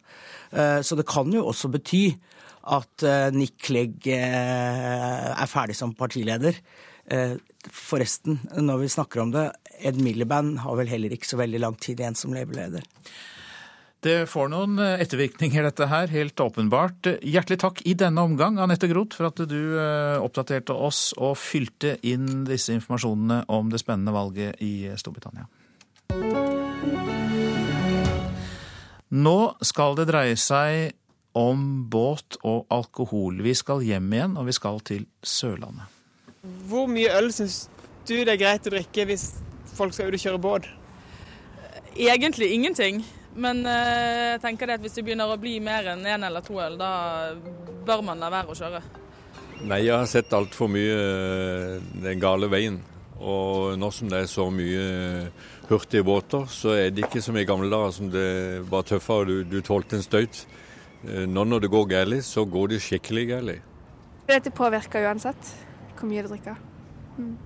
Uh, 0.50 0.82
så 0.82 0.98
det 0.98 1.06
kan 1.06 1.30
jo 1.30 1.46
også 1.46 1.70
bety 1.70 2.08
at 2.66 3.06
eh, 3.06 3.28
Nick 3.34 3.60
Clegg 3.68 4.08
eh, 4.10 5.30
er 5.30 5.50
ferdig 5.50 5.76
som 5.78 5.94
partileder. 5.96 6.58
Eh, 7.06 7.36
forresten, 7.70 8.40
når 8.58 8.82
vi 8.82 8.90
snakker 8.96 9.22
om 9.22 9.32
det, 9.34 9.48
Ed 9.86 10.00
Miliband 10.02 10.60
har 10.64 10.78
vel 10.78 10.90
heller 10.90 11.14
ikke 11.14 11.30
så 11.30 11.38
veldig 11.40 11.62
lang 11.62 11.78
tid 11.82 12.02
igjen 12.02 12.18
som 12.18 12.34
Labour-leder. 12.34 12.86
Det 14.06 14.28
får 14.30 14.50
noen 14.52 14.78
ettervirkninger, 14.78 15.64
dette 15.66 15.86
her, 15.90 16.10
helt 16.12 16.38
åpenbart. 16.38 17.08
Hjertelig 17.26 17.58
takk 17.62 17.80
i 17.88 17.96
denne 17.98 18.22
omgang, 18.22 18.60
Anette 18.62 18.86
Groth, 18.90 19.16
for 19.18 19.32
at 19.32 19.40
du 19.50 19.58
oppdaterte 20.22 20.76
oss 20.76 21.08
og 21.16 21.34
fylte 21.40 21.96
inn 22.06 22.44
disse 22.46 22.76
informasjonene 22.76 23.40
om 23.50 23.72
det 23.72 23.80
spennende 23.82 24.14
valget 24.14 24.62
i 24.62 24.92
Storbritannia. 25.00 25.48
Nå 29.16 29.38
skal 29.64 29.98
det 29.98 30.06
dreie 30.12 30.38
seg 30.38 30.94
om 31.36 31.84
båt 31.92 32.38
og 32.48 32.64
alkohol. 32.72 33.42
Vi 33.44 33.52
skal 33.56 33.84
hjem 33.84 34.08
igjen, 34.16 34.38
og 34.40 34.48
vi 34.48 34.54
skal 34.56 34.80
til 34.86 35.04
Sørlandet. 35.20 35.92
Hvor 36.70 36.88
mye 36.88 37.12
øl 37.18 37.28
syns 37.34 37.66
du 38.06 38.14
det 38.22 38.36
er 38.36 38.40
greit 38.40 38.68
å 38.68 38.72
drikke 38.72 39.04
hvis 39.08 39.28
folk 39.76 39.94
skal 39.94 40.08
ut 40.08 40.16
og 40.16 40.22
kjøre 40.22 40.42
båt? 40.42 40.68
Egentlig 41.96 42.52
ingenting. 42.54 43.02
Men 43.36 43.64
eh, 43.68 44.32
jeg 44.32 44.42
tenker 44.46 44.68
det 44.68 44.78
at 44.78 44.84
hvis 44.84 44.96
det 44.96 45.04
begynner 45.04 45.28
å 45.28 45.40
bli 45.40 45.58
mer 45.60 45.92
enn 45.92 46.06
én 46.06 46.14
en 46.16 46.28
eller 46.30 46.44
to 46.44 46.56
øl, 46.62 46.78
da 46.80 47.34
bør 47.86 48.04
man 48.06 48.22
la 48.22 48.32
være 48.32 48.54
å 48.54 48.56
kjøre. 48.56 48.80
Nei, 49.66 49.82
jeg 49.84 49.96
har 49.96 50.08
sett 50.08 50.32
altfor 50.36 50.70
mye 50.72 50.94
eh, 50.96 51.88
den 52.04 52.22
gale 52.22 52.48
veien. 52.52 52.80
Og 53.16 53.76
nå 53.80 53.90
som 53.92 54.08
det 54.12 54.22
er 54.22 54.28
så 54.28 54.48
mye 54.52 54.86
hurtige 55.68 56.04
båter, 56.04 56.48
så 56.52 56.76
er 56.76 56.92
det 56.92 57.06
ikke 57.06 57.22
som 57.24 57.36
i 57.36 57.44
gamle 57.48 57.68
dager 57.72 57.92
som 57.96 58.08
det 58.12 58.28
var 58.70 58.84
tøffere 58.88 59.24
og 59.24 59.30
du, 59.30 59.36
du 59.56 59.60
tålte 59.64 59.98
en 59.98 60.04
støyt. 60.04 60.44
Eh, 61.06 61.26
nå 61.30 61.44
når 61.46 61.66
det 61.66 61.72
går 61.72 61.90
galt, 61.90 62.24
så 62.26 62.44
går 62.44 62.74
det 62.74 62.82
skikkelig 62.84 63.26
galt. 63.30 63.74
Det 64.26 64.54
påvirker 64.54 65.06
uansett 65.06 65.52
hvor 65.96 66.10
mye 66.10 66.24
du 66.24 66.32
drikker. 66.32 66.56
Mm. 67.16 67.36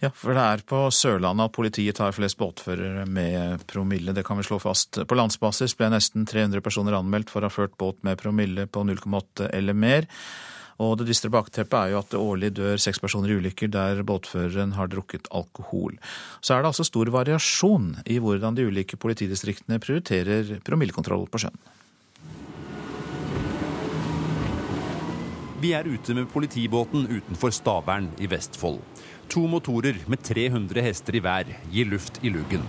Ja, 0.00 0.08
for 0.16 0.32
det 0.32 0.42
er 0.42 0.62
på 0.64 0.78
Sørlandet 0.96 1.50
at 1.50 1.52
politiet 1.52 1.98
tar 1.98 2.14
flest 2.16 2.38
båtførere 2.40 3.04
med 3.04 3.66
promille. 3.68 4.14
Det 4.16 4.24
kan 4.24 4.38
vi 4.40 4.46
slå 4.48 4.56
fast. 4.62 4.96
På 5.04 5.18
landsbasis 5.18 5.76
ble 5.76 5.90
nesten 5.92 6.24
300 6.24 6.64
personer 6.64 6.96
anmeldt 6.96 7.28
for 7.28 7.44
å 7.44 7.50
ha 7.50 7.52
ført 7.52 7.76
båt 7.80 8.00
med 8.08 8.16
promille 8.22 8.64
på 8.64 8.86
0,8 8.88 9.50
eller 9.52 9.76
mer. 9.76 10.08
Og 10.80 10.94
det 10.96 11.10
dystre 11.10 11.28
bakteppet 11.28 11.76
er 11.76 11.92
jo 11.92 11.98
at 12.00 12.14
det 12.14 12.20
årlig 12.22 12.50
dør 12.56 12.80
seks 12.80 13.02
personer 13.02 13.28
i 13.28 13.36
ulykker 13.36 13.68
der 13.68 14.00
båtføreren 14.08 14.72
har 14.78 14.88
drukket 14.88 15.28
alkohol. 15.36 15.98
Så 16.40 16.56
er 16.56 16.62
det 16.62 16.72
altså 16.72 16.88
stor 16.88 17.12
variasjon 17.12 17.98
i 18.08 18.16
hvordan 18.24 18.56
de 18.56 18.64
ulike 18.70 18.96
politidistriktene 18.96 19.82
prioriterer 19.84 20.56
promillekontroll 20.64 21.28
på 21.28 21.44
sjøen. 21.44 21.60
Vi 25.60 25.74
er 25.76 25.84
ute 25.84 26.14
med 26.16 26.24
politibåten 26.32 27.02
utenfor 27.04 27.52
Stavern 27.52 28.06
i 28.16 28.24
Vestfold. 28.32 28.78
To 29.28 29.42
motorer 29.44 29.98
med 30.08 30.22
300 30.24 30.80
hester 30.86 31.18
i 31.18 31.20
hver 31.20 31.50
gir 31.68 31.90
luft 31.90 32.16
i 32.24 32.32
luggen. 32.32 32.64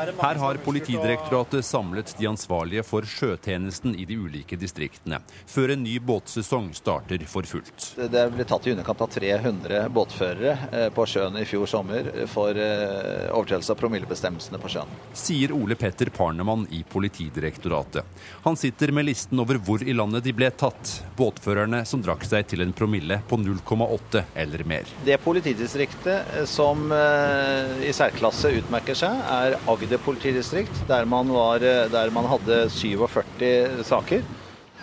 Her 0.00 0.34
har 0.34 0.54
Politidirektoratet 0.54 1.64
samlet 1.64 2.14
de 2.18 2.26
ansvarlige 2.26 2.82
for 2.88 3.04
sjøtjenesten 3.04 3.92
i 4.00 4.06
de 4.08 4.16
ulike 4.16 4.56
distriktene, 4.56 5.18
før 5.44 5.74
en 5.74 5.82
ny 5.84 5.98
båtsesong 6.00 6.70
starter 6.72 7.20
for 7.28 7.44
fullt. 7.44 7.90
Det 8.08 8.22
ble 8.32 8.46
tatt 8.48 8.64
i 8.64 8.72
underkant 8.72 9.02
av 9.04 9.10
300 9.12 9.82
båtførere 9.92 10.54
eh, 10.72 10.86
på 10.96 11.04
sjøen 11.04 11.36
i 11.36 11.44
fjor 11.44 11.68
sommer 11.68 12.08
for 12.32 12.56
eh, 12.56 13.28
overtredelse 13.28 13.74
av 13.74 13.80
promillebestemmelsene 13.82 14.60
på 14.62 14.70
sjøen. 14.72 14.94
Sier 15.12 15.52
Ole 15.52 15.76
Petter 15.76 16.08
Parnemann 16.16 16.64
i 16.72 16.80
Politidirektoratet. 16.80 18.24
Han 18.46 18.56
sitter 18.56 18.94
med 18.96 19.04
listen 19.10 19.44
over 19.44 19.60
hvor 19.60 19.84
i 19.84 19.96
landet 19.96 20.24
de 20.24 20.32
ble 20.36 20.48
tatt, 20.48 20.94
båtførerne 21.20 21.82
som 21.84 22.00
drakk 22.00 22.24
seg 22.24 22.48
til 22.48 22.64
en 22.64 22.72
promille 22.72 23.20
på 23.28 23.36
0,8 23.36 24.24
eller 24.46 24.64
mer. 24.64 24.88
Det 25.04 25.20
politidistriktet 25.20 26.40
eh, 26.40 26.48
som 26.48 26.88
i 26.90 27.92
særklasse 27.94 28.48
utmerker 28.56 28.96
seg, 28.96 29.20
er 29.28 29.58
Agder 29.68 29.89
politidistrikt, 29.98 30.84
der 30.88 31.04
man, 31.04 31.32
var, 31.34 31.58
der 31.90 32.10
man 32.14 32.28
hadde 32.30 32.68
47 32.70 33.84
saker. 33.84 34.22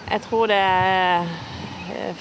Jeg 0.08 0.22
tror 0.28 0.48
det 0.48 0.58
er 0.60 1.28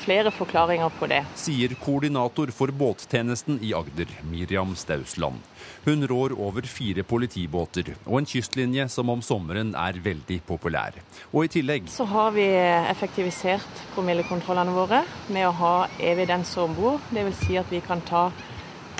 flere 0.02 0.30
forklaringer 0.34 0.90
på 0.98 1.08
det. 1.10 1.22
Sier 1.38 1.74
koordinator 1.80 2.50
for 2.54 2.72
båttjenesten 2.74 3.58
i 3.64 3.72
Agder, 3.76 4.10
Miriam 4.30 4.74
Stausland. 4.78 5.42
Hun 5.86 6.06
rår 6.08 6.34
over 6.42 6.66
fire 6.66 7.04
politibåter 7.06 7.92
og 8.04 8.18
en 8.20 8.26
kystlinje 8.26 8.88
som 8.90 9.10
om 9.12 9.22
sommeren 9.22 9.72
er 9.78 10.00
veldig 10.02 10.40
populær. 10.46 10.98
Og 11.32 11.46
i 11.46 11.52
tillegg 11.58 11.86
Så 11.90 12.06
har 12.10 12.34
vi 12.34 12.46
effektivisert 12.90 13.84
promillekontrollene 13.94 14.74
våre 14.74 15.04
med 15.30 15.46
å 15.46 15.54
ha 15.60 15.76
evidenser 16.02 16.66
om 16.66 16.74
bord. 16.74 17.06
Dvs. 17.14 17.46
Si 17.46 17.58
at 17.60 17.70
vi 17.70 17.82
kan 17.84 18.02
ta 18.06 18.28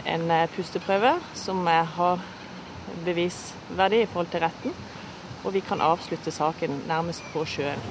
en 0.06 0.30
pusteprøve 0.54 1.16
som 1.34 1.66
har 1.66 2.22
bevisverdi 3.04 4.02
i 4.02 4.08
forhold 4.10 4.32
til 4.32 4.44
retten, 4.46 4.76
og 5.44 5.54
vi 5.54 5.62
kan 5.64 5.82
avslutte 5.84 6.32
saken 6.34 6.82
nærmest 6.88 7.24
på 7.32 7.44
sjøen. 7.48 7.82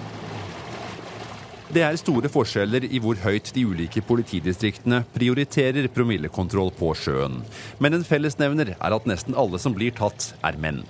Det 1.75 1.81
er 1.81 1.97
store 1.97 2.29
forskjeller 2.29 2.85
i 2.87 2.99
hvor 3.01 3.17
høyt 3.19 3.49
de 3.55 3.63
ulike 3.65 4.03
politidistriktene 4.05 5.01
prioriterer 5.15 5.89
promillekontroll 5.91 6.69
på 6.77 6.91
sjøen. 6.95 7.39
Men 7.81 7.97
en 7.97 8.05
fellesnevner 8.05 8.75
er 8.75 8.95
at 8.95 9.09
nesten 9.09 9.35
alle 9.35 9.59
som 9.59 9.73
blir 9.75 9.95
tatt, 9.97 10.29
er 10.45 10.59
menn. 10.61 10.83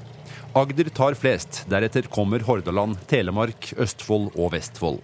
Agder 0.56 0.88
tar 0.96 1.16
flest, 1.20 1.64
deretter 1.72 2.06
kommer 2.12 2.44
Hordaland, 2.48 3.00
Telemark, 3.12 3.74
Østfold 3.82 4.36
og 4.36 4.54
Vestfold. 4.54 5.02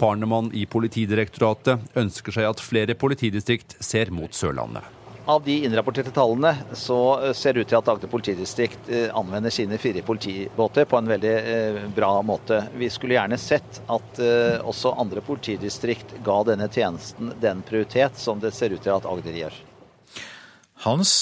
Parnemann 0.00 0.48
i 0.56 0.64
Politidirektoratet 0.64 1.98
ønsker 2.00 2.38
seg 2.38 2.48
at 2.48 2.62
flere 2.64 2.96
politidistrikt 2.96 3.76
ser 3.84 4.12
mot 4.12 4.32
Sørlandet. 4.32 5.03
Av 5.26 5.40
de 5.40 5.54
innrapporterte 5.64 6.10
tallene 6.12 6.50
så 6.76 7.32
ser 7.32 7.54
det 7.56 7.62
ut 7.64 7.70
til 7.70 7.78
at 7.78 7.86
Agder 7.88 8.10
politidistrikt 8.12 8.90
anvender 9.16 9.52
sine 9.54 9.78
fire 9.80 10.02
politibåter 10.04 10.84
på 10.84 10.98
en 10.98 11.08
veldig 11.08 11.36
bra 11.96 12.10
måte. 12.20 12.58
Vi 12.76 12.90
skulle 12.92 13.16
gjerne 13.16 13.38
sett 13.40 13.80
at 13.88 14.20
også 14.60 14.92
andre 15.00 15.22
politidistrikt 15.24 16.12
ga 16.26 16.42
denne 16.44 16.68
tjenesten 16.68 17.32
den 17.40 17.64
prioritet 17.64 18.20
som 18.20 18.42
det 18.42 18.52
ser 18.52 18.76
ut 18.76 18.84
til 18.84 18.92
at 18.92 19.08
Agder 19.08 19.40
gjør. 19.40 19.56
Hans 20.84 21.14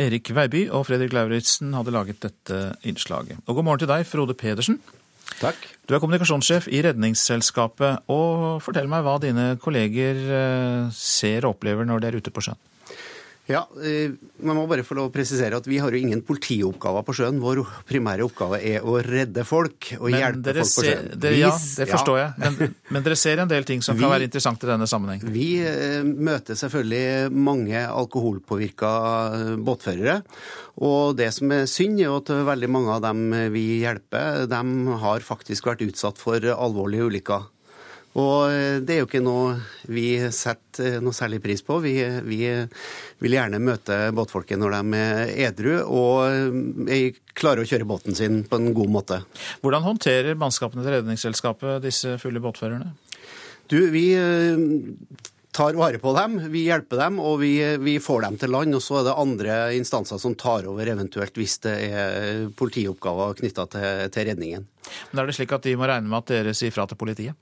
Erik 0.00 0.32
Veiby 0.32 0.64
og 0.72 0.86
Fredrik 0.88 1.12
Lauritzen 1.12 1.76
hadde 1.76 1.92
laget 1.92 2.24
dette 2.24 2.64
innslaget. 2.88 3.44
Og 3.44 3.60
god 3.60 3.68
morgen 3.68 3.84
til 3.84 3.92
deg, 3.92 4.08
Frode 4.08 4.32
Pedersen. 4.32 4.80
Takk. 5.42 5.60
Du 5.84 5.92
er 5.92 6.00
kommunikasjonssjef 6.00 6.72
i 6.72 6.80
Redningsselskapet. 6.88 8.08
Og 8.08 8.62
fortell 8.64 8.88
meg 8.88 9.04
hva 9.04 9.20
dine 9.20 9.50
kolleger 9.60 10.16
ser 10.96 11.44
og 11.44 11.58
opplever 11.58 11.84
når 11.84 12.00
de 12.00 12.08
er 12.08 12.22
ute 12.22 12.32
på 12.32 12.48
sjøen. 12.48 12.56
Ja, 13.50 13.64
Man 14.38 14.54
må 14.54 14.64
bare 14.70 14.84
få 14.86 14.94
lov 14.94 15.08
å 15.08 15.12
presisere 15.12 15.58
at 15.58 15.66
vi 15.66 15.80
har 15.82 15.90
jo 15.90 15.98
ingen 15.98 16.20
politioppgaver 16.26 17.02
på 17.06 17.14
sjøen. 17.18 17.40
Vår 17.42 17.62
primære 17.88 18.22
oppgave 18.26 18.60
er 18.62 18.86
å 18.86 19.00
redde 19.02 19.42
folk 19.46 19.88
og 19.98 20.06
men 20.06 20.20
hjelpe 20.20 20.54
folk 20.60 20.76
på 20.76 20.84
sjøen. 20.86 21.08
Dere, 21.18 21.40
ja, 21.40 21.50
det 21.50 21.88
forstår 21.90 22.20
ja. 22.20 22.28
jeg. 22.38 22.54
Men, 22.60 22.76
men, 22.94 23.06
dere 23.08 23.18
ser 23.18 23.42
en 23.42 23.50
del 23.50 23.66
ting 23.68 23.82
som 23.82 23.98
vi, 23.98 24.04
kan 24.04 24.14
være 24.14 24.28
interessant 24.28 24.62
i 24.62 24.70
denne 24.70 24.86
sammenheng? 24.90 25.24
Vi 25.34 25.48
eh, 25.66 26.06
møter 26.06 26.58
selvfølgelig 26.58 27.32
mange 27.34 27.82
alkoholpåvirka 27.82 28.92
båtførere. 29.66 30.20
Og 30.86 31.18
det 31.18 31.32
som 31.34 31.50
er 31.52 31.66
synd, 31.70 31.98
er 32.00 32.14
at 32.14 32.30
veldig 32.52 32.70
mange 32.70 32.94
av 32.94 33.02
dem 33.04 33.26
vi 33.52 33.82
hjelper, 33.82 34.46
de 34.50 34.62
har 35.02 35.26
faktisk 35.26 35.66
vært 35.68 35.82
utsatt 35.88 36.22
for 36.22 36.46
alvorlige 36.54 37.10
ulykker. 37.10 37.50
Og 38.20 38.84
det 38.84 38.92
er 38.92 38.98
jo 39.00 39.06
ikke 39.08 39.22
noe 39.24 39.54
vi 39.88 40.18
setter 40.36 40.98
noe 41.00 41.16
særlig 41.16 41.38
pris 41.44 41.62
på. 41.64 41.78
Vi, 41.80 41.94
vi 42.26 42.40
vil 43.24 43.36
gjerne 43.38 43.60
møte 43.62 43.98
båtfolket 44.12 44.60
når 44.60 44.76
de 44.76 45.00
er 45.00 45.32
edru 45.48 45.78
og 45.80 47.22
klarer 47.32 47.64
å 47.64 47.68
kjøre 47.68 47.88
båten 47.88 48.18
sin 48.18 48.42
på 48.44 48.60
en 48.60 48.74
god 48.76 48.92
måte. 48.92 49.22
Hvordan 49.64 49.86
håndterer 49.86 50.36
mannskapene 50.36 50.84
til 50.84 50.98
Redningsselskapet 50.98 51.80
disse 51.86 52.18
fulle 52.20 52.42
båtførerne? 52.44 52.92
Du, 53.72 53.78
vi 53.88 54.12
tar 55.52 55.74
vare 55.74 55.98
på 55.98 56.12
dem, 56.16 56.38
vi 56.52 56.64
hjelper 56.66 57.00
dem 57.00 57.18
og 57.20 57.38
vi, 57.42 57.52
vi, 57.80 57.98
får 58.00 58.24
dem 58.24 58.38
til 58.40 58.52
land. 58.52 58.76
Og 58.76 58.82
så 58.84 59.00
er 59.00 59.06
det 59.08 59.16
andre 59.24 59.56
instanser 59.76 60.20
som 60.20 60.36
tar 60.38 60.68
over 60.68 60.88
eventuelt 60.94 61.36
hvis 61.38 61.58
det 61.66 61.76
er 61.92 62.44
politioppgaver 62.58 63.36
knytta 63.40 63.68
til, 63.72 64.04
til 64.12 64.28
redningen. 64.32 64.68
Men 65.12 65.22
er 65.22 65.28
det 65.28 65.36
slik 65.36 65.52
at 65.56 65.64
de 65.68 65.76
må 65.78 65.88
regne 65.88 66.08
med 66.08 66.22
at 66.22 66.32
dere 66.32 66.56
sier 66.56 66.74
fra 66.74 66.88
til 66.88 67.00
politiet? 67.00 67.38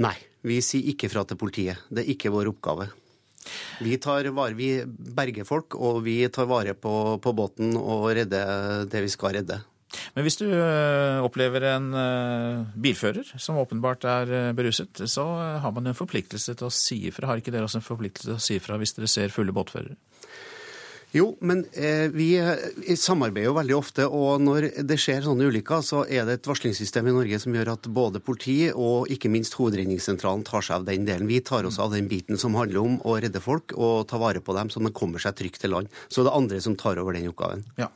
Nei, 0.00 0.14
vi 0.46 0.60
sier 0.64 0.88
ikke 0.92 1.10
fra 1.12 1.24
til 1.28 1.38
politiet. 1.40 1.84
Det 1.92 2.04
er 2.04 2.14
ikke 2.14 2.32
vår 2.32 2.50
oppgave. 2.54 2.88
Vi, 3.82 3.96
tar 3.98 4.28
vare, 4.32 4.54
vi 4.54 4.70
berger 4.86 5.44
folk, 5.44 5.74
og 5.74 6.00
vi 6.06 6.20
tar 6.32 6.46
vare 6.50 6.76
på, 6.78 7.18
på 7.22 7.34
båten 7.36 7.74
og 7.76 8.08
redder 8.14 8.86
det 8.90 9.02
vi 9.04 9.10
skal 9.12 9.36
redde. 9.40 9.58
Men 10.14 10.24
hvis 10.24 10.38
du 10.40 10.46
opplever 11.26 11.66
en 11.68 11.90
bilfører 12.80 13.34
som 13.36 13.58
åpenbart 13.60 14.06
er 14.08 14.54
beruset, 14.56 15.02
så 15.10 15.26
har 15.60 15.74
man 15.74 15.90
en 15.90 15.98
forpliktelse 15.98 16.54
til 16.56 16.68
å 16.68 16.72
si 16.72 17.02
ifra. 17.10 17.28
Har 17.28 17.42
ikke 17.42 17.52
dere 17.52 17.68
også 17.68 17.82
en 17.82 17.90
forpliktelse 17.90 18.30
til 18.30 18.38
å 18.38 18.46
si 18.46 18.56
ifra 18.56 18.78
hvis 18.80 18.96
dere 18.96 19.10
ser 19.10 19.34
fulle 19.34 19.52
båtførere? 19.52 19.98
Jo, 21.12 21.26
men 21.44 21.64
eh, 21.76 22.08
vi 22.12 22.30
samarbeider 22.96 23.50
jo 23.50 23.56
veldig 23.58 23.74
ofte, 23.76 24.06
og 24.08 24.40
når 24.40 24.68
det 24.88 24.96
skjer 25.00 25.24
sånne 25.26 25.48
ulykker, 25.50 25.82
så 25.84 26.04
er 26.08 26.24
det 26.28 26.38
et 26.38 26.48
varslingssystem 26.48 27.10
i 27.10 27.14
Norge 27.14 27.40
som 27.42 27.52
gjør 27.56 27.74
at 27.74 27.88
både 27.92 28.22
politi 28.24 28.56
og 28.72 29.10
ikke 29.12 29.30
minst 29.32 29.58
Hovedredningssentralen 29.58 30.44
tar 30.48 30.64
seg 30.64 30.78
av 30.78 30.86
den 30.88 31.04
delen. 31.08 31.28
Vi 31.28 31.42
tar 31.44 31.68
oss 31.68 31.76
av 31.82 31.92
den 31.92 32.08
biten 32.08 32.40
som 32.40 32.56
handler 32.56 32.80
om 32.80 32.96
å 33.04 33.18
redde 33.20 33.42
folk 33.44 33.74
og 33.76 34.06
ta 34.08 34.20
vare 34.22 34.40
på 34.40 34.56
dem 34.56 34.72
så 34.72 34.80
de 34.80 34.92
kommer 34.96 35.20
seg 35.22 35.36
trygt 35.36 35.60
til 35.60 35.74
land. 35.76 35.92
Så 36.08 36.24
det 36.24 36.32
er 36.32 36.38
andre 36.40 36.62
som 36.64 36.78
tar 36.80 37.00
over 37.02 37.16
den 37.16 37.28
oppgaven. 37.28 37.66
Ja. 37.76 37.90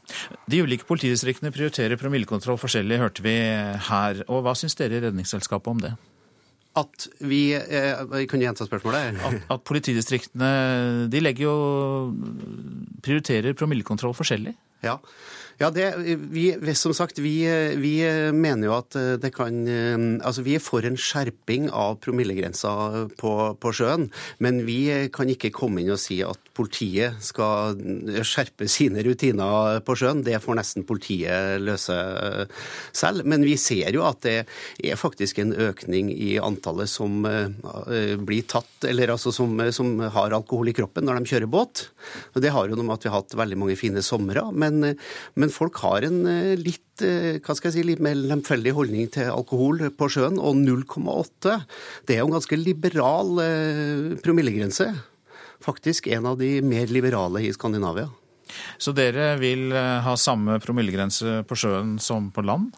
De 0.50 0.60
ulike 0.60 0.88
politidistriktene 0.88 1.54
prioriterer 1.54 2.00
promillekontroll 2.00 2.60
forskjellig, 2.60 3.00
hørte 3.00 3.24
vi 3.24 3.38
her. 3.88 4.26
Og 4.28 4.44
hva 4.44 4.56
syns 4.58 4.76
dere 4.76 5.00
i 5.00 5.06
Redningsselskapet 5.06 5.72
om 5.72 5.82
det? 5.86 5.96
At 6.76 7.06
vi 7.24 7.40
eh, 7.56 8.26
du 8.40 8.44
gjenta 8.44 8.66
spørsmålet? 8.68 9.16
At, 9.24 9.38
at 9.54 9.64
politidistriktene 9.64 10.50
de 11.12 11.22
legger 11.22 11.46
jo 11.46 11.56
prioriterer 13.06 13.56
promillekontroll 13.56 14.16
forskjellig? 14.16 14.52
Ja. 14.86 15.00
Ja, 15.56 15.70
det, 15.72 15.86
vi, 16.28 16.74
som 16.76 16.92
sagt, 16.94 17.18
vi, 17.18 17.38
vi, 17.80 17.94
mener 18.36 18.68
jo 18.68 18.74
at 18.76 18.96
det 19.22 19.30
kan 19.32 19.62
Altså, 20.20 20.42
vi 20.44 20.58
er 20.58 20.60
for 20.60 20.84
en 20.84 20.98
skjerping 21.00 21.70
av 21.72 21.96
promillegrensa 22.04 22.72
på, 23.16 23.32
på, 23.56 23.72
sjøen. 23.72 24.10
Men 24.44 24.60
vi 24.68 25.08
kan 25.14 25.30
ikke 25.32 25.54
komme 25.56 25.80
inn 25.80 25.94
og 25.94 26.00
si 26.02 26.18
at 26.24 26.50
politiet 26.56 27.16
skal 27.24 27.78
skjerpe 28.24 28.68
sine 28.68 29.00
rutiner 29.06 29.80
på 29.86 29.96
sjøen. 29.96 30.20
Det 30.26 30.36
får 30.44 30.58
nesten 30.60 30.84
politiet 30.88 31.56
løse 31.64 31.96
selv. 32.92 33.24
Men 33.24 33.44
vi 33.46 33.56
ser 33.60 33.96
jo 33.96 34.04
at 34.08 34.20
det 34.26 34.36
er 34.44 35.00
faktisk 35.00 35.40
en 35.40 35.56
økning 35.56 36.12
i 36.12 36.36
antallet 36.36 36.92
som 36.92 37.24
blir 37.24 38.44
tatt, 38.44 38.84
eller 38.84 39.14
altså 39.16 39.32
som, 39.32 39.56
som 39.72 39.96
har 40.04 40.36
alkohol 40.36 40.68
i 40.68 40.76
kroppen 40.76 41.08
når 41.08 41.22
de 41.22 41.32
kjører 41.32 41.52
båt. 41.56 41.86
Og 42.34 42.44
det 42.44 42.52
har 42.52 42.68
jo 42.68 42.76
noe 42.76 42.90
med 42.90 42.98
at 42.98 43.08
vi 43.08 43.12
har 43.14 43.22
hatt 43.22 43.40
veldig 43.40 43.60
mange 43.64 43.80
fine 43.80 44.04
somre. 44.04 44.44
Men, 44.52 44.75
men 44.82 45.52
folk 45.54 45.80
har 45.84 46.06
en 46.08 46.20
litt 46.60 46.82
hva 46.96 47.52
skal 47.52 47.68
jeg 47.68 47.74
si, 47.74 47.82
litt 47.84 48.00
mer 48.00 48.16
lemfeldig 48.16 48.72
holdning 48.72 49.10
til 49.12 49.28
alkohol 49.28 49.82
på 49.92 50.08
sjøen. 50.14 50.38
Og 50.40 50.56
0,8 50.56 51.58
det 52.08 52.16
er 52.16 52.22
jo 52.22 52.30
en 52.30 52.36
ganske 52.38 52.56
liberal 52.56 53.34
promillegrense. 54.24 54.88
Faktisk 55.64 56.08
en 56.12 56.30
av 56.32 56.38
de 56.40 56.54
mer 56.64 56.88
liberale 56.88 57.44
i 57.44 57.52
Skandinavia. 57.52 58.08
Så 58.80 58.94
dere 58.96 59.34
vil 59.40 59.74
ha 59.74 60.14
samme 60.16 60.56
promillegrense 60.62 61.42
på 61.48 61.58
sjøen 61.58 61.96
som 62.00 62.30
på 62.32 62.44
land? 62.46 62.72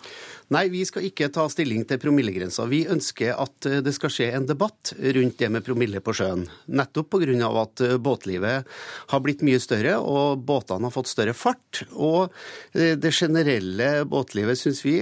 Nei, 0.48 0.62
vi 0.72 0.80
skal 0.88 1.04
ikke 1.04 1.26
ta 1.28 1.42
stilling 1.52 1.82
til 1.84 1.98
promillegrensa. 2.00 2.64
Vi 2.70 2.86
ønsker 2.88 3.36
at 3.36 3.66
det 3.84 3.92
skal 3.92 4.12
skje 4.12 4.30
en 4.32 4.46
debatt 4.48 4.94
rundt 4.96 5.36
det 5.42 5.50
med 5.52 5.64
promille 5.66 6.00
på 6.00 6.14
sjøen. 6.16 6.46
Nettopp 6.72 7.10
pga. 7.12 7.50
at 7.60 7.82
båtlivet 8.00 8.64
har 9.12 9.20
blitt 9.20 9.44
mye 9.44 9.60
større, 9.60 9.98
og 10.00 10.40
båtene 10.48 10.88
har 10.88 10.94
fått 10.94 11.10
større 11.10 11.34
fart. 11.36 11.82
Og 11.92 12.32
det 12.72 13.12
generelle 13.12 14.06
båtlivet 14.08 14.56
syns 14.56 14.80
vi 14.86 14.96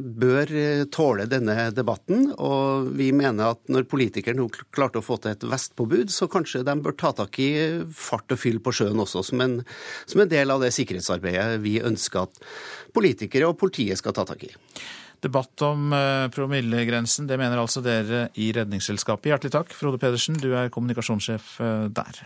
bør 0.00 0.50
tåle 0.90 1.28
denne 1.30 1.70
debatten. 1.70 2.32
Og 2.34 2.90
vi 2.98 3.12
mener 3.14 3.54
at 3.54 3.62
når 3.70 3.86
politikeren 3.86 4.42
nå 4.42 4.48
klarte 4.74 4.98
å 4.98 5.06
få 5.06 5.20
til 5.22 5.36
et 5.36 5.46
vestpåbud, 5.46 6.10
så 6.10 6.26
kanskje 6.26 6.64
de 6.66 6.74
bør 6.82 6.98
ta 6.98 7.14
tak 7.14 7.38
i 7.38 7.52
fart 7.94 8.34
og 8.34 8.42
fyll 8.42 8.58
på 8.58 8.74
sjøen 8.74 8.98
også, 9.06 9.22
som 9.30 9.46
en, 9.46 9.60
som 10.10 10.26
en 10.26 10.34
del 10.34 10.50
av 10.50 10.66
det 10.66 10.74
sikkerhetsarbeidet 10.74 11.62
vi 11.62 11.78
ønsker 11.78 12.26
at 12.26 12.42
politikere 12.94 13.48
og 13.50 13.58
politiet 13.60 13.98
skal 14.00 14.16
ta 14.16 14.26
tak 14.28 14.44
i. 14.48 14.52
Debatt 15.20 15.62
om 15.66 15.92
eh, 15.92 16.26
promillegrensen, 16.32 17.28
det 17.28 17.36
mener 17.36 17.60
altså 17.60 17.82
dere 17.84 18.28
i 18.40 18.48
Redningsselskapet. 18.56 19.28
Hjertelig 19.28 19.52
takk, 19.52 19.74
Frode 19.76 20.00
Pedersen, 20.00 20.38
du 20.40 20.54
er 20.56 20.72
kommunikasjonssjef 20.72 21.58
eh, 21.60 21.88
der. 21.92 22.20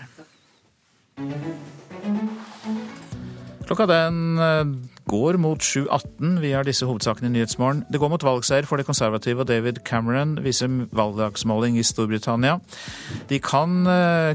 Klokka 3.67 3.87
den 3.91 4.39
eh, 4.39 4.61
går 5.11 5.41
mot 5.43 5.59
7.18. 5.59 6.37
Vi 6.45 6.53
har 6.55 6.69
disse 6.69 6.87
hovedsakene 6.87 7.33
i 7.33 7.35
Nyhetsmorgen. 7.35 7.83
Det 7.91 7.99
går 7.99 8.12
mot 8.12 8.27
valgseier 8.29 8.69
for 8.69 8.79
de 8.79 8.87
konservative, 8.87 9.43
og 9.43 9.51
David 9.51 9.81
Cameron 9.89 10.37
viser 10.45 10.71
valgdagsmåling 10.95 11.81
i 11.81 11.87
Storbritannia. 11.87 12.61
De 13.27 13.41
kan 13.43 13.83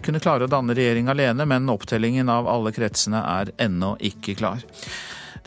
kunne 0.04 0.22
klare 0.24 0.50
å 0.50 0.52
danne 0.52 0.76
regjering 0.76 1.08
alene, 1.14 1.48
men 1.48 1.72
opptellingen 1.72 2.28
av 2.34 2.50
alle 2.52 2.76
kretsene 2.76 3.24
er 3.40 3.54
ennå 3.70 3.96
ikke 4.12 4.36
klar. 4.42 4.68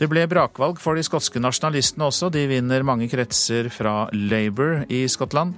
Det 0.03 0.09
ble 0.11 0.25
brakvalg 0.27 0.81
for 0.83 0.99
de 0.99 1.03
skotske 1.07 1.39
nasjonalistene 1.39 2.09
også. 2.09 2.27
De 2.27 2.41
vinner 2.49 2.83
mange 2.83 3.05
kretser 3.07 3.69
fra 3.71 4.09
Labour 4.11 4.81
i 4.91 5.05
Skottland. 5.07 5.53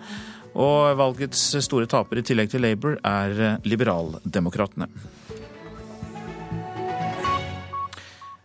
Og 0.54 0.92
valgets 1.00 1.48
store 1.66 1.90
taper 1.90 2.22
i 2.22 2.24
tillegg 2.30 2.52
til 2.54 2.62
Labour 2.62 3.00
er 3.02 3.58
liberaldemokratene. 3.66 4.86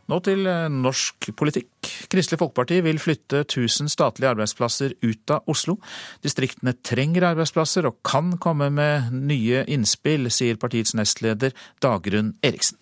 Nå 0.08 0.22
til 0.24 0.48
norsk 0.80 1.28
politikk. 1.36 1.92
Kristelig 2.08 2.40
Folkeparti 2.40 2.80
vil 2.88 2.96
flytte 2.98 3.44
1000 3.44 3.92
statlige 3.92 4.32
arbeidsplasser 4.32 4.96
ut 5.04 5.36
av 5.36 5.52
Oslo. 5.52 5.76
Distriktene 6.24 6.78
trenger 6.80 7.28
arbeidsplasser 7.34 7.84
og 7.92 8.00
kan 8.08 8.38
komme 8.40 8.72
med 8.72 9.12
nye 9.12 9.66
innspill, 9.68 10.32
sier 10.32 10.56
partiets 10.56 10.96
nestleder 10.96 11.52
Dagrun 11.84 12.38
Eriksen. 12.40 12.79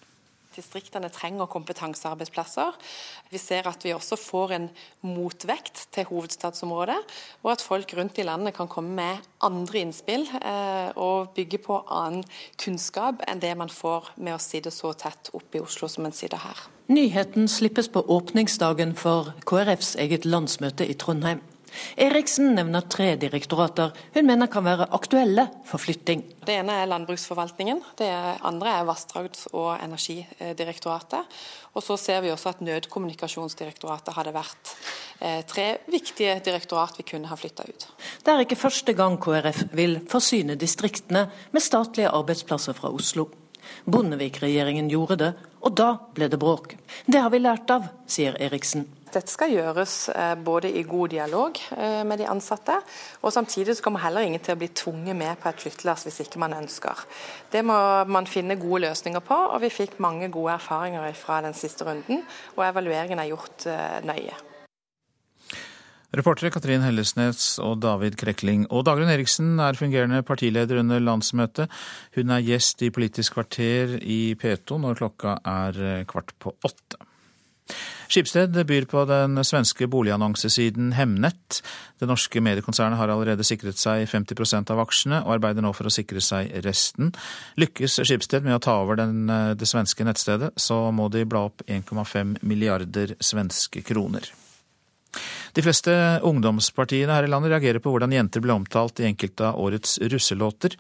Distriktene 0.57 1.11
trenger 1.13 1.47
kompetansearbeidsplasser. 1.51 2.77
Vi 3.31 3.39
ser 3.39 3.69
at 3.69 3.85
vi 3.85 3.93
også 3.95 4.17
får 4.17 4.55
en 4.57 4.69
motvekt 5.07 5.85
til 5.95 6.09
hovedstadsområdet, 6.09 6.97
og 7.45 7.53
at 7.53 7.65
folk 7.65 7.93
rundt 7.99 8.19
i 8.19 8.27
landet 8.27 8.57
kan 8.57 8.71
komme 8.71 8.95
med 8.97 9.29
andre 9.45 9.85
innspill 9.85 10.25
eh, 10.41 10.91
og 10.97 11.35
bygge 11.37 11.61
på 11.63 11.83
annen 11.85 12.25
kunnskap 12.59 13.23
enn 13.29 13.43
det 13.45 13.55
man 13.61 13.71
får 13.73 14.15
med 14.17 14.39
å 14.39 14.43
sitte 14.43 14.73
så 14.75 14.95
tett 14.99 15.31
oppe 15.37 15.61
i 15.61 15.63
Oslo 15.63 15.89
som 15.89 16.09
man 16.09 16.17
sitter 16.17 16.41
her. 16.43 16.67
Nyheten 16.89 17.49
slippes 17.53 17.91
på 17.93 18.01
åpningsdagen 18.01 18.97
for 18.97 19.35
KrFs 19.47 19.95
eget 20.01 20.25
landsmøte 20.25 20.89
i 20.89 20.97
Trondheim. 20.97 21.45
Eriksen 21.97 22.53
nevner 22.57 22.85
tre 22.91 23.13
direktorater 23.21 23.95
hun 24.15 24.27
mener 24.27 24.51
kan 24.51 24.67
være 24.67 24.89
aktuelle 24.97 25.49
for 25.69 25.83
flytting. 25.83 26.25
Det 26.47 26.57
ene 26.61 26.81
er 26.83 26.91
landbruksforvaltningen, 26.91 27.83
det 28.01 28.11
andre 28.47 28.79
er 28.81 28.87
Vassdrags- 28.89 29.47
og 29.53 29.77
energidirektoratet. 29.83 31.39
Og 31.77 31.85
så 31.85 31.99
ser 32.01 32.23
vi 32.25 32.33
også 32.33 32.55
at 32.55 32.63
Nødkommunikasjonsdirektoratet 32.65 34.17
hadde 34.17 34.33
vært 34.35 34.73
eh, 35.21 35.43
tre 35.47 35.67
viktige 35.91 36.39
direktorat 36.45 36.97
vi 36.99 37.07
kunne 37.07 37.31
ha 37.31 37.37
flytta 37.39 37.69
ut. 37.69 37.89
Det 38.25 38.35
er 38.35 38.45
ikke 38.45 38.59
første 38.59 38.95
gang 38.99 39.19
KrF 39.23 39.69
vil 39.77 40.01
forsyne 40.11 40.59
distriktene 40.59 41.29
med 41.53 41.65
statlige 41.65 42.11
arbeidsplasser 42.11 42.75
fra 42.79 42.91
Oslo. 42.91 43.29
Bondevik-regjeringen 43.85 44.89
gjorde 44.91 45.19
det, 45.21 45.33
og 45.61 45.75
da 45.77 45.95
ble 46.17 46.29
det 46.33 46.41
bråk. 46.41 46.75
Det 47.07 47.21
har 47.21 47.33
vi 47.35 47.43
lært 47.43 47.71
av, 47.71 47.91
sier 48.09 48.37
Eriksen. 48.41 48.87
Dette 49.09 49.33
skal 49.33 49.53
gjøres 49.55 49.93
eh, 50.13 50.35
både 50.45 50.69
i 50.77 50.83
god 50.85 51.13
dialog 51.15 51.57
eh, 51.77 52.03
med 52.05 52.21
de 52.21 52.27
ansatte, 52.29 52.75
og 53.23 53.33
samtidig 53.33 53.79
så 53.79 53.85
kommer 53.87 54.03
heller 54.05 54.27
ingen 54.27 54.43
til 54.45 54.53
å 54.53 54.61
bli 54.61 54.69
tvunget 54.77 55.17
med 55.17 55.39
på 55.41 55.49
et 55.49 55.63
flyttelass 55.65 56.05
hvis 56.05 56.21
ikke 56.27 56.43
man 56.43 56.57
ønsker. 56.59 57.07
Det 57.53 57.63
må 57.65 57.79
man 58.11 58.29
finne 58.29 58.59
gode 58.61 58.85
løsninger 58.85 59.25
på, 59.25 59.39
og 59.55 59.63
vi 59.65 59.73
fikk 59.73 59.97
mange 60.05 60.29
gode 60.35 60.59
erfaringer 60.59 61.09
fra 61.17 61.41
den 61.45 61.57
siste 61.57 61.89
runden. 61.89 62.21
Og 62.59 62.67
evalueringen 62.69 63.23
er 63.23 63.31
gjort 63.31 63.67
eh, 63.71 63.99
nøye. 64.05 64.37
Reportere 66.19 66.53
Katrin 66.53 66.85
Hellesnes 66.85 67.59
og 67.65 67.81
David 67.85 68.17
Krekling. 68.21 68.67
Og 68.73 68.85
Dagrun 68.89 69.13
Eriksen 69.13 69.57
er 69.61 69.77
fungerende 69.77 70.23
partileder 70.25 70.81
under 70.83 71.01
landsmøtet. 71.05 71.73
Hun 72.17 72.33
er 72.33 72.45
gjest 72.45 72.85
i 72.85 72.93
Politisk 72.93 73.37
kvarter 73.37 73.99
i 74.01 74.35
P2 74.41 74.81
når 74.85 75.01
klokka 75.01 75.37
er 75.49 76.09
kvart 76.09 76.37
på 76.41 76.57
åtte. 76.65 77.05
Skipsted 78.09 78.57
byr 78.67 78.87
på 78.89 79.03
den 79.05 79.37
svenske 79.45 79.85
boligannonsesiden 79.87 80.95
Hemnet. 80.97 81.61
Det 82.01 82.09
norske 82.09 82.41
mediekonsernet 82.41 82.97
har 82.97 83.13
allerede 83.13 83.45
sikret 83.45 83.77
seg 83.77 84.07
50% 84.09 84.73
av 84.73 84.81
aksjene, 84.81 85.21
og 85.27 85.35
arbeider 85.37 85.65
nå 85.65 85.75
for 85.77 85.91
å 85.91 85.93
sikre 85.93 86.23
seg 86.25 86.55
resten. 86.65 87.13
Lykkes 87.61 88.01
Skipsted 88.01 88.49
med 88.49 88.57
å 88.57 88.63
ta 88.65 88.79
over 88.81 88.97
den, 89.03 89.29
det 89.29 89.69
svenske 89.69 90.09
nettstedet, 90.09 90.55
så 90.57 90.87
må 90.89 91.11
de 91.13 91.27
bla 91.29 91.45
opp 91.51 91.61
1,5 91.69 92.39
milliarder 92.41 93.13
svenske 93.21 93.85
kroner. 93.85 94.33
De 95.53 95.65
fleste 95.65 95.93
ungdomspartiene 96.25 97.13
her 97.13 97.27
i 97.27 97.31
landet 97.31 97.53
reagerer 97.53 97.83
på 97.83 97.93
hvordan 97.93 98.13
jenter 98.15 98.45
ble 98.45 98.57
omtalt 98.57 99.01
i 99.03 99.09
enkelte 99.09 99.51
av 99.51 99.61
årets 99.61 99.99
russelåter. 100.13 100.77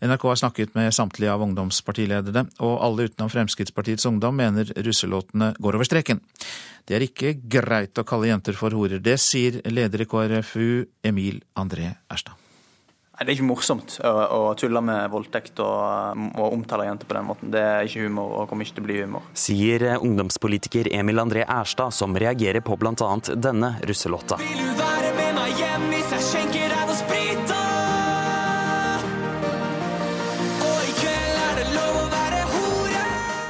NRK 0.00 0.22
har 0.22 0.36
snakket 0.36 0.74
med 0.74 0.94
samtlige 0.94 1.32
av 1.32 1.42
ungdomspartilederne, 1.42 2.44
og 2.62 2.74
alle 2.86 3.08
utenom 3.08 3.30
Fremskrittspartiets 3.32 4.06
Ungdom 4.06 4.36
mener 4.38 4.70
russelåtene 4.76 5.54
går 5.58 5.78
over 5.78 5.88
streken. 5.88 6.20
Det 6.86 6.96
er 6.96 7.04
ikke 7.08 7.34
greit 7.50 7.98
å 7.98 8.06
kalle 8.06 8.30
jenter 8.30 8.54
for 8.56 8.74
horer. 8.78 9.02
Det 9.02 9.18
sier 9.20 9.58
leder 9.66 10.04
i 10.04 10.08
KrFU, 10.08 10.84
Emil 11.02 11.42
André 11.58 11.96
Erstad. 12.08 12.38
Nei, 13.18 13.26
Det 13.26 13.32
er 13.32 13.34
ikke 13.34 13.48
morsomt 13.48 13.96
å, 14.06 14.12
å 14.38 14.54
tulle 14.54 14.80
med 14.86 15.10
voldtekt 15.10 15.58
og, 15.64 16.22
og 16.38 16.54
omtale 16.54 16.86
jenter 16.86 17.10
på 17.10 17.18
den 17.18 17.26
måten. 17.26 17.50
Det 17.50 17.64
er 17.66 17.90
ikke 17.90 18.06
humor 18.06 18.36
og 18.38 18.52
kommer 18.52 18.68
ikke 18.68 18.78
til 18.78 18.86
å 18.86 18.88
bli 18.88 19.00
humor. 19.02 19.26
Sier 19.34 19.88
ungdomspolitiker 19.98 20.92
Emil 20.94 21.18
André 21.18 21.42
Erstad, 21.42 21.90
som 21.90 22.14
reagerer 22.14 22.62
på 22.62 22.78
bl.a. 22.78 22.94
denne 23.34 23.74
russelåta. 23.90 24.38
Vil 24.38 24.62
du 24.62 24.78
være 24.78 25.10
med 25.18 25.34
meg 25.40 25.58
hjem 25.58 25.90
hvis 25.90 26.14
jeg 26.14 26.28
skjenker 26.30 26.76
deg 26.76 26.87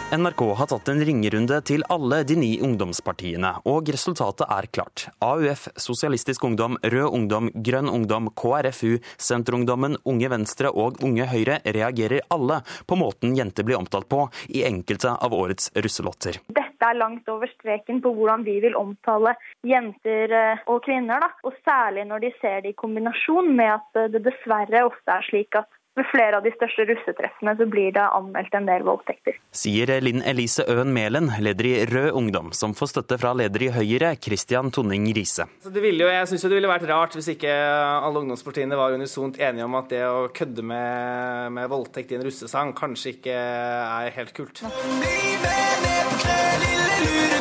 NRK 0.08 0.54
har 0.56 0.66
tatt 0.70 0.88
en 0.88 1.02
ringerunde 1.04 1.58
til 1.68 1.82
alle 1.92 2.22
de 2.24 2.32
ni 2.40 2.54
ungdomspartiene, 2.64 3.50
og 3.68 3.90
resultatet 3.92 4.48
er 4.48 4.68
klart. 4.72 5.02
AUF, 5.20 5.66
Sosialistisk 5.76 6.46
Ungdom, 6.48 6.78
Rød 6.80 7.12
Ungdom, 7.12 7.50
Grønn 7.52 7.90
Ungdom, 7.92 8.30
KrFU, 8.32 8.94
Senterungdommen, 9.20 9.98
Unge 10.08 10.30
Venstre 10.32 10.72
og 10.72 11.04
Unge 11.04 11.28
Høyre 11.28 11.58
reagerer 11.76 12.24
alle 12.32 12.62
på 12.88 12.96
måten 12.96 13.36
jenter 13.36 13.68
blir 13.68 13.76
omtalt 13.76 14.08
på 14.08 14.24
i 14.48 14.64
enkelte 14.64 15.12
av 15.12 15.36
årets 15.36 15.74
russelåter. 15.76 16.40
Dette 16.48 16.88
er 16.88 16.96
langt 16.96 17.28
over 17.28 17.52
streken 17.58 18.00
på 18.00 18.14
hvordan 18.16 18.48
vi 18.48 18.56
vil 18.64 18.80
omtale 18.80 19.36
jenter 19.68 20.32
eh, 20.32 20.68
og 20.72 20.86
kvinner. 20.88 21.20
Da. 21.20 21.34
Og 21.44 21.60
særlig 21.68 22.08
når 22.08 22.24
de 22.24 22.32
ser 22.40 22.62
det 22.64 22.72
i 22.72 22.80
kombinasjon 22.80 23.52
med 23.60 23.74
at 23.76 24.00
eh, 24.00 24.08
det 24.16 24.24
dessverre 24.24 24.86
ofte 24.88 25.20
er 25.20 25.28
slik 25.28 25.60
at 25.60 25.68
ved 25.98 26.08
flere 26.12 26.38
av 26.38 26.46
de 26.46 26.52
største 26.54 26.86
russetreffene 26.88 27.54
så 27.58 27.66
blir 27.70 27.92
det 27.96 28.04
anmeldt 28.04 28.54
en 28.56 28.68
del 28.68 28.84
voldtekter. 28.86 29.38
Sier 29.54 29.92
Linn 30.04 30.22
Elise 30.26 30.66
Øen 30.70 30.92
Mælen, 30.94 31.30
leder 31.42 31.68
i 31.68 31.74
Rød 31.90 32.10
Ungdom, 32.18 32.52
som 32.56 32.74
får 32.78 32.92
støtte 32.92 33.18
fra 33.20 33.34
leder 33.38 33.66
i 33.66 33.70
Høyre, 33.74 34.14
Christian 34.22 34.72
Tonning 34.74 35.08
Riise. 35.16 35.48
Så 35.64 35.72
det 35.74 35.84
jo, 35.88 36.10
jeg 36.10 36.30
syns 36.30 36.46
det 36.46 36.54
ville 36.54 36.70
vært 36.70 36.86
rart 36.90 37.16
hvis 37.18 37.32
ikke 37.34 37.52
alle 37.52 38.22
ungdomspartiene 38.22 38.78
var 38.78 38.96
unisont 38.96 39.40
enige 39.40 39.66
om 39.66 39.78
at 39.80 39.90
det 39.92 40.04
å 40.06 40.28
kødde 40.34 40.64
med, 40.66 41.52
med 41.56 41.72
voldtekt 41.72 42.12
i 42.12 42.18
en 42.20 42.26
russesang 42.26 42.74
kanskje 42.78 43.16
ikke 43.16 43.34
er 43.34 44.14
helt 44.18 44.34
kult. 44.36 44.62
Bli 44.62 45.34
med 45.42 45.84
ned 45.86 46.06
på 46.12 46.22
kne, 46.24 46.40
lille 46.64 47.02
luremus. 47.02 47.37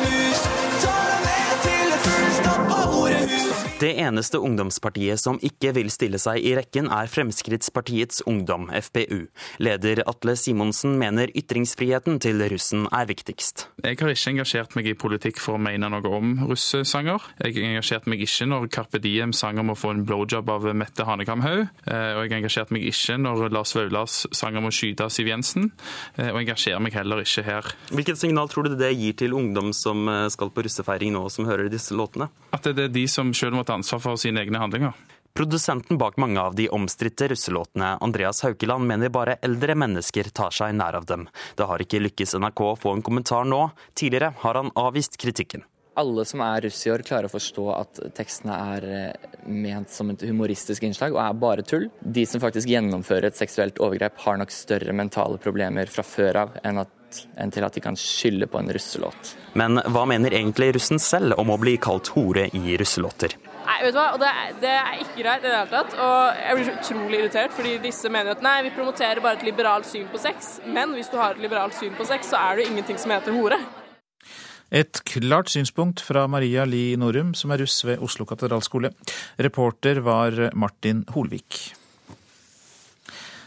Det 3.78 3.92
eneste 4.02 4.40
ungdomspartiet 4.42 5.20
som 5.22 5.36
ikke 5.38 5.70
vil 5.76 5.86
stille 5.94 6.18
seg 6.18 6.42
i 6.42 6.50
rekken, 6.58 6.88
er 6.90 7.06
Fremskrittspartiets 7.06 8.24
Ungdom, 8.26 8.64
FPU. 8.74 9.28
Leder 9.62 10.00
Atle 10.10 10.32
Simonsen 10.34 10.96
mener 10.98 11.30
ytringsfriheten 11.30 12.18
til 12.18 12.42
russen 12.50 12.88
er 12.90 13.06
viktigst. 13.06 13.68
Jeg 13.84 14.00
har 14.00 14.10
ikke 14.10 14.32
engasjert 14.32 14.74
meg 14.74 14.88
i 14.90 14.96
politikk 14.98 15.38
for 15.38 15.54
å 15.54 15.62
mene 15.62 15.92
noe 15.94 16.10
om 16.10 16.32
russesanger. 16.50 17.28
Jeg 17.44 17.68
engasjerte 17.68 18.10
meg 18.10 18.24
ikke 18.26 18.48
når 18.50 18.66
Carpe 18.74 18.98
Diem 19.04 19.30
sang 19.30 19.62
om 19.62 19.70
å 19.70 19.78
få 19.78 19.92
en 19.94 20.02
blowjob 20.08 20.50
av 20.56 20.66
Mette 20.74 21.06
Hanekamhaug. 21.06 21.70
Og 21.86 22.24
jeg 22.24 22.34
engasjerte 22.40 22.74
meg 22.74 22.88
ikke 22.90 23.20
når 23.22 23.46
Lars 23.54 23.76
Vaulas 23.78 24.24
sang 24.34 24.58
om 24.58 24.66
å 24.66 24.74
skyte 24.74 25.06
Siv 25.06 25.30
Jensen. 25.30 25.70
Og 26.18 26.40
jeg 26.40 26.48
engasjerer 26.48 26.82
meg 26.82 26.98
heller 26.98 27.22
ikke 27.22 27.46
her. 27.46 27.70
Hvilket 27.94 28.18
signal 28.18 28.50
tror 28.50 28.66
du 28.66 28.74
det 28.74 28.90
gir 28.96 29.14
til 29.22 29.38
ungdom 29.38 29.70
som 29.70 30.02
eh, 30.10 30.26
skal 30.34 30.50
på 30.50 30.66
russefeiring 30.66 31.14
nå, 31.14 31.28
som 31.30 31.46
hører 31.46 31.70
disse 31.70 31.94
låtene? 31.94 32.26
At 32.50 32.66
det 32.66 32.88
er 32.88 32.90
de 32.90 33.06
som 33.10 33.30
selv 33.36 33.54
må 33.54 33.67
ta 33.68 33.76
ansvar 33.78 34.02
for 34.02 34.20
sine 34.20 34.42
egne 34.42 34.60
handlinger. 34.62 34.96
Produsenten 35.38 35.98
bak 36.00 36.16
mange 36.16 36.40
av 36.40 36.54
de 36.58 36.68
omstridte 36.74 37.28
russelåtene, 37.28 37.98
Andreas 38.02 38.42
Haukeland, 38.42 38.86
mener 38.86 39.12
bare 39.14 39.36
eldre 39.42 39.76
mennesker 39.78 40.32
tar 40.34 40.50
seg 40.50 40.74
nær 40.74 40.96
av 40.98 41.06
dem. 41.06 41.28
Det 41.54 41.68
har 41.68 41.84
ikke 41.84 42.00
lykkes 42.02 42.34
NRK 42.40 42.62
å 42.64 42.76
få 42.80 42.96
en 42.96 43.04
kommentar 43.06 43.46
nå. 43.46 43.68
Tidligere 43.94 44.32
har 44.42 44.58
han 44.58 44.72
avvist 44.74 45.20
kritikken. 45.20 45.62
Alle 45.98 46.24
som 46.26 46.42
er 46.42 46.62
russ 46.62 46.80
i 46.86 46.90
år, 46.90 47.02
klarer 47.06 47.26
å 47.26 47.32
forstå 47.32 47.68
at 47.74 48.00
tekstene 48.18 48.58
er 48.74 48.84
eh, 48.88 49.30
ment 49.50 49.90
som 49.90 50.10
et 50.10 50.22
humoristisk 50.26 50.86
innslag 50.86 51.14
og 51.14 51.22
er 51.22 51.40
bare 51.46 51.64
tull. 51.66 51.88
De 52.02 52.26
som 52.26 52.42
faktisk 52.42 52.70
gjennomfører 52.70 53.30
et 53.30 53.38
seksuelt 53.38 53.78
overgrep, 53.82 54.18
har 54.26 54.38
nok 54.42 54.54
større 54.54 54.94
mentale 54.94 55.38
problemer 55.42 55.90
fra 55.90 56.06
før 56.06 56.44
av 56.44 56.58
enn 56.62 56.82
at 56.82 56.94
enn 57.40 57.52
til 57.54 57.64
at 57.64 57.74
de 57.74 57.80
kan 57.80 57.96
skylde 57.98 58.48
på 58.50 58.60
en 58.60 58.72
russelåt. 58.74 59.34
Men 59.58 59.80
hva 59.86 60.04
mener 60.08 60.34
egentlig 60.34 60.74
russen 60.76 61.00
selv 61.02 61.38
om 61.40 61.54
å 61.54 61.60
bli 61.60 61.78
kalt 61.80 62.10
hore 62.14 62.50
i 62.52 62.76
russelåter? 62.80 63.38
Nei, 63.68 63.82
vet 63.84 63.92
du 63.92 63.98
hva, 63.98 64.06
og 64.16 64.22
det, 64.22 64.28
det 64.62 64.70
er 64.72 65.00
ikke 65.02 65.18
greit 65.20 65.42
i 65.42 65.48
det 65.50 65.52
hele 65.52 65.68
tatt. 65.68 65.96
Og 66.00 66.38
jeg 66.40 66.56
blir 66.56 66.68
så 66.68 66.76
utrolig 66.78 67.18
irritert, 67.18 67.52
fordi 67.52 67.74
disse 67.82 68.12
mener 68.12 68.32
at 68.32 68.44
nei, 68.44 68.62
vi 68.64 68.72
promoterer 68.72 69.20
bare 69.24 69.36
et 69.36 69.44
liberalt 69.44 69.88
syn 69.88 70.06
på 70.08 70.20
sex. 70.22 70.54
Men 70.64 70.94
hvis 70.96 71.12
du 71.12 71.18
har 71.20 71.36
et 71.36 71.42
liberalt 71.44 71.76
syn 71.76 71.92
på 71.98 72.06
sex, 72.08 72.30
så 72.32 72.40
er 72.40 72.58
det 72.58 72.70
ingenting 72.70 73.00
som 73.00 73.12
heter 73.12 73.36
hore. 73.36 73.60
Et 74.72 75.00
klart 75.08 75.52
synspunkt 75.52 76.00
fra 76.04 76.26
Maria 76.28 76.64
Li 76.68 76.92
Norum, 77.00 77.34
som 77.36 77.52
er 77.52 77.60
russ 77.64 77.80
ved 77.88 78.00
Oslo 78.04 78.24
katedralskole. 78.28 78.92
Reporter 79.40 80.00
var 80.04 80.48
Martin 80.56 81.04
Holvik. 81.12 81.60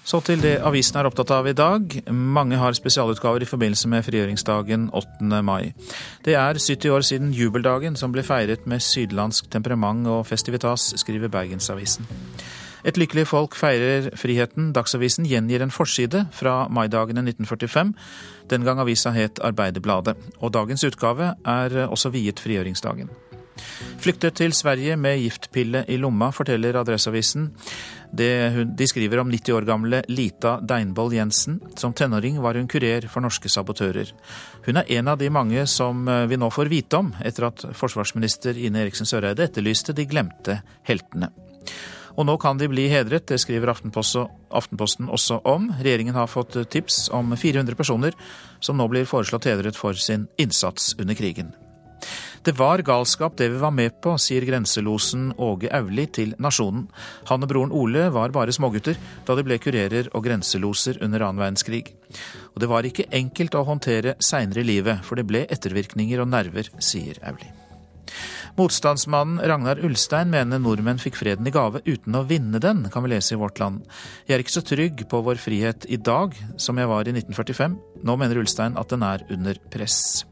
Så 0.04 0.20
til 0.26 0.42
det 0.42 0.56
avisen 0.66 0.98
er 0.98 1.08
opptatt 1.08 1.30
av 1.36 1.48
i 1.48 1.54
dag. 1.56 1.94
Mange 2.12 2.58
har 2.58 2.74
spesialutgaver 2.74 3.46
i 3.46 3.50
forbindelse 3.50 3.90
med 3.92 4.04
frigjøringsdagen 4.08 4.90
8. 4.98 5.42
mai. 5.46 5.74
Det 6.26 6.34
er 6.34 6.58
70 6.58 6.90
år 6.90 7.06
siden 7.06 7.30
jubeldagen, 7.38 7.96
som 7.96 8.12
ble 8.12 8.26
feiret 8.26 8.66
med 8.66 8.82
sydlandsk 8.82 9.52
temperament 9.54 10.10
og 10.10 10.26
festivitas, 10.28 10.90
skriver 11.00 11.30
Bergensavisen. 11.32 12.10
Et 12.82 12.98
lykkelig 12.98 13.28
folk 13.30 13.56
feirer 13.56 14.10
friheten. 14.18 14.72
Dagsavisen 14.74 15.28
gjengir 15.30 15.62
en 15.62 15.74
forside 15.74 16.26
fra 16.34 16.66
maidagene 16.68 17.22
1945, 17.22 17.94
den 18.50 18.66
gang 18.66 18.82
avisa 18.82 19.14
het 19.14 19.40
Arbeiderbladet. 19.46 20.18
Og 20.42 20.54
dagens 20.54 20.84
utgave 20.84 21.36
er 21.46 21.84
også 21.88 22.10
viet 22.10 22.42
frigjøringsdagen. 22.42 23.14
Flyktet 24.02 24.40
til 24.40 24.54
Sverige 24.58 24.96
med 24.98 25.20
giftpille 25.22 25.84
i 25.88 25.98
lomma, 26.02 26.32
forteller 26.34 26.80
Adresseavisen. 26.80 27.52
De 28.12 28.88
skriver 28.90 29.22
om 29.22 29.30
90 29.32 29.56
år 29.56 29.68
gamle 29.68 30.02
Lita 30.12 30.58
Deinboll 30.62 31.14
Jensen. 31.16 31.60
Som 31.80 31.94
tenåring 31.94 32.42
var 32.42 32.58
hun 32.60 32.68
kurer 32.68 33.08
for 33.08 33.24
norske 33.24 33.50
sabotører. 33.50 34.12
Hun 34.66 34.82
er 34.82 34.92
en 34.98 35.08
av 35.08 35.22
de 35.22 35.30
mange 35.32 35.64
som 35.70 36.08
eh, 36.08 36.26
vi 36.28 36.40
nå 36.40 36.50
får 36.52 36.72
vite 36.72 37.00
om, 37.00 37.14
etter 37.24 37.48
at 37.48 37.64
forsvarsminister 37.78 38.58
Ine 38.58 38.84
Eriksen 38.84 39.08
Søreide 39.08 39.48
etterlyste 39.48 39.96
de 39.96 40.08
glemte 40.10 40.60
heltene. 40.88 41.32
Og 42.20 42.28
nå 42.28 42.36
kan 42.42 42.60
de 42.60 42.68
bli 42.68 42.90
hedret, 42.92 43.30
det 43.30 43.40
skriver 43.40 43.72
Aftenposten 43.72 45.08
også 45.10 45.40
om. 45.48 45.70
Regjeringen 45.80 46.18
har 46.18 46.28
fått 46.28 46.58
tips 46.74 47.06
om 47.16 47.32
400 47.38 47.78
personer 47.80 48.18
som 48.60 48.78
nå 48.78 48.90
blir 48.92 49.08
foreslått 49.08 49.48
hedret 49.48 49.80
for 49.80 49.96
sin 49.96 50.28
innsats 50.42 50.96
under 51.00 51.16
krigen. 51.16 51.54
Det 52.42 52.56
var 52.58 52.82
galskap 52.82 53.36
det 53.38 53.52
vi 53.54 53.58
var 53.62 53.70
med 53.70 54.00
på, 54.02 54.16
sier 54.18 54.42
grenselosen 54.48 55.28
Åge 55.38 55.70
Auli 55.78 56.08
til 56.10 56.32
Nasjonen. 56.42 56.88
Han 57.30 57.46
og 57.46 57.52
broren 57.52 57.74
Ole 57.78 58.08
var 58.10 58.34
bare 58.34 58.56
smågutter 58.56 58.98
da 59.28 59.36
de 59.38 59.44
ble 59.46 59.60
kurerer 59.62 60.10
og 60.10 60.26
grenseloser 60.26 60.98
under 61.06 61.22
annen 61.28 61.44
verdenskrig. 61.44 61.92
Og 62.56 62.64
det 62.64 62.70
var 62.72 62.88
ikke 62.88 63.06
enkelt 63.14 63.54
å 63.54 63.62
håndtere 63.68 64.16
seinere 64.18 64.64
i 64.64 64.70
livet, 64.72 65.06
for 65.06 65.22
det 65.22 65.28
ble 65.30 65.44
ettervirkninger 65.54 66.24
og 66.24 66.32
nerver, 66.34 66.72
sier 66.82 67.22
Auli. 67.30 67.52
Motstandsmannen 68.58 69.38
Ragnar 69.46 69.80
Ulstein 69.86 70.34
mener 70.34 70.60
nordmenn 70.60 71.00
fikk 71.00 71.22
freden 71.22 71.46
i 71.46 71.54
gave 71.54 71.84
uten 71.86 72.18
å 72.18 72.26
vinne 72.26 72.58
den, 72.64 72.88
kan 72.90 73.06
vi 73.06 73.14
lese 73.14 73.38
i 73.38 73.40
Vårt 73.40 73.62
Land. 73.62 73.86
Jeg 74.26 74.40
er 74.40 74.44
ikke 74.44 74.58
så 74.58 74.66
trygg 74.66 75.06
på 75.14 75.22
vår 75.30 75.38
frihet 75.46 75.86
i 75.94 76.02
dag 76.02 76.34
som 76.58 76.82
jeg 76.82 76.90
var 76.90 77.06
i 77.06 77.14
1945. 77.14 77.78
Nå 78.02 78.18
mener 78.18 78.42
Ulstein 78.42 78.82
at 78.82 78.90
den 78.90 79.06
er 79.06 79.30
under 79.30 79.62
press. 79.70 80.26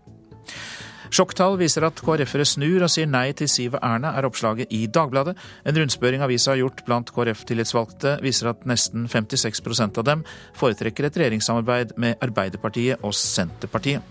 Sjokktall 1.10 1.58
viser 1.58 1.88
at 1.88 2.00
KrF-ere 2.06 2.46
snur 2.46 2.84
og 2.86 2.92
sier 2.94 3.10
nei 3.10 3.32
til 3.38 3.50
Siv 3.50 3.74
og 3.80 3.82
Erna, 3.86 4.12
er 4.18 4.28
oppslaget 4.28 4.70
i 4.76 4.84
Dagbladet. 4.94 5.34
En 5.66 5.80
rundspørring 5.80 6.22
avisa 6.22 6.54
har 6.54 6.62
gjort 6.62 6.84
blant 6.86 7.10
KrF-tillitsvalgte, 7.16 8.20
viser 8.22 8.52
at 8.52 8.68
nesten 8.70 9.08
56% 9.10 9.98
av 9.98 10.06
dem 10.06 10.22
foretrekker 10.60 11.10
et 11.10 11.18
regjeringssamarbeid 11.18 11.96
med 11.98 12.22
Arbeiderpartiet 12.26 13.02
og 13.02 13.16
Senterpartiet. 13.18 14.06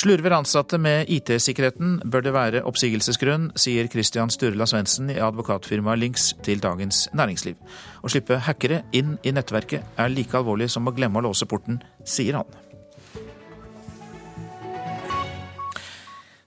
Slurver 0.00 0.32
ansatte 0.32 0.78
med 0.78 1.10
IT-sikkerheten 1.12 1.98
bør 2.10 2.22
det 2.24 2.32
være 2.34 2.62
oppsigelsesgrunn, 2.66 3.50
sier 3.58 3.90
Christian 3.90 4.30
Sturla 4.32 4.66
Svendsen 4.70 5.10
i 5.12 5.18
advokatfirmaet 5.22 6.00
Links 6.00 6.30
til 6.46 6.62
Dagens 6.62 7.04
Næringsliv. 7.14 7.58
Å 8.02 8.10
slippe 8.10 8.38
hackere 8.46 8.84
inn 8.96 9.18
i 9.26 9.34
nettverket 9.34 10.00
er 10.00 10.14
like 10.14 10.38
alvorlig 10.38 10.70
som 10.72 10.88
å 10.88 10.94
glemme 10.96 11.20
å 11.20 11.26
låse 11.28 11.46
porten, 11.50 11.82
sier 12.06 12.38
han. 12.40 12.69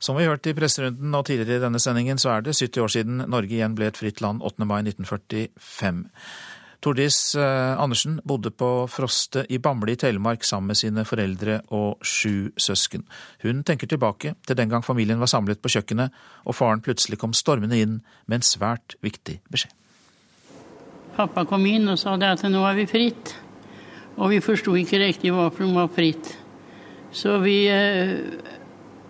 Som 0.04 0.18
vi 0.20 0.26
hørte 0.28 0.52
i 0.52 0.56
presserunden 0.58 1.16
og 1.16 1.30
tidligere 1.30 1.62
i 1.62 1.64
denne 1.64 1.80
sendingen, 1.80 2.18
så 2.20 2.34
er 2.34 2.44
det 2.44 2.58
70 2.58 2.82
år 2.84 2.92
siden 2.92 3.22
Norge 3.32 3.56
igjen 3.56 3.76
ble 3.78 3.88
et 3.88 4.00
fritt 4.00 4.20
land 4.20 4.42
8. 4.44 4.66
mai 4.68 4.82
1945. 4.82 6.02
Tordis 6.84 7.20
eh, 7.40 7.80
Andersen 7.80 8.18
bodde 8.28 8.52
på 8.52 8.68
Froste 8.92 9.46
i 9.48 9.62
Bamble 9.64 9.94
i 9.94 10.00
Telemark 10.02 10.44
sammen 10.44 10.74
med 10.74 10.80
sine 10.82 11.06
foreldre 11.08 11.62
og 11.72 12.04
sju 12.04 12.52
søsken. 12.60 13.06
Hun 13.46 13.62
tenker 13.64 13.88
tilbake 13.88 14.34
til 14.44 14.60
den 14.60 14.74
gang 14.74 14.84
familien 14.84 15.22
var 15.24 15.32
samlet 15.32 15.62
på 15.64 15.72
kjøkkenet, 15.72 16.12
og 16.44 16.58
faren 16.58 16.84
plutselig 16.84 17.22
kom 17.22 17.32
stormende 17.32 17.80
inn 17.80 18.02
med 18.28 18.42
en 18.42 18.48
svært 18.48 18.98
viktig 19.06 19.38
beskjed. 19.56 19.72
Pappa 21.16 21.46
kom 21.48 21.64
inn 21.70 21.88
og 21.88 22.02
sa 22.02 22.18
det 22.20 22.34
at 22.34 22.44
nå 22.52 22.66
er 22.68 22.76
vi 22.82 22.90
fritt. 22.92 23.38
Og 24.18 24.34
vi 24.34 24.44
forsto 24.44 24.76
ikke 24.76 25.00
riktig 25.00 25.32
hvorfor 25.32 25.64
som 25.64 25.80
var 25.80 25.88
fritt. 25.96 26.34
Så 27.16 27.38
vi 27.40 27.56
eh, 27.72 28.60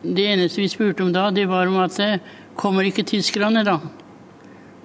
Det 0.04 0.24
eneste 0.28 0.60
vi 0.60 0.68
spurte 0.68 1.04
om 1.06 1.14
da, 1.16 1.30
det 1.32 1.46
var 1.48 1.70
om 1.72 1.78
at 1.80 1.96
det 1.96 2.20
kommer 2.60 2.84
ikke 2.84 3.06
tyskerne 3.08 3.64
da? 3.64 3.78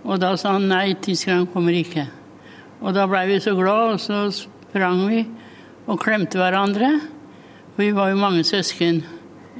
Og 0.06 0.20
da 0.22 0.36
sa 0.38 0.52
han 0.54 0.68
nei, 0.70 0.94
tyskerne 0.94 1.48
kommer 1.50 1.74
ikke. 1.74 2.06
Og 2.78 2.94
da 2.94 3.08
blei 3.10 3.24
vi 3.26 3.40
så 3.42 3.56
glad, 3.58 3.96
og 3.96 4.00
så 4.00 4.20
sprang 4.30 5.02
vi 5.10 5.24
og 5.88 5.98
klemte 5.98 6.38
hverandre. 6.38 6.92
Vi 7.74 7.90
var 7.96 8.12
jo 8.12 8.22
mange 8.22 8.46
søsken. 8.46 9.02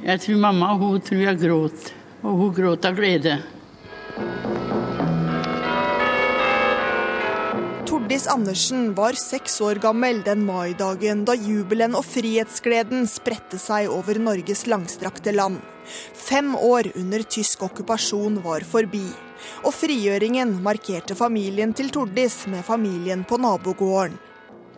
Jeg 0.05 0.23
tror 0.23 0.39
mamma 0.47 0.73
hun 0.79 1.01
tror 1.03 1.25
jeg 1.27 1.41
gråt, 1.43 1.91
og 2.23 2.39
hun 2.39 2.55
gråt 2.55 2.87
av 2.87 2.95
glede. 2.95 3.41
Tordis 8.09 8.25
Andersen 8.27 8.95
var 8.97 9.13
seks 9.13 9.59
år 9.61 9.77
gammel 9.83 10.23
den 10.25 10.39
maidagen 10.41 11.19
da 11.27 11.35
jubelen 11.37 11.93
og 11.93 12.01
frihetsgleden 12.09 13.03
spredte 13.05 13.59
seg 13.61 13.91
over 13.93 14.17
Norges 14.17 14.63
langstrakte 14.65 15.29
land. 15.35 15.59
Fem 16.17 16.55
år 16.57 16.89
under 16.97 17.21
tysk 17.21 17.61
okkupasjon 17.67 18.39
var 18.41 18.65
forbi, 18.65 19.03
og 19.61 19.75
frigjøringen 19.77 20.55
markerte 20.65 21.13
familien 21.19 21.75
til 21.77 21.91
Tordis 21.93 22.39
med 22.49 22.65
familien 22.65 23.21
på 23.29 23.37
nabogården. 23.37 24.17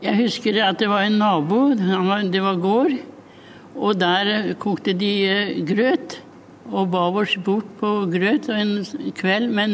Jeg 0.04 0.20
husker 0.26 0.60
at 0.68 0.84
det 0.84 0.92
var 0.92 1.08
en 1.08 1.16
nabo, 1.24 1.62
det 1.72 2.44
var 2.44 2.60
gård, 2.60 2.98
og 3.80 3.96
der 4.04 4.58
kokte 4.60 4.92
de 4.92 5.14
eh, 5.30 5.56
grøt. 5.72 6.20
Og 6.72 6.88
ba 6.88 7.04
oss 7.20 7.36
bort 7.44 7.68
på 7.82 7.90
grøt 8.12 8.48
en 8.56 8.78
kveld, 9.18 9.50
men 9.52 9.74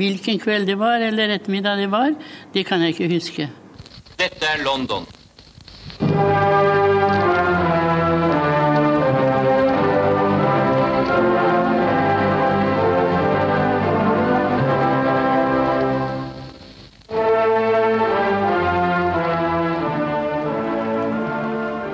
hvilken 0.00 0.40
kveld 0.40 0.66
det 0.70 0.78
var, 0.80 1.04
eller 1.04 1.36
ettermiddag 1.36 1.76
det 1.82 1.90
var, 1.92 2.14
det 2.54 2.64
kan 2.66 2.80
jeg 2.80 2.96
ikke 2.96 3.14
huske. 3.14 3.48
Dette 4.16 4.48
er 4.48 4.64
London. 4.64 5.04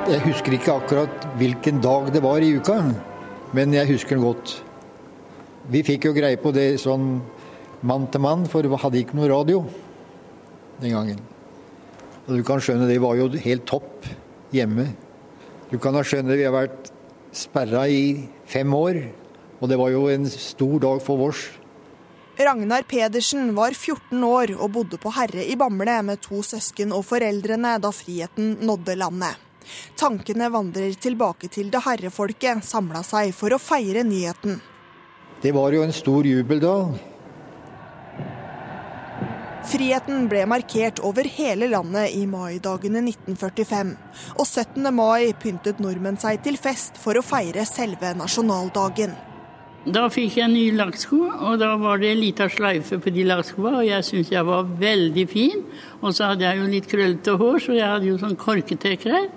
Jeg 0.06 0.22
husker 0.22 0.54
ikke 0.54 0.72
akkurat 0.72 1.28
hvilken 1.36 1.82
dag 1.82 2.14
det 2.14 2.22
var 2.22 2.38
i 2.38 2.54
uka, 2.54 2.78
men 3.56 3.72
jeg 3.72 3.88
husker 3.88 4.18
den 4.18 4.26
godt. 4.26 4.52
Vi 5.72 5.80
fikk 5.86 6.10
jo 6.10 6.14
greie 6.16 6.36
på 6.36 6.52
det 6.52 6.76
sånn 6.82 7.22
mann 7.86 8.06
til 8.12 8.22
mann, 8.22 8.44
for 8.50 8.66
vi 8.66 8.80
hadde 8.82 9.00
ikke 9.00 9.16
noe 9.16 9.30
radio 9.32 9.62
den 10.82 10.92
gangen. 10.92 11.22
Og 12.26 12.34
du 12.36 12.42
kan 12.44 12.60
skjønne, 12.60 12.88
det 12.90 13.00
var 13.00 13.16
jo 13.16 13.30
helt 13.32 13.64
topp 13.68 14.08
hjemme. 14.52 14.90
Du 15.70 15.78
kan 15.82 15.96
da 15.96 16.02
skjønne, 16.04 16.36
vi 16.36 16.44
har 16.44 16.54
vært 16.54 16.90
sperra 17.36 17.86
i 17.88 18.26
fem 18.48 18.74
år, 18.76 19.00
og 19.60 19.70
det 19.72 19.78
var 19.80 19.94
jo 19.94 20.04
en 20.12 20.28
stor 20.30 20.76
dag 20.82 21.00
for 21.04 21.30
oss. 21.30 21.46
Ragnar 22.36 22.84
Pedersen 22.84 23.54
var 23.56 23.72
14 23.72 24.20
år 24.28 24.52
og 24.58 24.74
bodde 24.74 25.00
på 25.00 25.14
Herre 25.16 25.46
i 25.48 25.56
Bamble 25.56 25.96
med 26.04 26.20
to 26.20 26.42
søsken 26.44 26.92
og 26.92 27.06
foreldrene 27.08 27.78
da 27.80 27.92
friheten 27.96 28.58
nådde 28.68 28.98
landet. 29.00 29.45
Tankene 29.98 30.50
vandrer 30.52 30.94
tilbake 31.00 31.50
til 31.52 31.70
da 31.72 31.82
herrefolket 31.84 32.64
samla 32.64 33.02
seg 33.06 33.34
for 33.36 33.54
å 33.54 33.60
feire 33.62 34.04
nyheten. 34.06 34.60
Det 35.42 35.52
var 35.52 35.74
jo 35.76 35.84
en 35.84 35.94
stor 35.94 36.26
jubel 36.26 36.62
da. 36.62 36.76
Friheten 39.66 40.28
ble 40.30 40.44
markert 40.46 41.00
over 41.02 41.26
hele 41.26 41.66
landet 41.72 42.14
i 42.14 42.22
maidagene 42.30 43.02
1945. 43.02 43.94
Og 44.38 44.46
17. 44.46 44.86
mai 44.94 45.32
pyntet 45.42 45.82
nordmenn 45.82 46.20
seg 46.22 46.38
til 46.44 46.58
fest 46.60 47.00
for 47.02 47.18
å 47.18 47.24
feire 47.26 47.66
selve 47.66 48.14
nasjonaldagen. 48.14 49.16
Da 49.86 50.08
fikk 50.10 50.40
jeg 50.40 50.50
nye 50.50 50.72
lakksko, 50.74 51.18
og 51.46 51.60
da 51.62 51.68
var 51.78 52.00
det 52.02 52.08
en 52.10 52.18
liten 52.18 52.50
sløyfe 52.50 52.98
på 53.02 53.12
de 53.14 53.22
lakkskoa, 53.28 53.76
og 53.78 53.86
jeg 53.86 54.06
syntes 54.08 54.32
jeg 54.34 54.46
var 54.48 54.66
veldig 54.80 55.26
fin. 55.30 55.62
Og 56.00 56.10
så 56.16 56.32
hadde 56.32 56.42
jeg 56.42 56.58
jo 56.58 56.66
litt 56.72 56.88
krøllete 56.90 57.36
hår, 57.38 57.60
så 57.62 57.76
jeg 57.76 57.92
hadde 57.92 58.08
jo 58.10 58.16
sånn 58.18 58.34
korketekker 58.40 59.14
her. 59.14 59.28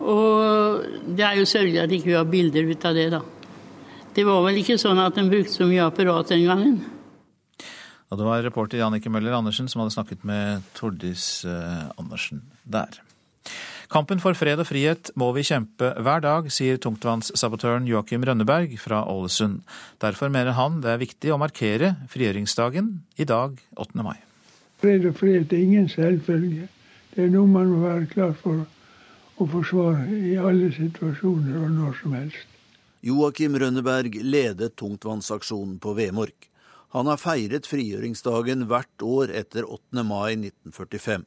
Og 0.00 0.86
det 1.10 1.26
er 1.26 1.40
jo 1.40 1.48
sørgelig 1.48 1.82
at 1.82 1.94
ikke 1.96 2.12
vi 2.12 2.16
har 2.16 2.30
bilder 2.30 2.70
ut 2.70 2.86
av 2.86 2.96
det, 2.96 3.08
da. 3.16 3.20
Det 4.14 4.26
var 4.26 4.40
vel 4.46 4.62
ikke 4.62 4.78
sånn 4.78 5.02
at 5.02 5.18
en 5.18 5.30
brukte 5.30 5.54
så 5.58 5.66
mye 5.66 5.84
apparat 5.86 6.30
den 6.32 6.46
gangen. 6.46 6.78
Og 8.10 8.18
det 8.18 8.26
var 8.26 8.42
reporter 8.46 8.80
Jannike 8.80 9.10
Møller 9.10 9.36
Andersen 9.36 9.68
som 9.70 9.82
hadde 9.82 9.94
snakket 9.94 10.24
med 10.26 10.66
Tordis 10.74 11.44
eh, 11.46 11.90
Andersen 11.98 12.42
der. 12.62 13.02
Kampen 13.90 14.20
for 14.22 14.38
fred 14.38 14.60
og 14.62 14.68
frihet 14.68 15.08
må 15.18 15.32
vi 15.34 15.42
kjempe 15.42 15.88
hver 15.98 16.20
dag, 16.22 16.46
sier 16.54 16.76
tungtvannssabotøren 16.78 17.88
Joakim 17.90 18.22
Rønneberg 18.22 18.76
fra 18.78 19.00
Ålesund. 19.10 19.64
Derfor 19.98 20.30
mener 20.30 20.54
han 20.54 20.76
det 20.84 20.92
er 20.92 21.00
viktig 21.00 21.32
å 21.34 21.38
markere 21.42 21.96
frigjøringsdagen 22.12 22.92
i 23.18 23.26
dag, 23.26 23.56
8. 23.74 24.04
mai. 24.06 24.14
Fred 24.78 25.08
og 25.10 25.16
frihet 25.18 25.50
er 25.50 25.64
ingen 25.64 25.90
selvfølge. 25.90 26.68
Det 27.16 27.24
er 27.24 27.32
noe 27.34 27.50
man 27.50 27.66
må 27.72 27.80
være 27.82 28.06
klar 28.12 28.36
for 28.38 28.62
å 29.42 29.48
forsvare 29.56 30.06
i 30.06 30.36
alle 30.38 30.70
situasjoner 30.76 31.58
og 31.58 31.74
når 31.80 31.98
som 32.04 32.14
helst. 32.14 32.46
Joakim 33.02 33.58
Rønneberg 33.58 34.20
ledet 34.22 34.76
tungtvannsaksjonen 34.78 35.80
på 35.82 35.96
Vemork. 35.98 36.46
Han 36.94 37.10
har 37.10 37.18
feiret 37.18 37.66
frigjøringsdagen 37.66 38.68
hvert 38.70 39.02
år 39.02 39.34
etter 39.42 39.66
8. 39.66 40.06
mai 40.06 40.36
1945. 40.38 41.26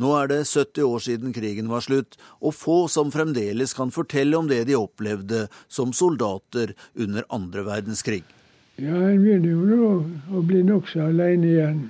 Nå 0.00 0.10
er 0.18 0.30
det 0.30 0.40
70 0.50 0.82
år 0.88 1.02
siden 1.06 1.34
krigen 1.34 1.68
var 1.70 1.84
slutt, 1.86 2.16
og 2.42 2.56
få 2.58 2.78
som 2.90 3.12
fremdeles 3.14 3.76
kan 3.78 3.94
fortelle 3.94 4.36
om 4.36 4.48
det 4.50 4.64
de 4.66 4.74
opplevde 4.78 5.46
som 5.68 5.92
soldater 5.94 6.74
under 6.98 7.26
andre 7.30 7.62
verdenskrig. 7.66 8.24
Ja, 8.74 8.96
en 8.96 9.22
begynner 9.22 9.54
jo 9.54 9.90
å 10.34 10.42
bli 10.42 10.64
nokså 10.66 11.06
aleine 11.06 11.46
igjen. 11.46 11.84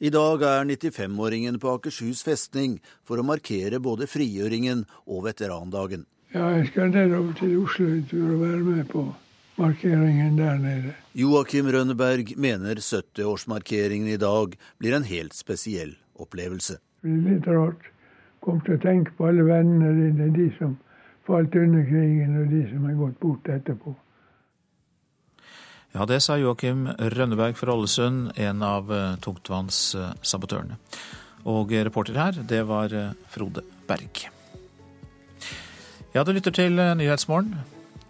I 0.00 0.10
dag 0.12 0.42
er 0.44 0.64
95-åringen 0.68 1.60
på 1.60 1.74
Akershus 1.76 2.22
festning 2.24 2.78
for 3.04 3.20
å 3.20 3.24
markere 3.24 3.80
både 3.80 4.08
frigjøringen 4.08 4.84
og 5.04 5.26
veterandagen. 5.28 6.04
Ja, 6.32 6.50
jeg 6.56 6.70
skal 6.72 6.90
nedover 6.92 7.36
til 7.36 7.54
Oslo 7.62 7.86
en 7.92 8.02
tur 8.08 8.26
og 8.34 8.42
være 8.42 8.64
med 8.64 8.88
på 8.92 9.04
markeringen 9.60 10.36
der 10.40 10.58
nede. 10.60 10.96
Joakim 11.16 11.68
Rønneberg 11.72 12.34
mener 12.36 12.80
70-årsmarkeringen 12.80 14.08
i 14.12 14.20
dag 14.20 14.56
blir 14.80 14.96
en 14.96 15.08
helt 15.08 15.36
spesiell 15.36 15.96
opplevelse. 16.16 16.80
Litt 17.06 17.46
rart. 17.46 17.92
Kom 18.42 18.60
til 18.66 18.76
å 18.76 18.82
tenke 18.82 19.14
på 19.18 19.28
alle 19.28 19.44
vennene 19.46 19.92
dine, 19.94 20.30
de 20.34 20.48
som 20.58 20.76
falt 21.26 21.54
under 21.58 21.86
krigen, 21.86 22.36
og 22.40 22.50
de 22.50 22.62
som 22.70 22.84
er 22.86 22.98
gått 22.98 23.18
bort 23.22 23.48
etterpå. 23.50 23.94
Ja, 25.96 26.04
det 26.04 26.20
sa 26.22 26.36
Joakim 26.36 26.86
Rønneberg 26.98 27.56
fra 27.56 27.72
Ålesund, 27.72 28.34
en 28.36 28.62
av 28.66 28.90
eh, 28.92 29.14
tungtvannssabotørene. 29.24 30.76
Og 31.46 31.72
reporter 31.88 32.18
her, 32.18 32.42
det 32.42 32.64
var 32.68 32.92
eh, 32.92 33.14
Frode 33.32 33.62
Berg. 33.88 34.26
Ja, 36.12 36.24
du 36.24 36.32
lytter 36.32 36.54
til 36.54 36.78
eh, 36.82 36.94
Nyhetsmorgen. 36.98 37.54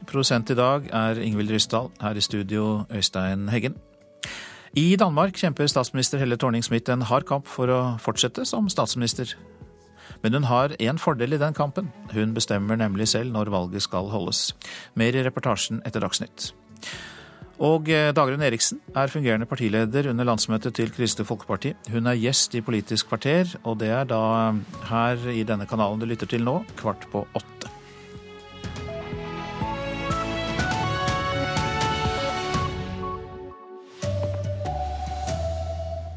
Produsent 0.06 0.50
i 0.50 0.58
dag 0.58 0.88
er 0.94 1.18
Ingvild 1.22 1.50
Ryssdal. 1.50 1.92
Her 2.00 2.18
i 2.18 2.24
studio 2.24 2.86
Øystein 2.90 3.48
Heggen. 3.50 3.74
I 4.76 4.92
Danmark 5.00 5.38
kjemper 5.40 5.70
statsminister 5.72 6.20
Helle 6.20 6.36
Thorning-Smith 6.36 6.90
en 6.92 7.06
hard 7.08 7.24
kamp 7.24 7.46
for 7.48 7.70
å 7.72 7.78
fortsette 7.96 8.42
som 8.44 8.66
statsminister. 8.68 9.30
Men 10.20 10.36
hun 10.36 10.48
har 10.50 10.74
én 10.76 11.00
fordel 11.00 11.32
i 11.32 11.38
den 11.40 11.56
kampen. 11.56 11.88
Hun 12.12 12.34
bestemmer 12.36 12.76
nemlig 12.76 13.06
selv 13.08 13.32
når 13.32 13.48
valget 13.54 13.86
skal 13.86 14.10
holdes. 14.12 14.50
Mer 14.92 15.16
i 15.16 15.22
reportasjen 15.24 15.80
etter 15.88 16.04
Dagsnytt. 16.04 16.50
Og 17.56 17.88
eh, 17.88 18.10
Dagrun 18.12 18.44
Eriksen 18.44 18.82
er 18.92 19.08
fungerende 19.08 19.48
partileder 19.48 20.10
under 20.12 20.28
landsmøtet 20.28 20.76
til 20.76 20.92
Kristelig 20.92 21.30
Folkeparti. 21.30 21.72
Hun 21.94 22.12
er 22.12 22.20
gjest 22.20 22.52
i 22.52 22.60
Politisk 22.60 23.08
kvarter, 23.08 23.56
og 23.64 23.80
det 23.80 23.88
er 23.96 24.04
da 24.12 24.52
her 24.90 25.24
i 25.32 25.46
denne 25.48 25.64
kanalen 25.64 26.04
du 26.04 26.04
lytter 26.04 26.28
til 26.28 26.44
nå, 26.44 26.58
kvart 26.76 27.08
på 27.14 27.24
åtte. 27.32 27.72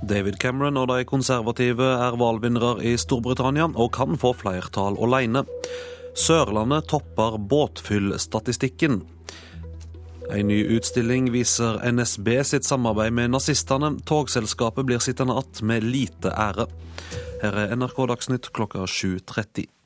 David 0.09 0.39
Cameron 0.41 0.77
og 0.81 0.87
de 0.89 1.05
konservative 1.05 1.85
er 1.85 2.17
valgvinnere 2.17 2.79
i 2.85 2.95
Storbritannia 2.97 3.67
og 3.69 3.91
kan 3.93 4.17
få 4.17 4.33
flertall 4.37 4.97
alene. 5.05 5.43
Sørlandet 6.17 6.89
topper 6.89 7.37
båtfyllstatistikken. 7.51 9.03
En 10.29 10.49
ny 10.49 10.59
utstilling 10.75 11.29
viser 11.33 11.79
NSB 11.91 12.27
sitt 12.45 12.65
samarbeid 12.65 13.13
med 13.13 13.33
nazistene. 13.33 13.95
Togselskapet 14.05 14.85
blir 14.85 14.99
sittende 14.99 15.37
att 15.37 15.61
med 15.61 15.83
lite 15.83 16.29
ære. 16.29 16.65
Her 17.41 17.57
er 17.57 17.75
NRK 17.75 18.07
Dagsnytt 18.07 18.53
klokka 18.53 18.85
7.30. 18.85 19.78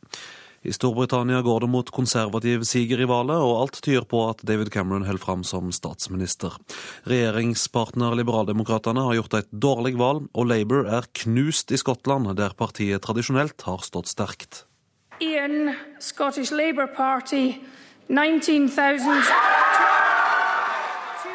I 0.63 0.71
Storbritannia 0.71 1.41
går 1.43 1.59
det 1.59 1.67
mot 1.67 1.89
konservativ 1.91 2.61
siger 2.63 3.01
i 3.03 3.07
valget, 3.07 3.35
og 3.35 3.57
alt 3.61 3.81
tyder 3.83 4.05
på 4.07 4.21
at 4.29 4.45
David 4.47 4.71
Cameron 4.71 5.03
holder 5.03 5.19
fram 5.19 5.43
som 5.43 5.71
statsminister. 5.75 6.55
Regjeringspartner 7.03 8.15
Liberaldemokratene 8.15 9.03
har 9.03 9.17
gjort 9.19 9.35
et 9.41 9.51
dårlig 9.51 9.97
valg, 9.99 10.29
og 10.31 10.47
Labour 10.47 10.87
er 10.87 11.09
knust 11.23 11.75
i 11.75 11.79
Skottland, 11.81 12.31
der 12.39 12.55
partiet 12.55 13.03
tradisjonelt 13.03 13.67
har 13.67 13.83
stått 13.83 14.07
sterkt. 14.07 14.63
Ian, 15.19 15.75
Scottish 15.99 16.55
Labour 16.55 16.87
Party, 16.95 17.59
19,000 18.07 19.23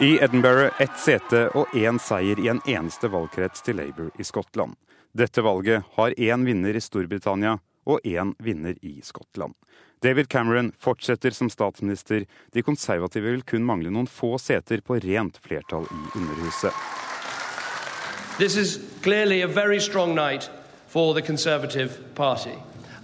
I 0.01 0.19
Edinburgh 0.25 0.73
ett 0.81 0.97
sete 0.97 1.49
og 1.59 1.73
én 1.77 2.01
seier 2.01 2.41
i 2.41 2.49
en 2.49 2.61
eneste 2.65 3.11
valgkrets 3.13 3.65
til 3.67 3.77
Labour 3.77 4.09
i 4.17 4.25
Skottland. 4.25 4.77
Dette 5.13 5.43
valget 5.43 5.85
har 5.97 6.15
én 6.17 6.45
vinner 6.47 6.77
i 6.77 6.81
Storbritannia 6.81 7.59
og 7.89 8.05
én 8.05 8.35
vinner 8.39 8.77
i 8.85 9.01
Skottland. 9.03 9.55
David 10.03 10.29
Cameron 10.31 10.73
fortsetter 10.79 11.31
som 11.35 11.51
statsminister. 11.51 12.25
De 12.55 12.63
konservative 12.63 13.33
vil 13.33 13.43
kun 13.43 13.65
mangle 13.67 13.91
noen 13.91 14.07
få 14.07 14.37
seter 14.39 14.85
på 14.85 15.01
rent 15.03 15.41
flertall 15.43 15.89
i 15.91 16.03
Underhuset. 16.19 16.75
This 18.39 18.57
is 18.57 18.79
clearly 19.03 19.43
a 19.43 19.49
very 19.49 19.81
strong 19.81 20.15
night 20.15 20.51
for 20.87 21.15
the 21.15 21.23
Conservative 21.23 21.91
Party. 22.15 22.55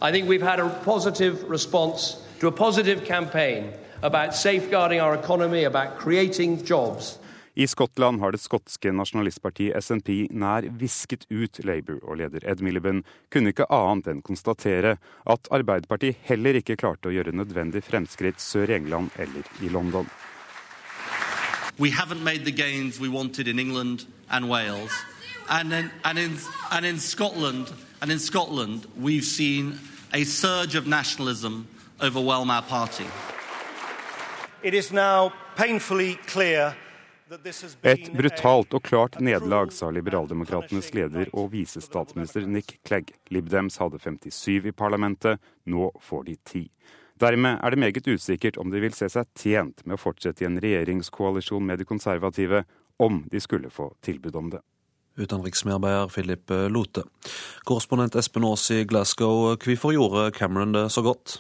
I 0.01 0.13
think 0.13 0.29
we've 0.29 0.47
had 0.47 0.61
a 0.61 0.69
positive 0.85 1.51
response 1.51 2.23
to 2.41 2.49
a 2.49 2.53
positive 2.53 3.05
campaign 3.05 3.73
about 4.03 4.35
safeguarding 4.35 5.01
our 5.01 5.15
economy, 5.15 5.65
about 5.65 5.99
creating 5.99 6.65
jobs. 6.65 7.19
I 7.57 7.67
Skottland 7.67 8.21
har 8.21 8.33
det 8.33 8.41
skotske 8.43 8.91
nasjonalistpartiet 8.91 9.79
SNP 9.79 10.09
nær 10.35 10.67
visket 10.75 11.23
ut 11.31 11.61
Labour, 11.63 12.01
og 12.03 12.19
leder 12.19 12.43
Ed 12.51 12.59
Miliband 12.59 13.05
kunne 13.31 13.53
ikke 13.55 13.69
annet 13.71 14.09
enn 14.11 14.23
konstatere 14.27 14.97
at 15.31 15.51
Arbeiderpartiet 15.55 16.19
heller 16.27 16.59
ikke 16.59 16.75
klarte 16.81 17.13
å 17.13 17.15
gjøre 17.15 17.31
nødvendig 17.31 17.85
fremskritt 17.87 18.43
sør 18.43 18.75
i 18.75 18.79
England 18.81 19.15
eller 19.23 19.47
i 19.63 19.71
London. 19.71 20.11
We 21.79 21.91
haven't 21.91 22.25
made 22.25 22.45
the 22.45 22.51
gains 22.51 22.99
we 22.99 23.09
wanted 23.09 23.47
in 23.47 23.61
England 23.61 24.07
and 24.29 24.51
Wales. 24.51 24.91
And 25.49 25.73
in, 25.73 25.91
and 26.05 26.19
in, 26.19 26.37
and 26.73 26.85
in 26.85 26.99
Scotland, 26.99 27.71
and 28.03 28.11
in 28.11 28.19
Scotland, 28.19 28.87
we've 28.97 29.25
seen 29.25 29.79
a 30.13 30.25
surge 30.25 30.75
of 30.75 30.89
nationalism 30.89 31.69
overwhelm 32.03 32.51
our 32.51 32.63
party. 32.63 33.07
It 34.65 34.75
is 34.75 34.91
now 34.93 35.33
painfully 35.55 36.19
clear 36.27 36.75
Et 37.83 38.11
brutalt 38.13 38.75
og 38.77 38.83
klart 38.85 39.17
nederlag, 39.17 39.71
sa 39.73 39.89
liberaldemokratenes 39.89 40.91
leder 40.93 41.31
og 41.33 41.55
visestatsminister 41.55 42.45
Nick 42.45 42.77
Clegg. 42.85 43.15
Lib 43.33 43.49
Dems 43.49 43.79
hadde 43.81 44.01
57 44.03 44.69
i 44.69 44.73
parlamentet, 44.77 45.41
nå 45.65 45.89
får 46.05 46.27
de 46.29 46.37
10. 46.37 46.63
Dermed 47.25 47.63
er 47.63 47.73
det 47.73 47.81
meget 47.81 48.11
usikkert 48.11 48.59
om 48.61 48.69
de 48.75 48.83
vil 48.83 48.93
se 48.93 49.09
seg 49.09 49.31
tjent 49.41 49.81
med 49.87 49.97
å 49.97 50.03
fortsette 50.03 50.45
i 50.45 50.49
en 50.51 50.61
regjeringskoalisjon 50.61 51.65
med 51.65 51.81
de 51.81 51.89
konservative, 51.89 52.65
om 53.01 53.23
de 53.33 53.41
skulle 53.41 53.73
få 53.73 53.89
tilbud 54.05 54.37
om 54.37 54.53
det. 54.53 54.61
Utenriksmedarbeider 55.17 56.13
Philip 56.13 56.53
Lote. 56.75 57.07
Korrespondent 57.65 58.19
Espen 58.21 58.45
Aas 58.45 58.69
i 58.75 58.83
Glasgow, 58.85 59.55
hvorfor 59.57 59.97
gjorde 59.97 60.29
Cameron 60.37 60.77
det 60.77 60.89
så 60.93 61.07
godt? 61.07 61.39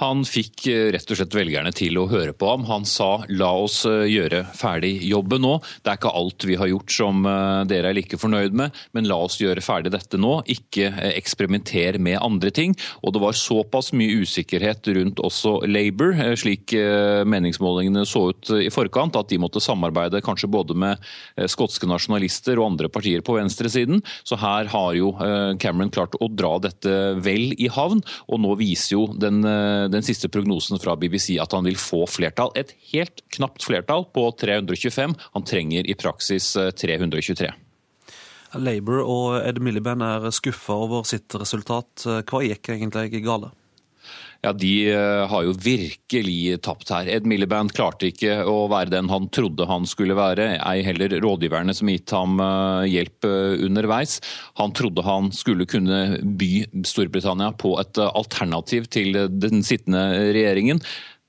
Han 0.00 0.22
fikk 0.24 0.66
eh, 0.72 0.88
rett 0.94 1.10
og 1.12 1.18
slett 1.18 1.34
velgerne 1.36 1.70
til 1.76 1.98
å 2.00 2.06
høre 2.08 2.32
på 2.32 2.48
ham. 2.48 2.64
Han 2.70 2.86
sa 2.88 3.26
la 3.28 3.50
oss 3.60 3.82
eh, 3.88 4.06
gjøre 4.08 4.40
ferdig 4.56 4.94
jobben 5.04 5.44
nå. 5.44 5.58
Det 5.84 5.92
er 5.92 5.98
ikke 6.00 6.14
alt 6.16 6.46
vi 6.48 6.56
har 6.56 6.70
gjort 6.70 6.94
som 6.94 7.26
eh, 7.28 7.64
dere 7.68 7.90
er 7.90 7.98
like 7.98 8.16
fornøyd 8.16 8.56
med, 8.56 8.78
men 8.96 9.08
la 9.10 9.18
oss 9.26 9.36
gjøre 9.42 9.64
ferdig 9.64 9.92
dette 9.92 10.16
nå. 10.20 10.38
Ikke 10.52 10.88
eksperimenter 11.12 12.00
med 12.00 12.18
andre 12.22 12.52
ting. 12.54 12.76
Og 13.04 13.12
det 13.12 13.22
var 13.22 13.36
såpass 13.36 13.92
mye 13.96 14.22
usikkerhet 14.24 14.88
rundt 14.96 15.20
også 15.20 15.58
Labour, 15.68 16.16
slik 16.40 16.72
meningsmålingene 17.28 18.04
så 18.08 18.24
ut 18.32 18.50
i 18.56 18.70
forkant, 18.72 19.16
at 19.18 19.28
de 19.30 19.38
måtte 19.40 19.60
samarbeide 19.62 20.22
kanskje 20.24 20.50
både 20.52 20.76
med 20.78 21.02
skotske 21.50 21.88
nasjonalister 21.90 22.58
og 22.58 22.72
andre 22.72 22.90
partier 22.92 23.24
på 23.24 23.36
venstresiden. 23.36 24.00
Så 24.24 24.38
her 24.40 24.70
har 24.72 24.96
jo 24.96 25.12
Cameron 25.62 25.92
klart 25.92 26.16
å 26.22 26.30
dra 26.32 26.54
dette 26.62 26.94
vel 27.22 27.52
i 27.58 27.68
havn, 27.72 28.02
og 28.28 28.42
nå 28.42 28.56
viser 28.60 28.96
jo 28.96 29.04
den 29.20 29.42
den 29.90 30.04
siste 30.06 30.30
prognosen 30.32 30.80
fra 30.82 30.96
BBC 30.96 31.38
at 31.42 31.54
han 31.56 31.66
vil 31.66 31.78
få 31.80 32.04
flertall. 32.10 32.52
Et 32.58 32.70
helt 32.92 33.24
knapt 33.34 33.64
flertall 33.66 34.06
på 34.14 34.28
325. 34.40 35.16
Han 35.34 35.48
trenger 35.48 35.88
i 35.88 35.96
praksis 35.98 36.52
323. 36.54 37.50
Labour 38.60 39.00
og 39.08 39.26
Ed 39.40 39.62
Miliband 39.64 40.04
er 40.04 40.28
skuffa 40.34 40.76
over 40.84 41.06
sitt 41.08 41.32
resultat. 41.40 42.04
Hva 42.04 42.42
gikk 42.44 42.74
egentlig 42.74 43.24
gale? 43.24 43.52
Ja, 44.42 44.50
de 44.52 44.90
eh, 44.90 45.26
har 45.30 45.44
jo 45.46 45.52
virkelig 45.54 46.56
tapt 46.66 46.90
her. 46.90 47.06
Ed 47.06 47.26
Miliband 47.30 47.70
klarte 47.76 48.08
ikke 48.10 48.40
å 48.48 48.66
være 48.72 48.90
den 48.96 49.10
han 49.12 49.28
trodde 49.30 49.68
han 49.70 49.86
skulle 49.86 50.16
være, 50.18 50.56
ei 50.58 50.82
heller 50.82 51.14
rådgiverne 51.22 51.74
som 51.78 51.90
gitt 51.92 52.10
ham 52.10 52.42
eh, 52.42 52.88
hjelp 52.90 53.28
eh, 53.28 53.62
underveis. 53.68 54.18
Han 54.58 54.74
trodde 54.74 55.06
han 55.06 55.30
skulle 55.36 55.68
kunne 55.70 56.18
by 56.40 56.50
Storbritannia 56.88 57.52
på 57.54 57.76
et 57.84 58.02
alternativ 58.02 58.90
til 58.90 59.14
den 59.30 59.62
sittende 59.62 60.08
regjeringen. 60.34 60.82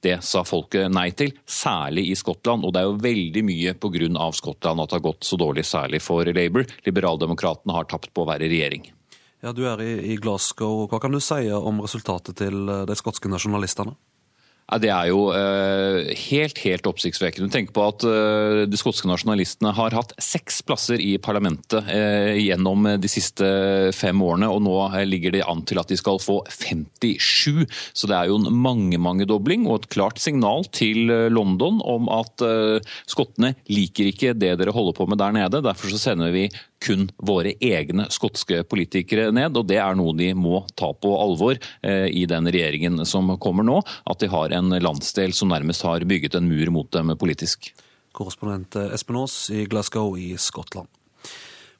Det 0.03 0.18
sa 0.26 0.41
folket 0.43 0.89
nei 0.91 1.11
til, 1.16 1.32
særlig 1.47 2.09
i 2.11 2.18
Skottland. 2.18 2.66
Og 2.66 2.74
det 2.74 2.82
er 2.82 2.89
jo 2.89 2.97
veldig 3.05 3.45
mye 3.45 3.78
pga. 3.78 4.26
Skottland 4.34 4.82
at 4.82 4.89
det 4.89 4.97
har 4.97 5.05
gått 5.05 5.30
så 5.30 5.38
dårlig, 5.39 5.64
særlig 5.70 6.01
for 6.03 6.26
Labour. 6.26 6.66
Liberaldemokratene 6.89 7.78
har 7.78 7.88
tapt 7.88 8.09
på 8.11 8.26
å 8.26 8.32
være 8.34 8.49
regjering. 8.49 8.89
Ja, 9.43 9.51
Du 9.51 9.65
er 9.67 9.81
i, 9.83 9.91
i 10.13 10.15
Glasgow. 10.15 10.85
Hva 10.87 11.01
kan 11.03 11.11
du 11.11 11.19
si 11.19 11.49
om 11.51 11.81
resultatet 11.83 12.37
til 12.39 12.63
eh, 12.71 12.85
de 12.87 12.95
skotske 12.95 13.27
nasjonalistene? 13.27 13.91
Ja, 14.72 14.80
Det 14.80 14.89
er 14.89 15.09
jo 15.11 15.26
eh, 15.36 16.14
helt 16.30 16.59
helt 16.64 16.88
oppsiktsvekkende. 16.88 17.51
Tenk 17.51 17.74
på 17.76 17.84
at 17.84 18.05
eh, 18.07 18.64
de 18.70 18.80
skotske 18.80 19.09
nasjonalistene 19.09 19.74
har 19.76 19.95
hatt 19.95 20.14
seks 20.24 20.61
plasser 20.64 21.01
i 21.03 21.18
parlamentet 21.22 21.89
eh, 21.91 22.39
gjennom 22.39 22.88
de 22.97 23.11
siste 23.11 23.43
fem 23.95 24.24
årene, 24.24 24.47
og 24.47 24.64
nå 24.64 24.78
eh, 24.88 25.03
ligger 25.09 25.36
det 25.36 25.43
an 25.49 25.66
til 25.68 25.82
at 25.82 25.91
de 25.91 25.99
skal 25.99 26.22
få 26.24 26.39
57. 26.47 27.68
Så 27.91 28.09
det 28.09 28.18
er 28.18 28.32
jo 28.32 28.39
en 28.39 28.49
mange-mange-dobling 28.64 29.68
og 29.68 29.82
et 29.82 29.89
klart 29.93 30.22
signal 30.24 30.64
til 30.72 31.11
eh, 31.11 31.30
London 31.34 31.82
om 31.84 32.07
at 32.14 32.43
eh, 32.47 32.93
skottene 33.09 33.53
liker 33.68 34.14
ikke 34.14 34.36
det 34.38 34.55
dere 34.61 34.76
holder 34.76 34.95
på 34.95 35.09
med 35.11 35.20
der 35.20 35.36
nede. 35.36 35.64
Derfor 35.66 35.91
så 35.91 35.99
sender 35.99 36.32
vi 36.34 36.47
kun 36.84 37.07
våre 37.24 37.53
egne 37.64 38.09
skotske 38.11 38.64
politikere 38.68 39.30
ned, 39.36 39.55
og 39.55 39.68
det 39.70 39.78
er 39.80 39.95
noe 39.95 40.16
de 40.20 40.34
må 40.36 40.66
ta 40.76 40.89
på 40.91 41.14
alvor 41.16 41.55
i 41.80 42.26
den 42.28 42.49
regjeringen 42.51 43.05
som 43.07 43.32
kommer 43.39 43.64
nå. 43.64 43.78
At 44.11 44.20
de 44.20 44.28
har 44.28 44.51
en 44.54 44.74
landsdel 44.74 45.34
som 45.36 45.51
nærmest 45.54 45.86
har 45.88 46.06
bygget 46.08 46.38
en 46.39 46.49
mur 46.49 46.74
mot 46.74 46.91
dem 46.93 47.14
politisk. 47.20 47.74
Korrespondent 48.14 48.78
Espen 48.93 49.18
Aas 49.18 49.47
i 49.49 49.66
Glasgow 49.70 50.18
i 50.18 50.34
Skottland. 50.38 50.88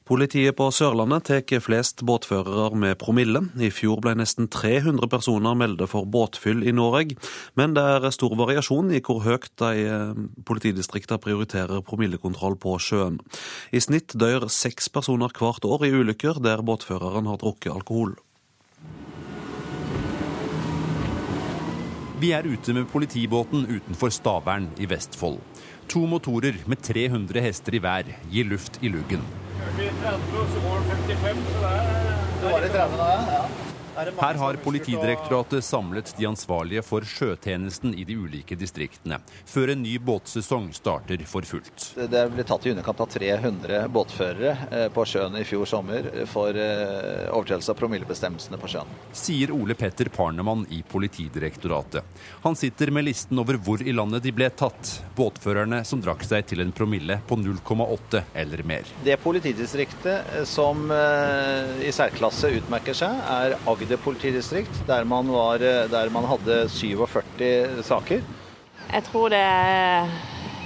Politiet 0.04 0.52
på 0.52 0.66
Sørlandet 0.68 1.24
tar 1.30 1.60
flest 1.64 2.02
båtførere 2.04 2.76
med 2.76 2.98
promille. 3.00 3.40
I 3.56 3.70
fjor 3.72 4.02
ble 4.04 4.12
nesten 4.20 4.50
300 4.52 5.08
personer 5.08 5.56
meldt 5.56 5.80
for 5.88 6.04
båtfyll 6.04 6.60
i 6.60 6.74
Norge, 6.76 7.16
men 7.56 7.72
det 7.72 7.80
er 7.80 8.12
stor 8.12 8.34
variasjon 8.36 8.92
i 8.92 9.00
hvor 9.00 9.22
høyt 9.24 9.48
de 9.62 9.86
eh, 9.88 10.20
politidistriktene 10.44 11.22
prioriterer 11.24 11.80
promillekontroll 11.88 12.58
på 12.60 12.76
sjøen. 12.76 13.16
I 13.72 13.80
snitt 13.80 14.12
dør 14.12 14.50
seks 14.52 14.92
personer 14.92 15.32
hvert 15.32 15.64
år 15.64 15.88
i 15.88 15.94
ulykker 15.96 16.42
der 16.44 16.60
båtføreren 16.60 17.30
har 17.32 17.40
drukket 17.40 17.72
alkohol. 17.72 18.12
Vi 22.20 22.30
er 22.30 22.46
ute 22.46 22.70
med 22.70 22.86
politibåten 22.92 23.64
utenfor 23.66 24.12
Stavern 24.14 24.68
i 24.78 24.86
Vestfold. 24.86 25.40
To 25.90 26.04
motorer 26.06 26.60
med 26.70 26.78
300 26.78 27.42
hester 27.42 27.74
i 27.74 27.80
hver 27.82 28.12
gir 28.30 28.46
luft 28.46 28.78
i 28.82 28.88
luggen. 28.88 29.24
Her 33.94 34.34
har 34.34 34.54
Politidirektoratet 34.54 35.64
samlet 35.64 36.14
de 36.18 36.26
ansvarlige 36.26 36.82
for 36.82 37.06
sjøtjenesten 37.06 37.92
i 37.94 38.02
de 38.04 38.16
ulike 38.18 38.56
distriktene, 38.58 39.20
før 39.46 39.70
en 39.70 39.84
ny 39.84 39.92
båtsesong 40.02 40.72
starter 40.74 41.20
for 41.30 41.46
fullt. 41.46 41.92
Det 42.10 42.24
ble 42.32 42.42
tatt 42.46 42.66
i 42.66 42.72
underkant 42.72 43.02
av 43.04 43.12
300 43.12 43.84
båtførere 43.94 44.54
eh, 44.66 44.86
på 44.94 45.04
sjøen 45.06 45.38
i 45.38 45.44
fjor 45.46 45.68
sommer 45.70 46.08
for 46.30 46.58
eh, 46.58 47.28
overtredelse 47.30 47.70
av 47.70 47.78
promillebestemmelsene 47.78 48.58
på 48.58 48.72
sjøen. 48.72 48.90
Sier 49.14 49.54
Ole 49.54 49.76
Petter 49.78 50.10
Parnemann 50.10 50.66
i 50.74 50.80
Politidirektoratet. 50.90 52.02
Han 52.42 52.58
sitter 52.58 52.90
med 52.90 53.06
listen 53.06 53.38
over 53.38 53.60
hvor 53.62 53.82
i 53.84 53.94
landet 53.94 54.26
de 54.26 54.34
ble 54.34 54.50
tatt, 54.50 54.90
båtførerne 55.14 55.84
som 55.86 56.02
drakk 56.02 56.26
seg 56.26 56.50
til 56.50 56.64
en 56.66 56.74
promille 56.74 57.20
på 57.28 57.38
0,8 57.38 58.24
eller 58.42 58.66
mer. 58.66 58.90
Det 59.06 59.20
politidistriktet 59.22 60.34
eh, 60.34 60.42
som 60.48 60.90
i 60.94 61.90
særklasse 61.94 62.50
utmerker 62.58 62.96
seg, 62.96 63.22
er 63.30 63.54
Agder 63.70 63.83
politidistrikt, 64.00 64.86
der 64.86 65.04
man, 65.04 65.28
var, 65.32 65.62
eh, 65.62 65.90
der 65.90 66.10
man 66.10 66.24
hadde 66.24 66.68
47 66.68 67.82
saker. 67.82 68.22
Jeg 68.92 69.04
tror 69.08 69.28
det 69.32 69.40
er 69.40 70.08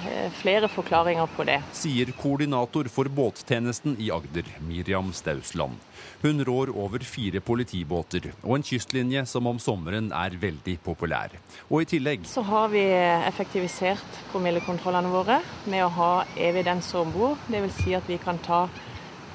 eh, 0.09 0.31
flere 0.41 0.69
forklaringer 0.69 1.27
på 1.37 1.45
det. 1.49 1.61
Sier 1.73 2.13
koordinator 2.19 2.89
for 2.93 3.09
båttjenesten 3.09 3.97
i 3.99 4.11
Agder, 4.11 4.47
Miriam 4.67 5.13
Stausland. 5.13 5.79
Hun 6.23 6.43
rår 6.43 6.73
over 6.75 7.05
fire 7.07 7.41
politibåter 7.41 8.33
og 8.43 8.57
en 8.57 8.67
kystlinje 8.67 9.23
som 9.31 9.47
om 9.47 9.59
sommeren 9.63 10.11
er 10.11 10.35
veldig 10.41 10.79
populær. 10.83 11.37
Og 11.71 11.83
i 11.83 11.89
tillegg 11.95 12.27
Så 12.27 12.43
har 12.43 12.69
vi 12.73 12.83
effektivisert 13.29 14.23
promillekontrollene 14.33 15.13
våre 15.13 15.41
med 15.67 15.85
å 15.87 15.93
ha 15.95 16.13
evidenser 16.35 17.05
om 17.05 17.13
bord. 17.15 17.39
Dvs. 17.47 17.83
Si 17.85 17.95
at 17.95 18.11
vi 18.11 18.19
kan 18.19 18.39
ta 18.43 18.67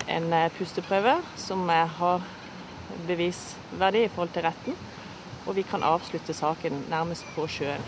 en 0.07 0.33
eh, 0.33 0.51
pusteprøve 0.57 1.17
som 1.39 1.69
eh, 1.69 1.99
har 1.99 2.23
bevisverdi 3.07 4.05
i 4.05 4.11
forhold 4.11 4.33
til 4.35 4.47
retten. 4.47 4.77
Og 5.43 5.57
vi 5.57 5.65
kan 5.67 5.83
avslutte 5.83 6.35
saken 6.35 6.85
nærmest 6.91 7.27
på 7.35 7.47
sjøen. 7.51 7.83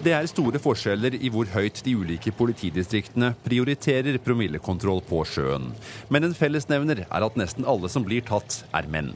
Det 0.00 0.14
er 0.16 0.24
store 0.30 0.56
forskjeller 0.56 1.12
i 1.20 1.28
hvor 1.28 1.48
høyt 1.52 1.82
de 1.84 1.92
ulike 1.92 2.32
politidistriktene 2.32 3.34
prioriterer 3.44 4.16
promillekontroll 4.24 5.02
på 5.04 5.26
sjøen. 5.28 5.74
Men 6.08 6.24
en 6.24 6.36
fellesnevner 6.36 7.02
er 7.04 7.26
at 7.26 7.36
nesten 7.36 7.68
alle 7.68 7.90
som 7.92 8.06
blir 8.06 8.24
tatt, 8.24 8.62
er 8.72 8.88
menn. 8.88 9.12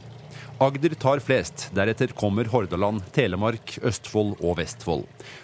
Agder 0.57 0.89
tar 0.89 1.19
flest, 1.19 1.69
deretter 1.75 2.07
kommer 2.07 2.45
Hordaland, 2.45 3.01
Telemark, 3.11 3.73
Østfold 3.83 4.37
og 4.39 4.55
Vestfold. 4.55 5.03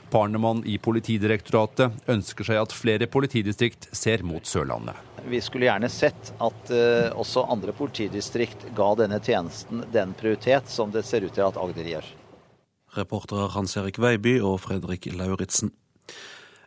Parnemann 0.10 0.62
i 0.64 0.78
Politidirektoratet 0.80 2.08
ønsker 2.08 2.48
seg 2.48 2.60
at 2.62 2.72
flere 2.72 3.10
politidistrikt 3.12 3.90
ser 3.92 4.24
mot 4.24 4.48
Sørlandet. 4.48 4.96
Vi 5.28 5.42
skulle 5.44 5.68
gjerne 5.68 5.90
sett 5.92 6.32
at 6.40 6.72
uh, 6.72 7.12
også 7.20 7.44
andre 7.52 7.76
politidistrikt 7.76 8.70
ga 8.78 8.88
denne 9.04 9.20
tjenesten 9.20 9.84
den 9.92 10.16
prioritet 10.16 10.72
som 10.72 10.96
det 10.96 11.04
ser 11.04 11.28
ut 11.28 11.36
til 11.36 11.44
at 11.50 11.60
Agder 11.60 11.92
gjør. 11.92 12.08
Reportere 12.96 13.52
Hans 13.52 13.76
Erik 13.84 14.00
Veiby 14.00 14.38
og 14.40 14.62
Fredrik 14.64 15.12
Lauritzen. 15.12 15.76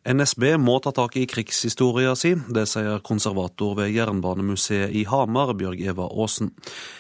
NSB 0.05 0.59
må 0.61 0.75
ta 0.85 0.91
tak 0.93 1.15
i 1.17 1.25
krigshistoria 1.25 2.11
si, 2.19 2.35
det 2.53 2.67
sier 2.69 3.01
konservator 3.07 3.73
ved 3.79 3.95
Jernbanemuseet 3.95 4.93
i 4.93 5.07
Hamar, 5.09 5.55
Bjørg 5.57 5.81
Eva 5.81 6.11
Aasen. 6.13 6.51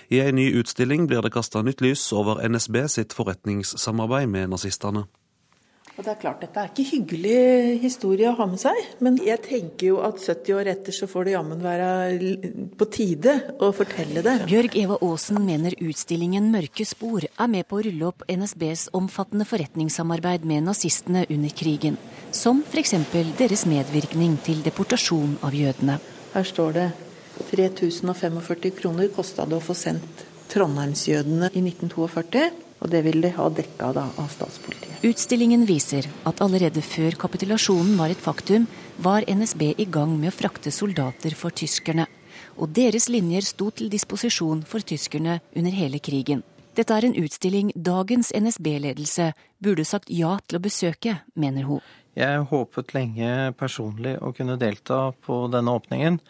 I 0.08 0.22
ei 0.24 0.32
ny 0.32 0.46
utstilling 0.56 1.04
blir 1.10 1.20
det 1.20 1.34
kasta 1.34 1.60
nytt 1.60 1.84
lys 1.84 2.06
over 2.16 2.40
NSB 2.48 2.80
sitt 2.88 3.12
forretningssamarbeid 3.12 4.32
med 4.32 4.54
nazistene. 4.54 5.04
Og 5.94 6.02
det 6.02 6.10
er 6.10 6.18
klart, 6.18 6.40
Dette 6.42 6.58
er 6.58 6.70
ikke 6.72 6.84
hyggelig 6.88 7.78
historie 7.84 8.26
å 8.26 8.34
ha 8.34 8.46
med 8.50 8.58
seg, 8.58 8.78
men 9.04 9.14
jeg 9.22 9.38
tenker 9.44 9.92
jo 9.92 10.00
at 10.02 10.18
70 10.18 10.56
år 10.56 10.70
etter 10.72 10.96
så 10.96 11.06
får 11.10 11.28
det 11.28 11.34
jammen 11.36 11.62
være 11.62 11.90
på 12.74 12.88
tide 12.90 13.36
å 13.62 13.68
fortelle 13.76 14.24
det. 14.26 14.34
Bjørg 14.50 14.74
Eva 14.80 14.98
Aasen 15.06 15.38
mener 15.46 15.76
utstillingen 15.78 16.50
Mørke 16.50 16.86
spor 16.88 17.28
er 17.28 17.52
med 17.52 17.68
på 17.70 17.78
å 17.78 17.84
rulle 17.86 18.08
opp 18.10 18.26
NSBs 18.26 18.88
omfattende 18.98 19.46
forretningssamarbeid 19.46 20.48
med 20.50 20.66
nazistene 20.66 21.22
under 21.30 21.54
krigen, 21.54 22.00
som 22.34 22.64
f.eks. 22.66 22.96
deres 23.38 23.62
medvirkning 23.70 24.34
til 24.42 24.66
deportasjon 24.66 25.38
av 25.46 25.54
jødene. 25.54 26.00
Her 26.34 26.50
står 26.50 26.74
det 26.74 26.90
3045 27.54 28.74
kroner 28.80 29.14
kosta 29.14 29.46
det 29.46 29.60
å 29.60 29.62
få 29.62 29.78
sendt 29.78 30.26
trondheimsjødene 30.50 31.54
i 31.54 31.62
1942, 31.62 32.63
og 32.84 32.90
det 32.92 33.00
vil 33.06 33.22
de 33.24 33.30
ha 33.32 33.48
dekka 33.48 33.90
da 33.96 34.04
av 34.20 34.28
statspolitiet. 34.28 35.00
Utstillingen 35.08 35.64
viser 35.68 36.06
at 36.28 36.42
allerede 36.44 36.84
før 36.84 37.16
kapitulasjonen 37.24 37.96
var 37.96 38.12
et 38.12 38.20
faktum, 38.20 38.68
var 39.00 39.24
NSB 39.24 39.70
i 39.80 39.88
gang 39.88 40.12
med 40.18 40.30
å 40.30 40.36
frakte 40.36 40.72
soldater 40.72 41.34
for 41.38 41.54
tyskerne. 41.56 42.04
Og 42.60 42.70
deres 42.76 43.08
linjer 43.08 43.46
sto 43.48 43.70
til 43.74 43.88
disposisjon 43.90 44.62
for 44.68 44.84
tyskerne 44.84 45.40
under 45.56 45.74
hele 45.74 45.98
krigen. 45.98 46.44
Dette 46.74 46.92
er 46.94 47.06
en 47.06 47.16
utstilling 47.16 47.70
dagens 47.74 48.32
NSB-ledelse 48.34 49.32
burde 49.62 49.84
sagt 49.86 50.10
ja 50.10 50.36
til 50.44 50.58
å 50.58 50.64
besøke, 50.64 51.20
mener 51.38 51.68
hun. 51.70 51.82
Jeg 52.14 52.44
håpet 52.50 52.92
lenge 52.94 53.54
personlig 53.58 54.14
å 54.22 54.30
kunne 54.34 54.58
delta 54.58 55.08
på 55.26 55.44
denne 55.50 55.72
åpningen. 55.74 56.20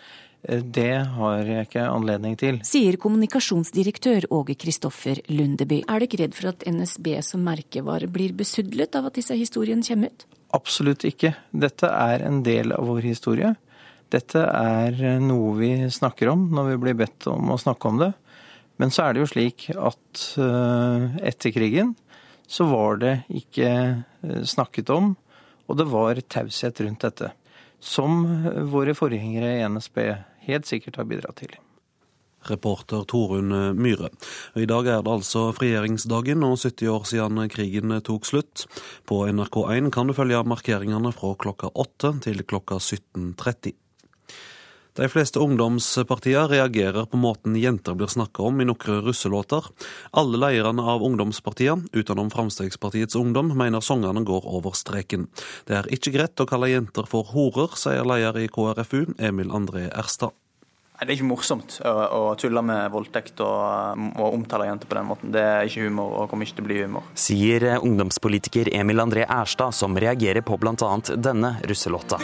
Eh, 0.48 0.62
Det 0.62 1.06
har 1.16 1.42
jeg 1.44 1.68
ikke 1.68 1.86
anledning 1.88 2.36
til. 2.38 2.60
Sier 2.66 2.98
kommunikasjonsdirektør 3.00 4.28
Åge 4.34 4.56
Kristoffer 4.60 5.20
Lundeby. 5.28 5.82
Er 5.88 6.00
du 6.00 6.06
ikke 6.06 6.22
redd 6.24 6.36
for 6.36 6.52
at 6.52 6.64
NSB 6.66 7.20
som 7.24 7.44
merkevare 7.44 8.08
blir 8.10 8.34
besudlet 8.36 8.94
av 8.94 9.08
at 9.08 9.14
disse 9.20 9.36
historiene 9.36 9.84
kommer 9.86 10.12
ut? 10.12 10.26
Absolutt 10.54 11.04
ikke. 11.08 11.34
Dette 11.50 11.88
er 11.88 12.22
en 12.26 12.42
del 12.46 12.72
av 12.72 12.86
vår 12.86 13.02
historie. 13.08 13.54
Dette 14.12 14.44
er 14.44 15.00
eh, 15.00 15.20
noe 15.22 15.54
vi 15.58 15.72
snakker 15.90 16.30
om 16.34 16.50
når 16.54 16.74
vi 16.74 16.82
blir 16.86 17.00
bedt 17.04 17.28
om 17.30 17.50
å 17.50 17.60
snakke 17.60 17.88
om 17.88 18.02
det. 18.04 18.12
Men 18.76 18.90
så 18.90 19.06
er 19.06 19.14
det 19.14 19.22
jo 19.22 19.30
slik 19.30 19.68
at 19.70 20.24
eh, 20.42 21.28
etter 21.30 21.54
krigen 21.54 21.94
så 22.50 22.66
var 22.68 22.98
det 23.00 23.14
ikke 23.32 24.04
snakket 24.44 24.90
om, 24.92 25.14
og 25.64 25.78
det 25.78 25.86
var 25.88 26.18
taushet 26.28 26.82
rundt 26.84 27.06
dette. 27.06 27.30
Som 27.80 28.26
våre 28.68 28.92
forgjengere 28.96 29.54
i 29.56 29.64
NSB 29.64 29.96
helt 30.48 30.68
sikkert 30.68 31.00
har 31.00 31.08
bidratt 31.10 31.40
til. 31.42 31.54
Reporter 32.44 33.06
Torunn 33.08 33.52
Myhre. 33.78 34.10
I 34.60 34.66
dag 34.68 34.88
er 34.90 35.04
det 35.04 35.12
altså 35.12 35.46
frigjøringsdagen 35.56 36.44
og 36.44 36.58
70 36.60 36.90
år 36.92 37.06
siden 37.08 37.40
krigen 37.52 37.94
tok 38.04 38.28
slutt. 38.28 38.66
På 39.08 39.24
NRK1 39.30 39.88
kan 39.94 40.10
du 40.10 40.16
følge 40.16 40.42
markeringene 40.44 41.14
fra 41.16 41.32
klokka 41.40 41.72
8 41.72 42.18
til 42.28 42.44
klokka 42.44 42.80
17.30. 42.82 43.72
De 44.94 45.08
fleste 45.10 45.40
ungdomspartier 45.42 46.46
reagerer 46.48 47.08
på 47.10 47.18
måten 47.18 47.56
jenter 47.58 47.96
blir 47.98 48.06
snakka 48.06 48.44
om 48.46 48.60
i 48.62 48.66
noen 48.68 49.00
russelåter. 49.02 49.66
Alle 50.14 50.38
lederne 50.38 50.84
av 50.86 51.02
ungdomspartiene, 51.02 51.88
utenom 51.90 52.30
Fremskrittspartiets 52.30 53.18
Ungdom, 53.18 53.50
mener 53.58 53.82
sangene 53.82 54.22
går 54.22 54.46
over 54.46 54.76
streken. 54.78 55.26
Det 55.66 55.80
er 55.80 55.90
ikke 55.96 56.12
greit 56.14 56.38
å 56.38 56.46
kalle 56.46 56.70
jenter 56.70 57.10
for 57.10 57.26
horer, 57.34 57.74
sier 57.74 58.06
leder 58.06 58.38
i 58.38 58.46
KrFU, 58.46 59.16
Emil 59.18 59.50
André 59.50 59.88
Erstad. 59.90 60.30
Det 60.94 61.08
er 61.08 61.16
ikke 61.16 61.26
morsomt 61.26 61.80
å, 61.82 61.90
å 61.90 62.20
tulle 62.38 62.62
med 62.62 62.86
voldtekt 62.94 63.42
og, 63.42 63.98
og 64.14 64.36
omtale 64.38 64.68
jenter 64.68 64.86
på 64.86 64.94
den 64.94 65.08
måten. 65.10 65.32
Det 65.34 65.42
er 65.42 65.66
ikke 65.66 65.88
humor 65.88 66.14
og 66.20 66.30
kommer 66.30 66.46
ikke 66.46 66.60
til 66.60 66.68
å 66.68 66.68
bli 66.70 66.78
humor. 66.84 67.10
Sier 67.18 67.66
ungdomspolitiker 67.80 68.70
Emil 68.78 69.02
André 69.02 69.26
Erstad, 69.26 69.74
som 69.74 69.98
reagerer 69.98 70.46
på 70.46 70.54
bl.a. 70.62 70.92
denne 71.18 71.56
russelåta. 71.66 72.22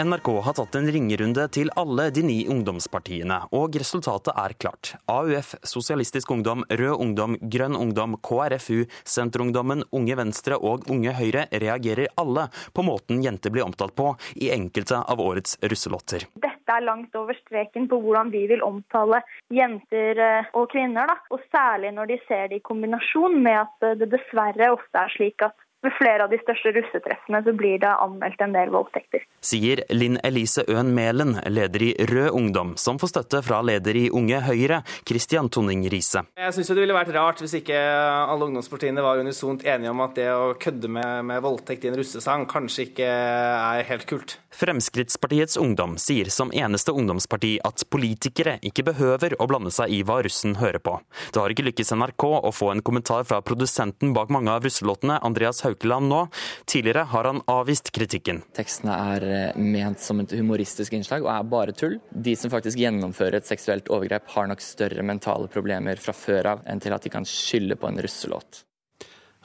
NRK 0.00 0.28
har 0.44 0.54
tatt 0.56 0.76
en 0.78 0.86
ringerunde 0.88 1.42
til 1.52 1.68
alle 1.76 2.06
de 2.16 2.22
ni 2.24 2.36
ungdomspartiene, 2.48 3.36
og 3.52 3.74
resultatet 3.82 4.32
er 4.32 4.54
klart. 4.56 4.94
AUF, 5.12 5.50
Sosialistisk 5.66 6.30
Ungdom, 6.32 6.62
Rød 6.70 7.02
Ungdom, 7.04 7.36
Grønn 7.52 7.76
Ungdom, 7.76 8.16
KrFU, 8.24 8.86
Senterungdommen, 9.04 9.84
Unge 9.92 10.16
Venstre 10.16 10.56
og 10.56 10.88
Unge 10.88 11.12
Høyre 11.18 11.44
reagerer 11.52 12.08
alle 12.22 12.46
på 12.72 12.86
måten 12.86 13.20
jenter 13.26 13.52
blir 13.52 13.66
omtalt 13.66 13.92
på 13.98 14.14
i 14.40 14.48
enkelte 14.56 15.02
av 15.04 15.20
årets 15.20 15.58
russelotter. 15.68 16.24
Dette 16.48 16.78
er 16.78 16.86
langt 16.86 17.20
over 17.20 17.36
streken 17.42 17.90
på 17.90 18.00
hvordan 18.00 18.32
vi 18.32 18.46
vil 18.48 18.64
omtale 18.64 19.20
jenter 19.52 20.16
eh, 20.16 20.52
og 20.56 20.70
kvinner, 20.72 21.12
da. 21.12 21.20
og 21.28 21.44
særlig 21.52 21.92
når 21.98 22.14
de 22.14 22.22
ser 22.24 22.48
det 22.48 22.62
i 22.62 22.68
kombinasjon 22.72 23.36
med 23.44 23.66
at 23.66 23.90
det 24.00 24.14
dessverre 24.16 24.72
ofte 24.78 25.04
er 25.04 25.12
slik 25.18 25.44
at 25.44 25.58
ved 25.82 25.94
flere 25.96 26.24
av 26.24 26.32
de 26.32 26.38
største 26.42 26.72
russetreffene 26.76 27.40
så 27.44 27.54
blir 27.56 27.78
det 27.80 27.90
anmeldt 28.04 28.42
en 28.44 28.52
del 28.56 28.72
voldtekter. 28.74 29.24
Sier 29.44 29.82
Linn 29.94 30.18
Elise 30.26 30.64
Øen 30.68 30.92
Mælen, 30.96 31.38
leder 31.48 31.84
i 31.86 31.90
Rød 32.10 32.36
Ungdom, 32.36 32.74
som 32.76 33.00
får 33.00 33.14
støtte 33.14 33.40
fra 33.46 33.62
leder 33.64 33.96
i 33.96 34.06
Unge 34.12 34.42
Høyre, 34.44 34.82
Christian 35.08 35.48
Tonning 35.48 35.86
Riise. 35.92 36.26
Jeg 36.36 36.56
syns 36.56 36.72
det 36.72 36.82
ville 36.82 36.96
vært 36.96 37.14
rart 37.16 37.40
hvis 37.40 37.56
ikke 37.62 37.78
alle 37.80 38.50
ungdomspartiene 38.50 39.04
var 39.04 39.22
unisont 39.24 39.64
enige 39.64 39.94
om 39.94 40.04
at 40.04 40.18
det 40.20 40.28
å 40.34 40.52
kødde 40.60 40.92
med, 40.92 41.24
med 41.30 41.40
voldtekt 41.44 41.86
i 41.86 41.92
en 41.92 41.98
russesang 42.00 42.44
kanskje 42.50 42.90
ikke 42.90 43.08
er 43.08 43.88
helt 43.88 44.06
kult. 44.10 44.36
Fremskrittspartiets 44.60 45.56
Ungdom 45.60 45.96
sier 46.02 46.28
som 46.34 46.50
eneste 46.52 46.92
ungdomsparti 46.92 47.54
at 47.64 47.86
politikere 47.88 48.58
ikke 48.66 48.84
behøver 48.90 49.36
å 49.40 49.46
blande 49.48 49.72
seg 49.72 49.92
i 49.94 50.02
hva 50.04 50.18
russen 50.26 50.58
hører 50.60 50.82
på. 50.82 50.98
Det 51.32 51.40
har 51.40 51.54
ikke 51.54 51.68
lykkes 51.70 51.94
NRK 51.96 52.26
å 52.28 52.52
få 52.52 52.72
en 52.74 52.82
kommentar 52.84 53.24
fra 53.28 53.40
produsenten 53.46 54.12
bak 54.16 54.32
mange 54.34 54.52
av 54.52 54.66
russelåtene, 54.66 55.20
Andreas 55.24 55.62
Haukeland 55.70 56.10
nå. 56.10 56.20
Tidligere 56.66 57.06
har 57.12 57.28
han 57.30 57.42
avvist 57.50 57.92
kritikken. 57.94 58.42
Tekstene 58.56 58.96
er 59.14 59.26
eh, 59.28 59.60
ment 59.60 60.00
som 60.02 60.20
et 60.22 60.34
humoristisk 60.36 60.94
innslag 60.96 61.24
og 61.26 61.32
er 61.32 61.48
bare 61.50 61.76
tull. 61.76 61.98
De 62.10 62.34
som 62.36 62.52
faktisk 62.52 62.80
gjennomfører 62.80 63.40
et 63.40 63.48
seksuelt 63.48 63.90
overgrep 63.92 64.28
har 64.34 64.50
nok 64.50 64.64
større 64.64 65.06
mentale 65.06 65.50
problemer 65.52 66.00
fra 66.02 66.14
før 66.16 66.52
av 66.54 66.66
enn 66.68 66.82
til 66.82 66.96
at 66.96 67.06
de 67.06 67.12
kan 67.12 67.26
skylde 67.28 67.78
på 67.80 67.90
en 67.90 68.00
russelåt. 68.02 68.64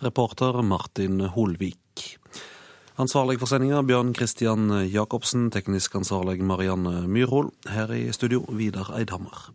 Reporter 0.04 0.62
Martin 0.66 1.22
Holvik. 1.36 2.18
Ansvarlig 3.00 3.40
for 3.42 3.52
sendinga 3.52 3.82
Bjørn 3.84 4.14
Christian 4.16 4.70
Jacobsen, 4.88 5.50
teknisk 5.52 5.98
ansvarlig 6.00 6.40
Marianne 6.44 7.04
Myrhol. 7.12 7.52
Her 7.68 7.92
i 7.92 8.08
studio 8.16 8.44
Vidar 8.56 8.94
Eidhammer. 8.96 9.52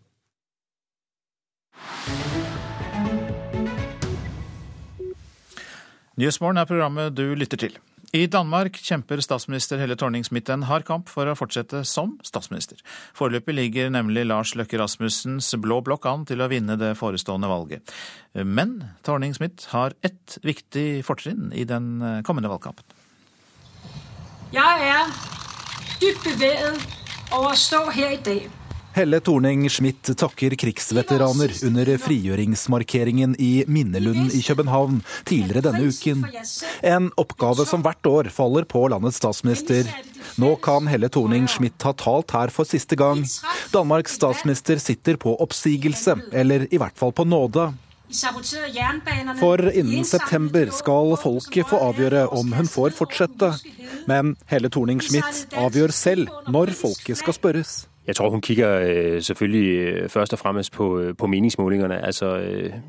Nyhetsmorgen 6.21 6.61
er 6.61 6.67
programmet 6.69 7.15
du 7.17 7.31
lytter 7.33 7.57
til. 7.57 7.79
I 8.13 8.27
Danmark 8.29 8.75
kjemper 8.77 9.23
statsminister 9.25 9.81
Helle 9.81 9.95
Thorning-Smith 9.97 10.53
en 10.53 10.67
hard 10.69 10.85
kamp 10.85 11.09
for 11.09 11.31
å 11.31 11.37
fortsette 11.39 11.81
som 11.89 12.19
statsminister. 12.27 12.83
Foreløpig 13.17 13.55
ligger 13.57 13.89
nemlig 13.95 14.27
Lars 14.27 14.53
Løkke 14.59 14.77
Rasmussens 14.83 15.49
blå 15.65 15.79
blokk 15.87 16.11
an 16.11 16.27
til 16.29 16.45
å 16.45 16.51
vinne 16.53 16.77
det 16.77 16.93
forestående 17.01 17.49
valget. 17.49 17.95
Men 18.37 18.83
Thorning-Smith 19.07 19.71
har 19.73 19.97
ett 20.05 20.37
viktig 20.45 21.07
fortrinn 21.09 21.55
i 21.57 21.65
den 21.65 22.03
kommende 22.29 22.53
valgkampen. 22.53 22.85
Jeg 24.53 24.93
er 24.93 25.17
dypt 26.03 26.27
beveget 26.27 26.89
over 27.33 27.55
å 27.55 27.61
stå 27.65 27.87
her 27.97 28.19
i 28.19 28.25
dag. 28.29 28.60
Helle 28.93 29.21
Thorning-Schmidt 29.23 30.09
takker 30.19 30.55
krigsveteraner 30.59 31.53
under 31.67 31.91
frigjøringsmarkeringen 32.03 33.37
i 33.39 33.65
Minnelunden 33.71 34.33
i 34.35 34.41
København 34.43 34.99
tidligere 35.29 35.63
denne 35.69 35.93
uken. 35.93 36.25
En 36.83 37.11
oppgave 37.21 37.67
som 37.71 37.85
hvert 37.87 38.07
år 38.11 38.31
faller 38.35 38.67
på 38.67 38.83
landets 38.91 39.21
statsminister. 39.23 39.87
Nå 40.43 40.57
kan 40.65 40.91
Helle 40.91 41.11
Thorning-Schmidt 41.13 41.87
ha 41.87 41.95
talt 41.95 42.35
her 42.35 42.51
for 42.51 42.67
siste 42.67 42.99
gang. 42.99 43.23
Danmarks 43.71 44.19
statsminister 44.19 44.83
sitter 44.83 45.21
på 45.23 45.37
oppsigelse, 45.39 46.17
eller 46.33 46.67
i 46.71 46.81
hvert 46.83 46.99
fall 46.99 47.15
på 47.15 47.29
nåde. 47.29 47.71
For 49.39 49.71
innen 49.71 50.05
september 50.05 50.73
skal 50.75 51.15
folket 51.23 51.69
få 51.71 51.79
avgjøre 51.93 52.25
om 52.35 52.51
hun 52.59 52.67
får 52.67 52.97
fortsette. 52.99 53.53
Men 54.11 54.35
Helle 54.51 54.67
Thorning-Schmidt 54.73 55.55
avgjør 55.55 55.95
selv 55.95 56.35
når 56.51 56.75
folket 56.75 57.23
skal 57.23 57.39
spørres. 57.39 57.77
Jeg 58.11 58.17
tror 58.17 58.31
hun 58.31 58.41
kikker 58.41 58.71
øh, 58.71 59.23
selvfølgelig 59.23 59.69
øh, 59.71 60.09
først 60.09 60.33
og 60.33 60.39
fremmest 60.39 60.73
på, 60.73 60.99
øh, 60.99 61.17
på 61.17 61.27
meningsmålingerne. 61.27 62.07
Altså, 62.07 62.27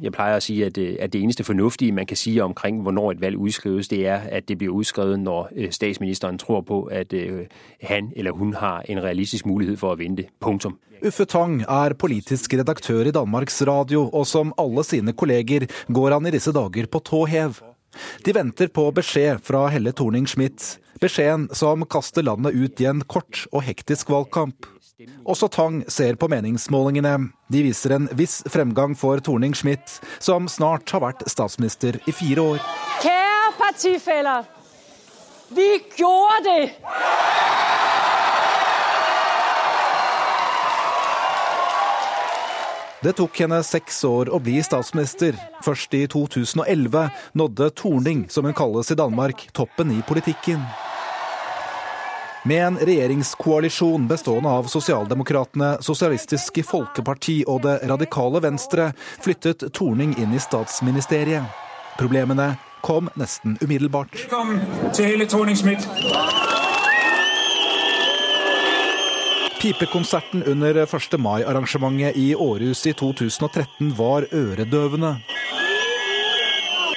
jeg 0.02 0.12
pleier 0.16 0.40
å 0.40 0.42
si 0.42 0.56
at, 0.66 0.78
at, 0.78 1.14
det 1.14 1.22
eneste 1.22 1.46
fornuftige 1.46 1.94
man 1.94 2.10
kan 2.10 2.18
si 2.18 2.40
omkring 2.42 2.82
hvornår 2.82 3.12
et 3.12 3.22
valg 3.22 3.38
udskrives, 3.38 3.88
det 3.88 4.08
er 4.08 4.26
at 4.32 4.50
det 4.50 4.58
blir 4.58 4.74
udskrevet, 4.74 5.20
når 5.20 5.52
statsministeren 5.70 6.42
tror 6.42 6.62
på 6.62 6.82
at 6.90 7.14
han 7.82 8.10
eller 8.16 8.32
hun 8.32 8.54
har 8.54 8.82
en 8.90 9.04
realistisk 9.04 9.46
mulighet 9.46 9.80
for 9.80 9.96
vinne 9.96 10.18
det. 10.18 10.26
Punktum. 10.40 10.80
Uffe 11.06 11.26
Tang 11.26 11.62
er 11.62 11.94
politisk 11.94 12.54
redaktør 12.54 13.06
i 13.06 13.12
Danmarks 13.14 13.62
Radio, 13.68 14.10
og 14.10 14.26
som 14.28 14.54
alle 14.58 14.84
sine 14.84 15.14
kolleger 15.14 15.70
går 15.94 16.18
han 16.18 16.26
i 16.26 16.32
disse 16.32 16.52
dager 16.52 16.90
på 16.90 17.00
tå 17.00 17.26
hev. 17.26 17.62
De 18.26 18.34
venter 18.34 18.74
på 18.74 18.90
beskjed 18.92 19.46
fra 19.46 19.68
Helle 19.68 19.94
Thorning-Schmidt. 19.94 20.80
Beskjeden 21.02 21.48
som 21.58 21.82
kaster 21.90 22.22
landet 22.22 22.54
ut 22.54 22.82
i 22.82 22.86
en 22.86 23.02
kort 23.02 23.48
og 23.52 23.64
hektisk 23.66 24.10
valgkamp. 24.14 24.68
Også 25.26 25.48
Tang 25.52 25.82
ser 25.92 26.18
på 26.20 26.28
meningsmålingene. 26.32 27.14
De 27.52 27.64
viser 27.66 27.96
en 27.96 28.10
viss 28.18 28.42
fremgang 28.52 28.96
for 28.98 29.22
Thorning-Schmidt, 29.24 30.00
som 30.20 30.50
snart 30.52 30.90
har 30.94 31.04
vært 31.04 31.26
statsminister 31.32 32.00
i 32.06 32.14
fire 32.16 32.46
år. 32.54 32.66
Kjære 33.02 33.54
partifeller, 33.60 34.50
vi 35.56 35.70
gjorde 35.98 36.44
det! 36.48 36.64
Det 43.02 43.16
tok 43.18 43.40
henne 43.42 43.64
seks 43.66 44.04
år 44.06 44.30
å 44.30 44.38
bli 44.46 44.60
statsminister. 44.62 45.34
Først 45.66 45.96
i 45.98 46.04
2011 46.06 47.08
nådde 47.34 47.72
Torning, 47.74 48.28
som 48.30 48.46
hun 48.46 48.54
kalles 48.54 48.94
i 48.94 48.98
Danmark, 49.00 49.48
toppen 49.58 49.90
i 49.96 50.04
politikken. 50.06 50.62
Med 52.44 52.68
en 52.68 52.78
regjeringskoalisjon 52.78 54.08
bestående 54.08 54.50
av 54.50 54.64
Sosialdemokratene, 54.64 55.76
Sosialistiske 55.86 56.64
Folkeparti 56.66 57.44
og 57.46 57.60
Det 57.62 57.76
radikale 57.86 58.40
Venstre 58.42 58.88
flyttet 59.22 59.68
Torning 59.78 60.16
inn 60.18 60.32
i 60.34 60.40
statsministeriet. 60.42 61.46
Problemene 62.00 62.56
kom 62.82 63.12
nesten 63.14 63.60
umiddelbart. 63.62 64.16
Velkommen 64.24 64.58
til 64.90 65.06
hele 65.12 65.28
Thorning-Schmidt. 65.30 65.86
Pipekonserten 69.62 70.42
under 70.50 70.80
1. 70.82 71.20
mai-arrangementet 71.22 72.18
i 72.18 72.32
Århus 72.34 72.82
i 72.90 72.96
2013 72.98 73.92
var 74.00 74.26
øredøvende. 74.34 75.20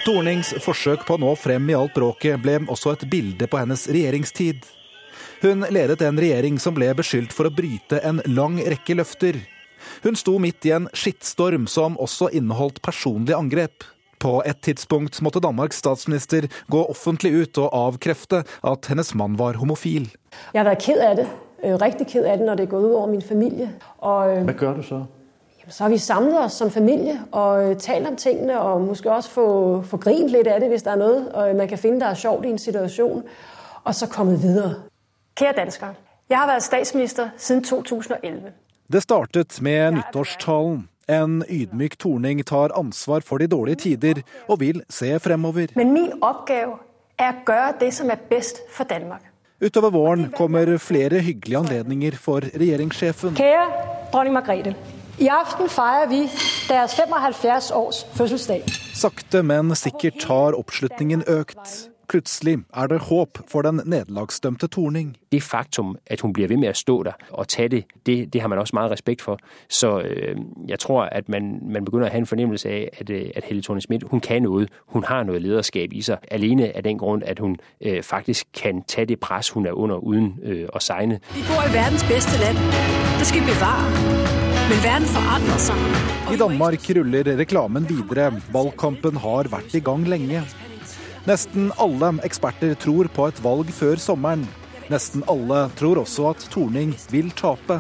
Tornings 0.07 0.55
forsøk 0.65 1.05
på 1.05 1.19
å 1.19 1.21
nå 1.21 1.35
frem 1.37 1.69
i 1.69 1.77
alt 1.77 1.93
bråket 1.93 2.41
ble 2.41 2.63
også 2.65 2.95
et 2.97 3.05
bilde 3.13 3.51
på 3.53 3.61
hennes 3.61 3.85
regjeringstid. 3.93 4.65
Hun 5.45 5.61
ledet 5.69 6.01
en 6.01 6.17
regjering 6.17 6.55
som 6.57 6.73
ble 6.73 6.87
beskyldt 6.97 7.33
for 7.37 7.45
å 7.45 7.51
bryte 7.53 7.99
en 8.09 8.23
lang 8.33 8.55
rekke 8.65 8.95
løfter. 8.97 9.37
Hun 10.01 10.17
sto 10.17 10.39
midt 10.41 10.65
i 10.65 10.71
en 10.73 10.87
skittstorm 10.97 11.67
som 11.69 11.99
også 12.01 12.31
inneholdt 12.33 12.81
personlige 12.81 13.37
angrep. 13.37 13.85
På 14.25 14.39
et 14.49 14.63
tidspunkt 14.65 15.19
måtte 15.21 15.43
Danmarks 15.45 15.83
statsminister 15.85 16.47
gå 16.73 16.81
offentlig 16.89 17.35
ut 17.43 17.61
og 17.61 17.77
avkrefte 17.77 18.41
at 18.65 18.89
hennes 18.89 19.13
mann 19.21 19.37
var 19.37 19.61
homofil. 19.61 20.07
Jeg 20.55 20.63
har 20.63 20.71
vært 20.71 20.87
ked 20.87 21.03
av 21.05 21.21
det. 21.21 21.29
Øh, 21.61 21.77
riktig 21.83 22.09
ked 22.15 22.25
av 22.25 22.41
det 22.41 22.49
når 22.49 22.63
det 22.63 22.65
er 22.65 22.73
gått 22.73 22.89
ut 22.89 22.97
over 23.03 23.13
min 23.13 23.27
familie. 23.29 23.69
Og, 23.99 24.33
øh, 24.33 24.49
Hva 24.49 24.57
gjør 24.63 24.81
du 24.81 24.83
så? 24.89 25.03
så 25.69 25.85
har 25.85 25.91
vi 25.91 25.99
samlet 25.99 26.39
oss 26.47 26.57
som 26.61 26.71
familie 26.71 27.19
og 27.33 27.69
øh, 27.69 27.77
talt 27.77 28.09
om 28.09 28.17
tingene, 28.17 28.61
og 28.61 28.81
måske 28.81 29.13
også 29.13 29.31
få, 29.31 29.47
få 29.83 29.97
grint 29.97 30.33
litt 30.33 30.49
av 30.49 30.61
det 30.65 30.73
hvis 30.73 30.89
det 30.89 30.93
er 30.93 31.05
noe 31.05 31.29
og 31.35 31.57
man 31.57 31.69
kan 31.69 31.79
finne 31.79 32.01
der 32.01 32.17
er 32.17 32.21
sjovt 32.25 32.45
i 32.45 32.57
en 32.57 32.59
situasjon, 32.59 33.23
og 33.85 33.95
så 33.95 34.09
kommet 34.09 34.43
videre. 34.43 34.75
Kjære 35.35 35.53
danskere, 35.57 35.95
jeg 36.31 36.39
har 36.39 36.47
vært 36.47 36.63
statsminister 36.63 37.31
siden 37.37 37.65
2011. 37.67 38.53
Det 38.93 39.01
startet 39.03 39.57
med 39.67 39.97
nyttårstalen. 39.97 40.85
En 41.11 41.41
ydmyk 41.51 41.97
Torning 41.99 42.39
tar 42.47 42.71
ansvar 42.79 43.25
for 43.27 43.43
de 43.43 43.49
dårlige 43.51 43.81
tider 43.83 44.21
og 44.49 44.61
vil 44.61 44.83
se 44.89 45.19
fremover. 45.19 45.73
Men 45.75 45.91
min 45.93 46.13
oppgave 46.23 46.77
er 47.19 47.33
å 47.35 47.43
gjøre 47.49 47.73
det 47.81 47.89
som 47.97 48.13
er 48.15 48.23
best 48.31 48.63
for 48.77 48.87
Danmark. 48.87 49.27
Utover 49.59 49.91
våren 49.91 50.31
kommer 50.37 50.71
flere 50.79 51.19
hyggelige 51.19 51.59
anledninger 51.59 52.15
for 52.15 52.47
regjeringssjefen. 52.55 53.35
Kjære 53.35 53.67
dronning 54.13 54.37
Margrethe. 54.39 54.77
I 55.19 55.33
aften 55.35 55.67
feirer 55.71 56.07
vi 56.11 56.21
deres 56.69 56.95
75 56.95 57.73
års 57.75 58.05
fødselsdag. 58.15 58.71
Sakte, 58.95 59.43
men 59.43 59.75
sikkert 59.75 60.23
har 60.31 60.55
oppslutningen 60.59 61.27
økt. 61.27 61.91
Plutselig 62.09 62.59
er 62.77 62.87
det 62.87 62.99
håp 62.99 63.39
for 63.49 63.63
den 63.63 63.81
nederlagsdømte 63.85 64.67
Torning. 64.67 65.17
Det 65.33 65.43
faktum 65.43 65.97
at 66.07 66.21
hun 66.21 66.33
blir 66.33 66.49
ved 66.49 66.57
med 66.57 66.69
å 66.69 66.77
stå 66.77 67.03
der 67.03 67.13
og 67.31 67.49
ta 67.49 67.69
det, 67.69 67.85
det, 68.07 68.33
det 68.33 68.41
har 68.41 68.49
man 68.49 68.59
også 68.59 68.77
mye 68.77 68.91
respekt 68.91 69.23
for. 69.23 69.39
Så 69.69 70.01
øh, 70.01 70.37
jeg 70.69 70.79
tror 70.79 71.03
at 71.03 71.29
man, 71.29 71.59
man 71.73 71.85
begynner 71.85 72.09
å 72.09 72.13
ha 72.13 72.19
en 72.19 72.27
fornemmelse 72.27 72.69
av 72.69 72.89
at, 73.01 73.11
øh, 73.11 73.31
at 73.37 73.45
Helle 73.45 73.63
Thorning 73.63 73.83
Schmidt 73.83 74.05
hun 74.11 74.21
kan 74.21 74.43
noe. 74.43 74.67
Hun 74.93 75.05
har 75.05 75.25
noe 75.25 75.39
lederskap 75.39 75.93
i 75.93 76.03
seg. 76.03 76.19
Alene 76.31 76.71
av 76.77 76.85
den 76.85 76.99
grunn 76.99 77.23
at 77.27 77.39
hun 77.39 77.57
øh, 77.81 78.03
faktisk 78.03 78.47
kan 78.55 78.83
ta 78.83 79.05
det 79.05 79.21
press 79.21 79.51
hun 79.51 79.67
er 79.67 79.73
under 79.73 79.97
uten 79.97 80.35
øh, 80.43 80.69
å 80.73 80.79
segne. 80.79 81.21
Vi 81.35 81.45
bor 81.49 81.65
i 81.65 81.73
verdens 81.73 82.05
beste 82.09 82.41
land. 82.41 82.59
Det 83.19 83.27
skal 83.27 83.41
vi 83.41 83.47
bevare. 83.53 84.45
Men 84.69 84.79
verden 84.85 85.09
forandrer 85.13 85.59
seg. 85.61 85.81
I 86.33 86.37
Danmark 86.41 86.87
ruller 86.97 87.35
reklamen 87.39 87.89
videre. 87.89 88.31
Valgkampen 88.53 89.21
har 89.21 89.51
vært 89.53 89.75
i 89.77 89.83
gang 89.85 90.07
lenge. 90.09 90.45
Nesten 91.25 91.71
alle 91.81 92.11
eksperter 92.27 92.75
tror 92.77 93.09
på 93.09 93.31
et 93.31 93.39
valg 93.41 93.71
før 93.73 93.97
sommeren. 93.97 94.43
Nesten 94.93 95.23
alle 95.33 95.71
tror 95.79 96.03
også 96.03 96.27
at 96.35 96.45
Torning 96.53 96.93
vil 97.09 97.31
tape. 97.33 97.79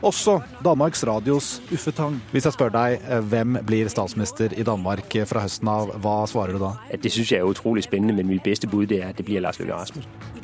Også 0.00 0.38
Danmarks 0.64 1.04
Radios 1.04 1.58
Uffe 1.68 1.92
Tang. 1.92 2.16
Hvis 2.32 2.48
jeg 2.48 2.56
spør 2.56 2.72
deg 2.72 3.02
eh, 3.04 3.20
hvem 3.20 3.58
blir 3.68 3.90
statsminister 3.92 4.54
i 4.56 4.64
Danmark 4.64 5.12
fra 5.28 5.44
høsten 5.44 5.68
av, 5.68 5.92
hva 6.00 6.22
svarer 6.30 6.56
du 6.56 6.64
da? 6.64 6.72
Det 6.96 7.12
syns 7.12 7.34
jeg 7.34 7.44
er 7.44 7.52
utrolig 7.52 7.84
spennende, 7.84 8.16
men 8.16 8.32
mitt 8.32 8.46
beste 8.48 8.70
bud 8.70 8.96
er 8.96 9.10
at 9.10 9.20
det 9.20 9.28
blir 9.28 9.44
Lars 9.44 9.60
Løkke 9.60 9.76
Rasmussen. 9.76 10.39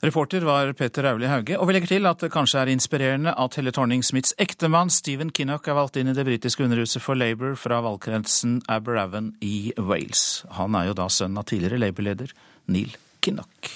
Reporter 0.00 0.40
var 0.40 0.72
Peter 0.72 1.04
Auli 1.10 1.26
Hauge, 1.26 1.56
og 1.58 1.66
vi 1.66 1.74
legger 1.74 1.90
til 1.90 2.06
at 2.06 2.20
det 2.22 2.30
kanskje 2.30 2.60
er 2.60 2.70
inspirerende 2.70 3.32
at 3.34 3.56
Helle 3.58 3.72
Thorning-Smiths 3.74 4.36
ektemann 4.38 4.92
Stephen 4.94 5.32
Kinnock 5.34 5.66
er 5.66 5.74
valgt 5.74 5.98
inn 5.98 6.12
i 6.12 6.14
det 6.14 6.22
britiske 6.28 6.62
underhuset 6.62 7.02
for 7.02 7.18
Labour 7.18 7.56
fra 7.58 7.80
valgkretsen 7.82 8.60
Aberavon 8.70 9.32
i 9.42 9.72
Wales. 9.74 10.44
Han 10.54 10.78
er 10.78 10.92
jo 10.92 10.96
da 11.00 11.08
sønn 11.10 11.34
av 11.34 11.48
tidligere 11.50 11.82
Labour-leder 11.82 12.30
Neil 12.70 12.94
Kinnock. 13.26 13.72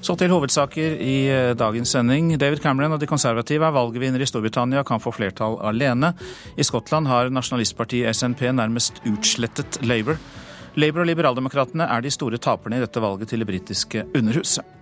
Så 0.00 0.16
til 0.16 0.32
hovedsaker 0.32 0.96
i 1.04 1.16
eh, 1.28 1.52
dagens 1.52 1.92
sending. 1.92 2.32
David 2.40 2.64
Cameron 2.64 2.96
og 2.96 3.02
de 3.02 3.08
konservative 3.10 3.68
er 3.68 3.76
valgvinner 3.76 4.24
i 4.24 4.28
Storbritannia 4.28 4.80
og 4.80 4.88
kan 4.88 5.04
få 5.04 5.12
flertall 5.12 5.60
alene. 5.68 6.14
I 6.56 6.64
Skottland 6.64 7.12
har 7.12 7.28
nasjonalistpartiet 7.28 8.16
SNP 8.16 8.46
nærmest 8.56 9.04
utslettet 9.04 9.82
Labour. 9.84 10.16
Labour 10.76 11.04
og 11.04 11.10
Liberaldemokratene 11.10 11.88
er 11.90 12.04
de 12.04 12.12
store 12.14 12.38
taperne 12.42 12.78
i 12.78 12.84
dette 12.84 13.02
valget 13.02 13.32
til 13.32 13.42
det 13.42 13.48
britiske 13.48 14.04
underhuset. 14.14 14.76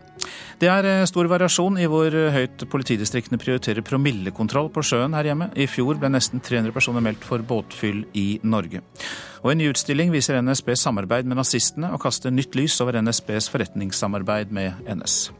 Det 0.59 0.67
er 0.67 0.87
eh, 0.89 1.07
stor 1.07 1.29
variasjon 1.31 1.79
i 1.79 1.87
hvor 1.91 2.11
høyt 2.35 2.65
politidistriktene 2.71 3.39
prioriterer 3.39 3.85
promillekontroll 3.87 4.71
på 4.75 4.83
sjøen 4.83 5.15
her 5.15 5.31
hjemme. 5.31 5.51
I 5.55 5.69
fjor 5.71 6.01
ble 6.01 6.11
nesten 6.11 6.43
300 6.43 6.75
personer 6.75 7.05
meldt 7.05 7.25
for 7.27 7.45
båtfyll 7.47 8.05
i 8.19 8.29
Norge. 8.43 8.83
Og 9.45 9.53
En 9.53 9.63
ny 9.63 9.69
utstilling 9.71 10.11
viser 10.11 10.41
NSBs 10.43 10.83
samarbeid 10.83 11.29
med 11.29 11.39
nazistene 11.39 11.93
og 11.95 12.03
kaster 12.03 12.35
nytt 12.35 12.59
lys 12.59 12.81
over 12.83 12.99
NSBs 12.99 13.51
forretningssamarbeid 13.55 14.51
med 14.51 14.75
NS. 14.91 15.31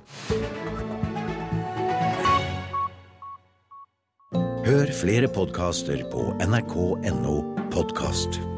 Hør 4.69 4.93
flere 4.93 5.33
podkaster 5.33 6.05
på 6.13 6.29
nrk.no 6.45 7.37
podkast. 7.73 8.58